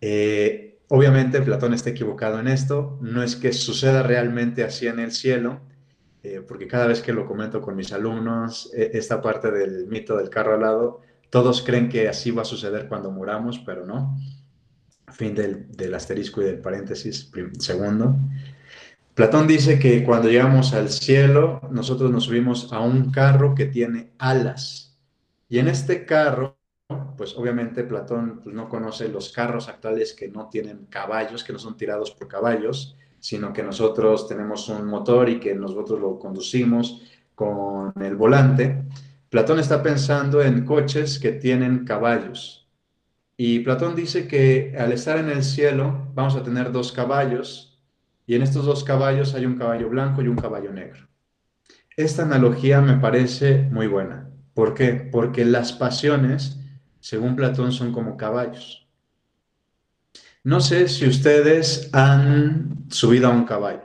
eh, 0.00 0.78
obviamente 0.88 1.42
Platón 1.42 1.74
está 1.74 1.90
equivocado 1.90 2.40
en 2.40 2.48
esto, 2.48 2.98
no 3.02 3.22
es 3.22 3.36
que 3.36 3.52
suceda 3.52 4.02
realmente 4.02 4.64
así 4.64 4.86
en 4.86 4.98
el 4.98 5.12
cielo, 5.12 5.60
eh, 6.22 6.40
porque 6.48 6.66
cada 6.66 6.86
vez 6.86 7.02
que 7.02 7.12
lo 7.12 7.26
comento 7.26 7.60
con 7.60 7.76
mis 7.76 7.92
alumnos, 7.92 8.72
e, 8.74 8.92
esta 8.94 9.20
parte 9.20 9.50
del 9.50 9.88
mito 9.88 10.16
del 10.16 10.30
carro 10.30 10.54
alado, 10.54 11.02
todos 11.28 11.60
creen 11.60 11.90
que 11.90 12.08
así 12.08 12.30
va 12.30 12.40
a 12.40 12.46
suceder 12.46 12.88
cuando 12.88 13.10
muramos, 13.10 13.58
pero 13.58 13.84
no. 13.84 14.16
Fin 15.12 15.34
del, 15.34 15.70
del 15.70 15.94
asterisco 15.94 16.40
y 16.40 16.46
del 16.46 16.60
paréntesis 16.60 17.30
segundo. 17.58 18.16
Platón 19.18 19.48
dice 19.48 19.80
que 19.80 20.04
cuando 20.04 20.28
llegamos 20.28 20.72
al 20.74 20.90
cielo, 20.90 21.60
nosotros 21.72 22.08
nos 22.08 22.22
subimos 22.22 22.72
a 22.72 22.78
un 22.78 23.10
carro 23.10 23.52
que 23.52 23.66
tiene 23.66 24.12
alas. 24.16 24.96
Y 25.48 25.58
en 25.58 25.66
este 25.66 26.06
carro, 26.06 26.56
pues 27.16 27.34
obviamente 27.36 27.82
Platón 27.82 28.42
pues, 28.44 28.54
no 28.54 28.68
conoce 28.68 29.08
los 29.08 29.32
carros 29.32 29.68
actuales 29.68 30.14
que 30.14 30.28
no 30.28 30.48
tienen 30.48 30.86
caballos, 30.86 31.42
que 31.42 31.52
no 31.52 31.58
son 31.58 31.76
tirados 31.76 32.12
por 32.12 32.28
caballos, 32.28 32.96
sino 33.18 33.52
que 33.52 33.64
nosotros 33.64 34.28
tenemos 34.28 34.68
un 34.68 34.86
motor 34.86 35.28
y 35.28 35.40
que 35.40 35.52
nosotros 35.52 35.98
lo 35.98 36.16
conducimos 36.16 37.02
con 37.34 37.92
el 38.00 38.14
volante. 38.14 38.84
Platón 39.28 39.58
está 39.58 39.82
pensando 39.82 40.42
en 40.42 40.64
coches 40.64 41.18
que 41.18 41.32
tienen 41.32 41.84
caballos. 41.84 42.68
Y 43.36 43.58
Platón 43.58 43.96
dice 43.96 44.28
que 44.28 44.76
al 44.78 44.92
estar 44.92 45.18
en 45.18 45.28
el 45.28 45.42
cielo 45.42 46.06
vamos 46.14 46.36
a 46.36 46.44
tener 46.44 46.70
dos 46.70 46.92
caballos 46.92 47.67
y 48.28 48.34
en 48.34 48.42
estos 48.42 48.66
dos 48.66 48.84
caballos 48.84 49.34
hay 49.34 49.46
un 49.46 49.56
caballo 49.56 49.88
blanco 49.88 50.20
y 50.20 50.28
un 50.28 50.36
caballo 50.36 50.70
negro. 50.70 51.08
Esta 51.96 52.24
analogía 52.24 52.82
me 52.82 52.98
parece 52.98 53.62
muy 53.72 53.86
buena. 53.86 54.28
¿Por 54.52 54.74
qué? 54.74 54.92
Porque 54.92 55.46
las 55.46 55.72
pasiones, 55.72 56.60
según 57.00 57.36
Platón, 57.36 57.72
son 57.72 57.90
como 57.90 58.18
caballos. 58.18 58.86
No 60.44 60.60
sé 60.60 60.88
si 60.88 61.08
ustedes 61.08 61.88
han 61.94 62.84
subido 62.90 63.28
a 63.28 63.30
un 63.30 63.44
caballo, 63.44 63.84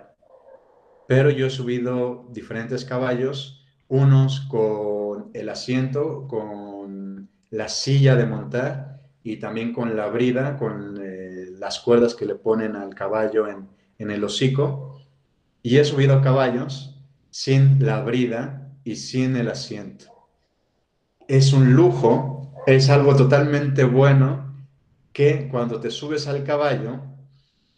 pero 1.07 1.29
yo 1.29 1.47
he 1.47 1.49
subido 1.49 2.27
diferentes 2.33 2.83
caballos, 2.83 3.65
unos 3.87 4.41
con 4.41 5.31
el 5.33 5.47
asiento, 5.47 6.27
con 6.27 7.29
la 7.49 7.69
silla 7.69 8.17
de 8.17 8.25
montar 8.25 8.99
y 9.23 9.37
también 9.37 9.71
con 9.71 9.95
la 9.95 10.07
brida, 10.07 10.57
con 10.57 10.99
eh, 11.01 11.45
las 11.57 11.79
cuerdas 11.79 12.13
que 12.13 12.25
le 12.25 12.35
ponen 12.35 12.75
al 12.75 12.93
caballo 12.93 13.47
en, 13.47 13.69
en 14.03 14.11
el 14.11 14.23
hocico. 14.23 15.01
Y 15.61 15.77
he 15.77 15.85
subido 15.85 16.15
a 16.15 16.21
caballos 16.21 17.01
sin 17.29 17.83
la 17.83 18.01
brida 18.01 18.71
y 18.83 18.97
sin 18.97 19.35
el 19.35 19.49
asiento. 19.49 20.05
Es 21.27 21.53
un 21.53 21.73
lujo, 21.73 22.53
es 22.67 22.89
algo 22.89 23.15
totalmente 23.15 23.83
bueno 23.83 24.53
que 25.13 25.47
cuando 25.49 25.79
te 25.79 25.89
subes 25.89 26.27
al 26.27 26.43
caballo, 26.43 27.01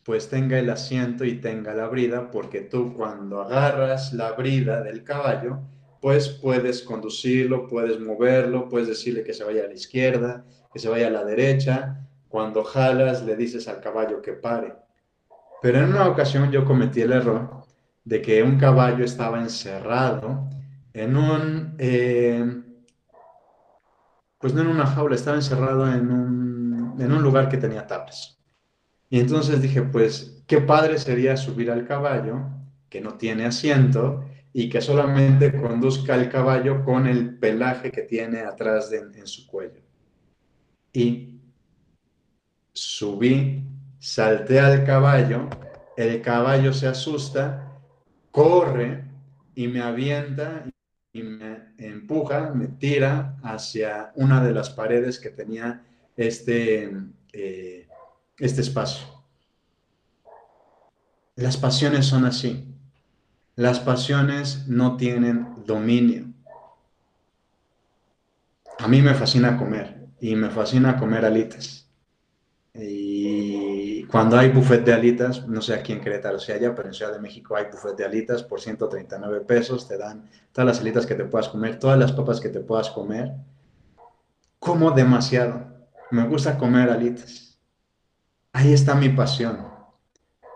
pues 0.03 0.29
tenga 0.29 0.59
el 0.59 0.69
asiento 0.69 1.25
y 1.25 1.39
tenga 1.39 1.73
la 1.73 1.87
brida, 1.87 2.31
porque 2.31 2.61
tú 2.61 2.93
cuando 2.93 3.41
agarras 3.41 4.13
la 4.13 4.33
brida 4.33 4.83
del 4.83 5.03
caballo, 5.03 5.59
pues 5.99 6.29
puedes 6.29 6.83
conducirlo, 6.83 7.67
puedes 7.67 7.99
moverlo, 7.99 8.69
puedes 8.69 8.87
decirle 8.87 9.23
que 9.23 9.33
se 9.33 9.43
vaya 9.43 9.63
a 9.63 9.67
la 9.67 9.73
izquierda, 9.73 10.45
que 10.71 10.79
se 10.79 10.89
vaya 10.89 11.07
a 11.07 11.11
la 11.11 11.23
derecha. 11.23 12.07
Cuando 12.29 12.63
jalas, 12.63 13.23
le 13.23 13.35
dices 13.35 13.67
al 13.67 13.79
caballo 13.79 14.21
que 14.21 14.33
pare. 14.33 14.84
Pero 15.65 15.79
en 15.79 15.85
una 15.85 16.07
ocasión 16.07 16.51
yo 16.51 16.63
cometí 16.63 17.01
el 17.01 17.11
error 17.11 17.65
de 18.03 18.21
que 18.21 18.43
un 18.43 18.59
caballo 18.59 19.03
estaba 19.03 19.41
encerrado 19.41 20.47
en 20.93 21.17
un, 21.17 21.73
eh, 21.79 22.61
pues 24.37 24.53
no 24.53 24.61
en 24.61 24.67
una 24.67 24.85
jaula, 24.85 25.15
estaba 25.15 25.37
encerrado 25.37 25.91
en 25.91 26.11
un 26.11 26.95
en 26.99 27.11
un 27.11 27.23
lugar 27.23 27.49
que 27.49 27.57
tenía 27.57 27.87
tablas. 27.87 28.37
Y 29.09 29.19
entonces 29.19 29.59
dije, 29.59 29.81
pues, 29.81 30.43
qué 30.45 30.61
padre 30.61 30.99
sería 30.99 31.35
subir 31.35 31.71
al 31.71 31.87
caballo 31.87 32.45
que 32.87 33.01
no 33.01 33.15
tiene 33.15 33.45
asiento 33.45 34.23
y 34.53 34.69
que 34.69 34.81
solamente 34.81 35.51
conduzca 35.59 36.13
el 36.13 36.29
caballo 36.29 36.83
con 36.85 37.07
el 37.07 37.39
pelaje 37.39 37.89
que 37.89 38.03
tiene 38.03 38.41
atrás 38.41 38.91
de, 38.91 38.99
en 38.99 39.25
su 39.25 39.47
cuello. 39.47 39.81
Y 40.93 41.39
subí, 42.71 43.74
salté 44.05 44.59
al 44.59 44.85
caballo, 44.85 45.49
el 45.97 46.21
caballo 46.21 46.73
se 46.73 46.85
asusta, 46.87 47.71
corre 48.29 49.03
y 49.55 49.67
me 49.67 49.81
avienta 49.81 50.63
y 51.11 51.23
me 51.23 51.73
empuja, 51.79 52.51
me 52.53 52.67
tira 52.67 53.35
hacia 53.41 54.11
una 54.13 54.43
de 54.43 54.53
las 54.53 54.69
paredes 54.69 55.19
que 55.19 55.31
tenía 55.31 55.83
este, 56.15 56.95
eh, 57.33 57.87
este 58.37 58.61
espacio. 58.61 59.07
Las 61.35 61.57
pasiones 61.57 62.05
son 62.05 62.25
así. 62.25 62.63
Las 63.55 63.79
pasiones 63.79 64.67
no 64.67 64.97
tienen 64.97 65.65
dominio. 65.65 66.27
A 68.77 68.87
mí 68.87 69.01
me 69.01 69.15
fascina 69.15 69.57
comer 69.57 70.09
y 70.21 70.35
me 70.35 70.51
fascina 70.51 70.95
comer 70.95 71.25
alitas. 71.25 71.89
Y 72.75 73.64
cuando 74.11 74.37
hay 74.37 74.49
buffet 74.49 74.83
de 74.83 74.93
alitas, 74.93 75.47
no 75.47 75.61
sé 75.61 75.73
aquí 75.73 75.93
en 75.93 76.01
Querétaro 76.01 76.39
si 76.39 76.51
haya, 76.51 76.75
pero 76.75 76.87
en 76.87 76.93
Ciudad 76.93 77.13
de 77.13 77.19
México 77.19 77.55
hay 77.55 77.65
buffet 77.71 77.95
de 77.95 78.05
alitas 78.05 78.43
por 78.43 78.59
139 78.59 79.41
pesos, 79.41 79.87
te 79.87 79.97
dan 79.97 80.29
todas 80.51 80.67
las 80.67 80.79
alitas 80.79 81.05
que 81.05 81.15
te 81.15 81.25
puedas 81.25 81.49
comer, 81.49 81.79
todas 81.79 81.97
las 81.97 82.11
papas 82.11 82.39
que 82.39 82.49
te 82.49 82.59
puedas 82.59 82.89
comer. 82.89 83.31
Como 84.59 84.91
demasiado 84.91 85.65
me 86.11 86.27
gusta 86.27 86.57
comer 86.57 86.89
alitas. 86.89 87.59
Ahí 88.53 88.73
está 88.73 88.95
mi 88.95 89.09
pasión. 89.09 89.67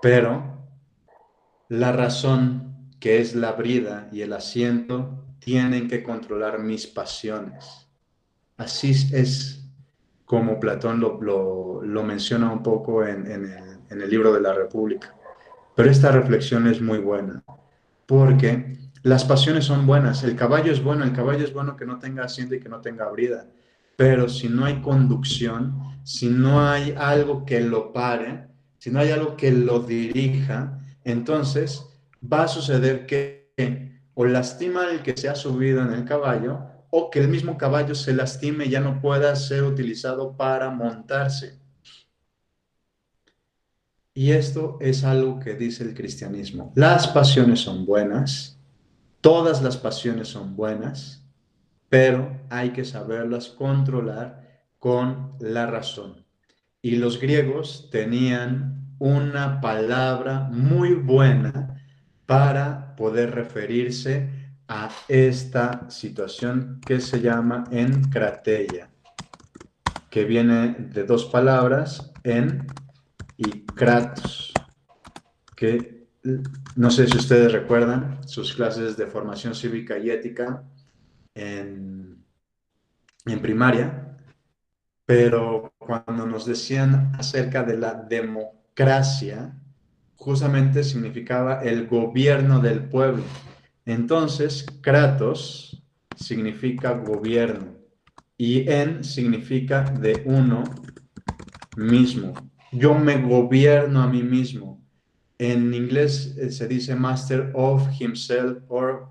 Pero 0.02 0.68
la 1.68 1.92
razón 1.92 2.90
que 3.00 3.20
es 3.20 3.36
la 3.36 3.54
brida 3.54 4.10
y 4.12 4.22
el 4.22 4.34
asiento 4.34 5.26
tienen 5.40 5.88
que 5.88 6.04
controlar 6.04 6.60
mis 6.60 6.88
pasiones. 6.88 7.88
Así 8.58 8.92
es 8.92 9.59
como 10.30 10.60
Platón 10.60 11.00
lo, 11.00 12.04
menciona 12.04 12.54
un 12.54 12.62
poco 12.62 13.04
en, 13.04 13.26
el, 13.26 13.46
en 13.90 14.02
el 14.02 14.10
libro 14.10 14.32
de 14.32 14.42
la 14.42 14.54
República. 14.54 15.16
Pero 15.76 15.90
esta 15.90 16.12
reflexión 16.12 16.68
es 16.68 16.80
muy 16.82 17.00
buena, 17.00 17.44
porque 18.06 18.78
las 19.02 19.26
pasiones 19.26 19.66
son 19.66 19.88
buenas. 19.88 20.24
El 20.24 20.36
caballo 20.36 20.72
es 20.72 20.84
bueno, 20.84 21.04
el 21.04 21.14
caballo 21.14 21.44
es 21.44 21.54
bueno 21.54 21.76
que 21.76 21.86
no 21.86 21.98
tenga 21.98 22.26
asiento 22.26 22.54
y 22.54 22.60
que 22.60 22.70
no 22.70 22.80
tenga 22.80 23.10
brida 23.10 23.48
pero 24.00 24.30
si 24.30 24.48
no 24.48 24.64
hay 24.64 24.80
conducción, 24.80 25.78
si 26.06 26.30
no 26.30 26.66
hay 26.66 26.96
algo 26.98 27.44
que 27.44 27.60
lo 27.60 27.92
pare, 27.92 28.48
si 28.78 28.92
no 28.92 29.02
hay 29.02 29.12
algo 29.12 29.36
que 29.36 29.52
lo 29.52 29.82
dirija, 29.82 30.80
entonces 31.04 31.86
va 32.24 32.44
a 32.44 32.48
suceder 32.48 33.06
que 33.06 33.52
o 34.14 34.24
lastima 34.24 34.84
al 34.84 35.04
que 35.04 35.18
se 35.18 35.28
ha 35.28 35.36
subido 35.36 35.82
en 35.82 35.92
el 35.92 36.06
caballo 36.06 36.62
o 36.90 37.10
que 37.10 37.20
el 37.20 37.28
mismo 37.28 37.58
caballo 37.58 37.96
se 37.96 38.14
lastime 38.14 38.66
y 38.66 38.70
ya 38.70 38.80
no 38.80 39.02
pueda 39.02 39.36
ser 39.36 39.64
utilizado 39.64 40.36
para 40.36 40.70
montarse. 40.70 41.60
Y 44.14 44.32
esto 44.32 44.78
es 44.82 45.04
algo 45.04 45.40
que 45.40 45.54
dice 45.54 45.84
el 45.84 45.94
cristianismo. 45.94 46.74
Las 46.76 47.08
pasiones 47.08 47.62
son 47.62 47.86
buenas, 47.86 48.60
todas 49.22 49.62
las 49.62 49.78
pasiones 49.78 50.28
son 50.28 50.56
buenas, 50.56 51.24
pero 51.88 52.42
hay 52.50 52.72
que 52.72 52.86
saberlas 52.86 53.48
controlar 53.50 54.66
con 54.78 55.34
la 55.40 55.68
razón. 55.68 56.26
Y 56.82 56.96
los 56.96 57.20
griegos 57.20 57.90
tenían 57.92 58.96
una 59.00 59.62
palabra 59.62 60.50
muy 60.52 60.94
buena 60.94 61.82
para 62.26 62.96
poder 62.96 63.32
referirse 63.32 64.39
a 64.70 64.90
esta 65.08 65.90
situación 65.90 66.80
que 66.86 67.02
se 67.02 67.20
llama 67.20 67.64
encrateia, 67.72 68.90
que 70.10 70.24
viene 70.26 70.76
de 70.78 71.04
dos 71.04 71.26
palabras, 71.26 72.12
en 72.24 72.68
y 73.36 73.66
kratos, 73.66 74.54
que 75.56 76.08
no 76.76 76.92
sé 76.92 77.08
si 77.08 77.18
ustedes 77.18 77.52
recuerdan 77.52 78.20
sus 78.28 78.54
clases 78.54 78.96
de 78.96 79.08
formación 79.08 79.56
cívica 79.56 79.98
y 79.98 80.12
ética, 80.12 80.64
en, 81.34 82.24
primaria, 83.42 84.18
pero 85.06 85.74
cuando 85.78 86.26
nos 86.26 86.46
decían 86.46 87.12
acerca 87.18 87.64
de 87.64 87.78
la 87.78 87.94
democracia, 87.94 89.56
justamente 90.16 90.84
significaba 90.84 91.62
el 91.62 91.88
gobierno 91.88 92.60
del 92.60 92.84
pueblo. 92.84 93.24
Entonces, 93.90 94.68
Kratos 94.82 95.82
significa 96.16 96.94
gobierno 96.94 97.76
y 98.38 98.70
en 98.70 99.04
significa 99.04 99.82
de 99.82 100.22
uno 100.26 100.64
mismo. 101.76 102.36
Yo 102.72 102.94
me 102.94 103.20
gobierno 103.20 104.04
a 104.04 104.08
mí 104.08 104.22
mismo. 104.22 104.80
En 105.40 105.74
inglés 105.74 106.36
eh, 106.38 106.52
se 106.52 106.68
dice 106.68 106.96
master 106.96 107.52
of 107.56 107.82
himself 108.00 108.60
or 108.68 109.10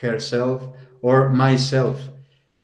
herself 0.00 0.62
or 1.00 1.30
myself. 1.30 1.98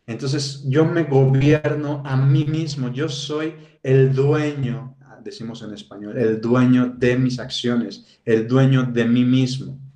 Entonces 0.07 0.63
yo 0.69 0.85
me 0.85 1.03
gobierno 1.03 2.01
a 2.07 2.17
mí 2.17 2.45
mismo. 2.45 2.93
Yo 2.93 3.09
soy 3.09 3.55
el 3.83 4.15
dueño, 4.15 4.97
decimos 5.25 5.63
en 5.63 5.75
español, 5.75 6.17
el 6.17 6.41
dueño 6.41 6.95
de 6.97 7.17
mis 7.17 7.41
acciones, 7.41 8.21
el 8.25 8.47
dueño 8.47 8.85
de 8.85 9.05
mí 9.05 9.25
mismo. 9.25 9.89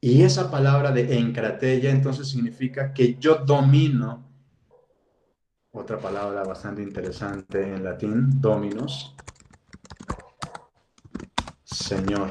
Y 0.00 0.22
esa 0.22 0.50
palabra 0.50 0.92
de 0.92 1.18
encratella 1.18 1.90
entonces 1.90 2.28
significa 2.28 2.94
que 2.94 3.16
yo 3.16 3.36
domino, 3.36 4.26
otra 5.72 5.98
palabra 5.98 6.42
bastante 6.42 6.82
interesante 6.82 7.62
en 7.62 7.84
latín, 7.84 8.40
dominos, 8.40 9.14
Señor. 11.64 12.30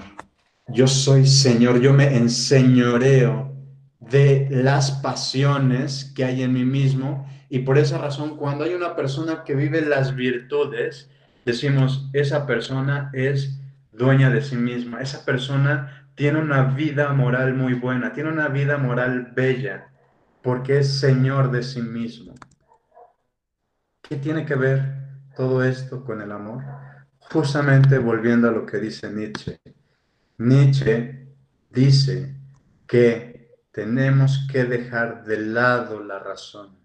Yo 0.68 0.88
soy 0.88 1.28
Señor, 1.28 1.80
yo 1.80 1.94
me 1.94 2.16
enseñoreo 2.18 3.56
de 4.00 4.48
las 4.50 4.92
pasiones 4.92 6.12
que 6.16 6.26
hay 6.26 6.42
en 6.42 6.54
mí 6.54 6.66
mismo 6.66 7.28
y 7.50 7.60
por 7.60 7.78
esa 7.78 7.98
razón 7.98 8.38
cuando 8.38 8.64
hay 8.64 8.74
una 8.74 8.96
persona 8.96 9.44
que 9.44 9.56
vive 9.56 9.82
las 9.82 10.16
virtudes, 10.16 11.10
decimos, 11.46 12.10
esa 12.14 12.46
persona 12.46 13.12
es 13.14 13.60
dueña 13.92 14.30
de 14.30 14.42
sí 14.42 14.56
misma, 14.56 15.02
esa 15.02 15.26
persona 15.26 15.99
tiene 16.20 16.40
una 16.40 16.64
vida 16.64 17.14
moral 17.14 17.54
muy 17.54 17.76
buena, 17.76 18.12
tiene 18.12 18.30
una 18.30 18.50
vida 18.50 18.78
moral 18.78 19.32
bella, 19.34 19.90
porque 20.42 20.80
es 20.80 21.00
señor 21.00 21.50
de 21.50 21.64
sí 21.64 21.82
mismo. 21.82 22.36
¿Qué 24.02 24.18
tiene 24.18 24.46
que 24.46 24.56
ver 24.56 24.82
todo 25.34 25.64
esto 25.64 26.04
con 26.04 26.20
el 26.20 26.34
amor? 26.34 26.62
Justamente 27.32 28.00
volviendo 28.00 28.50
a 28.50 28.52
lo 28.52 28.66
que 28.66 28.80
dice 28.80 29.10
Nietzsche. 29.10 29.62
Nietzsche 30.40 31.26
dice 31.70 32.36
que 32.86 33.56
tenemos 33.72 34.46
que 34.52 34.66
dejar 34.66 35.24
de 35.24 35.38
lado 35.40 36.04
la 36.04 36.20
razón. 36.20 36.78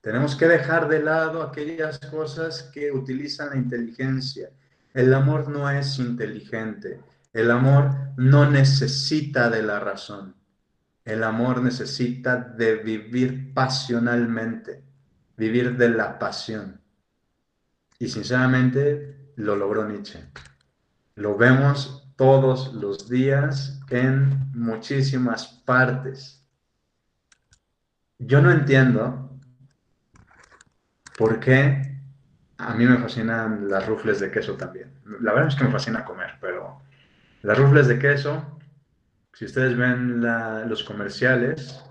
Tenemos 0.00 0.34
que 0.34 0.48
dejar 0.48 0.88
de 0.88 1.02
lado 1.02 1.42
aquellas 1.42 1.98
cosas 1.98 2.70
que 2.72 2.90
utilizan 2.90 3.50
la 3.50 3.56
inteligencia. 3.56 4.48
El 4.94 5.12
amor 5.12 5.50
no 5.50 5.68
es 5.68 5.98
inteligente. 5.98 7.00
El 7.32 7.50
amor 7.50 8.12
no 8.16 8.50
necesita 8.50 9.48
de 9.48 9.62
la 9.62 9.80
razón. 9.80 10.36
El 11.04 11.24
amor 11.24 11.62
necesita 11.62 12.36
de 12.36 12.76
vivir 12.76 13.52
pasionalmente, 13.54 14.84
vivir 15.36 15.76
de 15.76 15.88
la 15.88 16.18
pasión. 16.18 16.80
Y 17.98 18.08
sinceramente 18.08 19.32
lo 19.36 19.56
logró 19.56 19.88
Nietzsche. 19.88 20.24
Lo 21.14 21.36
vemos 21.36 22.12
todos 22.16 22.72
los 22.74 23.08
días 23.08 23.80
en 23.90 24.52
muchísimas 24.54 25.46
partes. 25.64 26.46
Yo 28.18 28.40
no 28.40 28.50
entiendo 28.50 29.40
por 31.18 31.40
qué 31.40 32.00
a 32.58 32.74
mí 32.74 32.86
me 32.86 32.98
fascinan 32.98 33.68
las 33.68 33.86
rufles 33.86 34.20
de 34.20 34.30
queso 34.30 34.54
también. 34.54 34.92
La 35.20 35.32
verdad 35.32 35.48
es 35.48 35.56
que 35.56 35.64
me 35.64 35.72
fascina 35.72 36.04
comer, 36.04 36.38
pero 36.40 36.82
las 37.42 37.58
rufles 37.58 37.88
de 37.88 37.98
queso, 37.98 38.58
si 39.32 39.44
ustedes 39.44 39.76
ven 39.76 40.20
los 40.68 40.84
comerciales, 40.84 41.82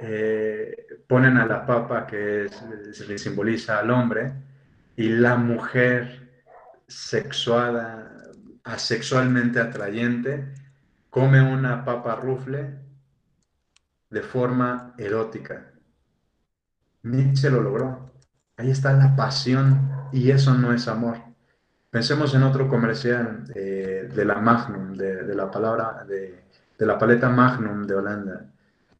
eh, 0.00 0.86
ponen 1.08 1.36
a 1.36 1.46
la 1.46 1.64
papa 1.64 2.06
que 2.06 2.48
le 3.06 3.18
simboliza 3.18 3.78
al 3.78 3.90
hombre 3.90 4.32
y 4.96 5.08
la 5.08 5.36
mujer 5.36 6.44
sexuada, 6.88 8.10
asexualmente 8.64 9.60
atrayente, 9.60 10.52
come 11.10 11.40
una 11.40 11.84
papa 11.84 12.16
rufle 12.16 12.80
de 14.10 14.22
forma 14.22 14.94
erótica. 14.98 15.72
Nietzsche 17.02 17.50
lo 17.50 17.60
logró. 17.60 18.12
Ahí 18.56 18.70
está 18.70 18.92
la 18.94 19.14
pasión 19.14 20.08
y 20.12 20.30
eso 20.30 20.54
no 20.54 20.72
es 20.72 20.88
amor. 20.88 21.33
Pensemos 21.94 22.34
en 22.34 22.42
otro 22.42 22.68
comercial 22.68 23.44
de 23.44 24.24
la 24.24 24.34
Magnum, 24.40 24.94
de, 24.94 25.32
la 25.32 25.48
palabra, 25.48 26.04
de, 26.04 26.42
la 26.78 26.98
paleta 26.98 27.28
Magnum 27.28 27.86
de 27.86 27.94
Holanda. 27.94 28.46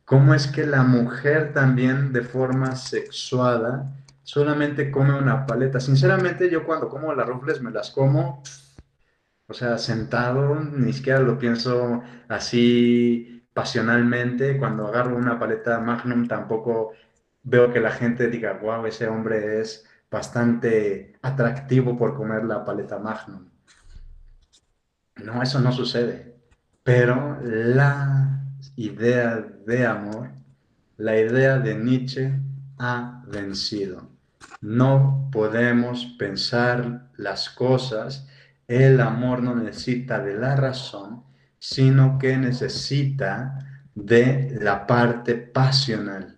¿Cómo 0.05 0.33
es 0.33 0.47
que 0.47 0.65
la 0.65 0.85
mujer 0.85 1.53
también 1.53 2.13
de 2.13 2.23
forma 2.23 2.77
sexuada 2.77 3.93
solamente 4.23 4.93
come 4.93 5.19
una 5.19 5.45
paleta? 5.45 5.81
Sinceramente 5.81 6.49
yo 6.49 6.65
cuando 6.65 6.89
como 6.89 7.13
las 7.15 7.27
rufles 7.27 7.61
me 7.61 7.73
las 7.73 7.91
como, 7.91 8.45
o 9.49 9.55
sea, 9.55 9.77
sentado, 9.77 10.55
ni 10.55 10.93
siquiera 10.93 11.19
lo 11.19 11.37
pienso 11.37 12.01
así 12.29 13.45
pasionalmente. 13.53 14.57
Cuando 14.57 14.87
agarro 14.87 15.17
una 15.17 15.37
paleta 15.37 15.81
Magnum 15.81 16.29
tampoco 16.29 16.93
veo 17.43 17.73
que 17.73 17.81
la 17.81 17.91
gente 17.91 18.29
diga, 18.29 18.53
wow, 18.63 18.87
ese 18.87 19.09
hombre 19.09 19.61
es 19.61 19.85
bastante 20.15 21.19
atractivo 21.23 21.99
por 21.99 22.15
comer 22.15 22.45
la 22.45 22.65
paleta 22.65 23.01
Magnum. 23.01 23.49
No, 25.17 25.43
eso 25.43 25.59
no 25.59 25.73
sucede. 25.73 26.37
Pero 26.85 27.41
la 27.43 28.41
idea 28.77 29.45
de 29.67 29.85
amor, 29.85 30.31
la 30.99 31.19
idea 31.19 31.59
de 31.59 31.75
Nietzsche 31.75 32.33
ha 32.79 33.25
vencido. 33.27 34.09
No 34.61 35.29
podemos 35.33 36.07
pensar 36.17 37.11
las 37.17 37.51
cosas. 37.51 38.29
El 38.69 39.01
amor 39.01 39.43
no 39.43 39.57
necesita 39.57 40.21
de 40.21 40.35
la 40.35 40.55
razón, 40.55 41.25
sino 41.59 42.19
que 42.19 42.37
necesita 42.37 43.59
de 43.97 44.59
la 44.61 44.87
parte 44.87 45.35
pasional. 45.35 46.34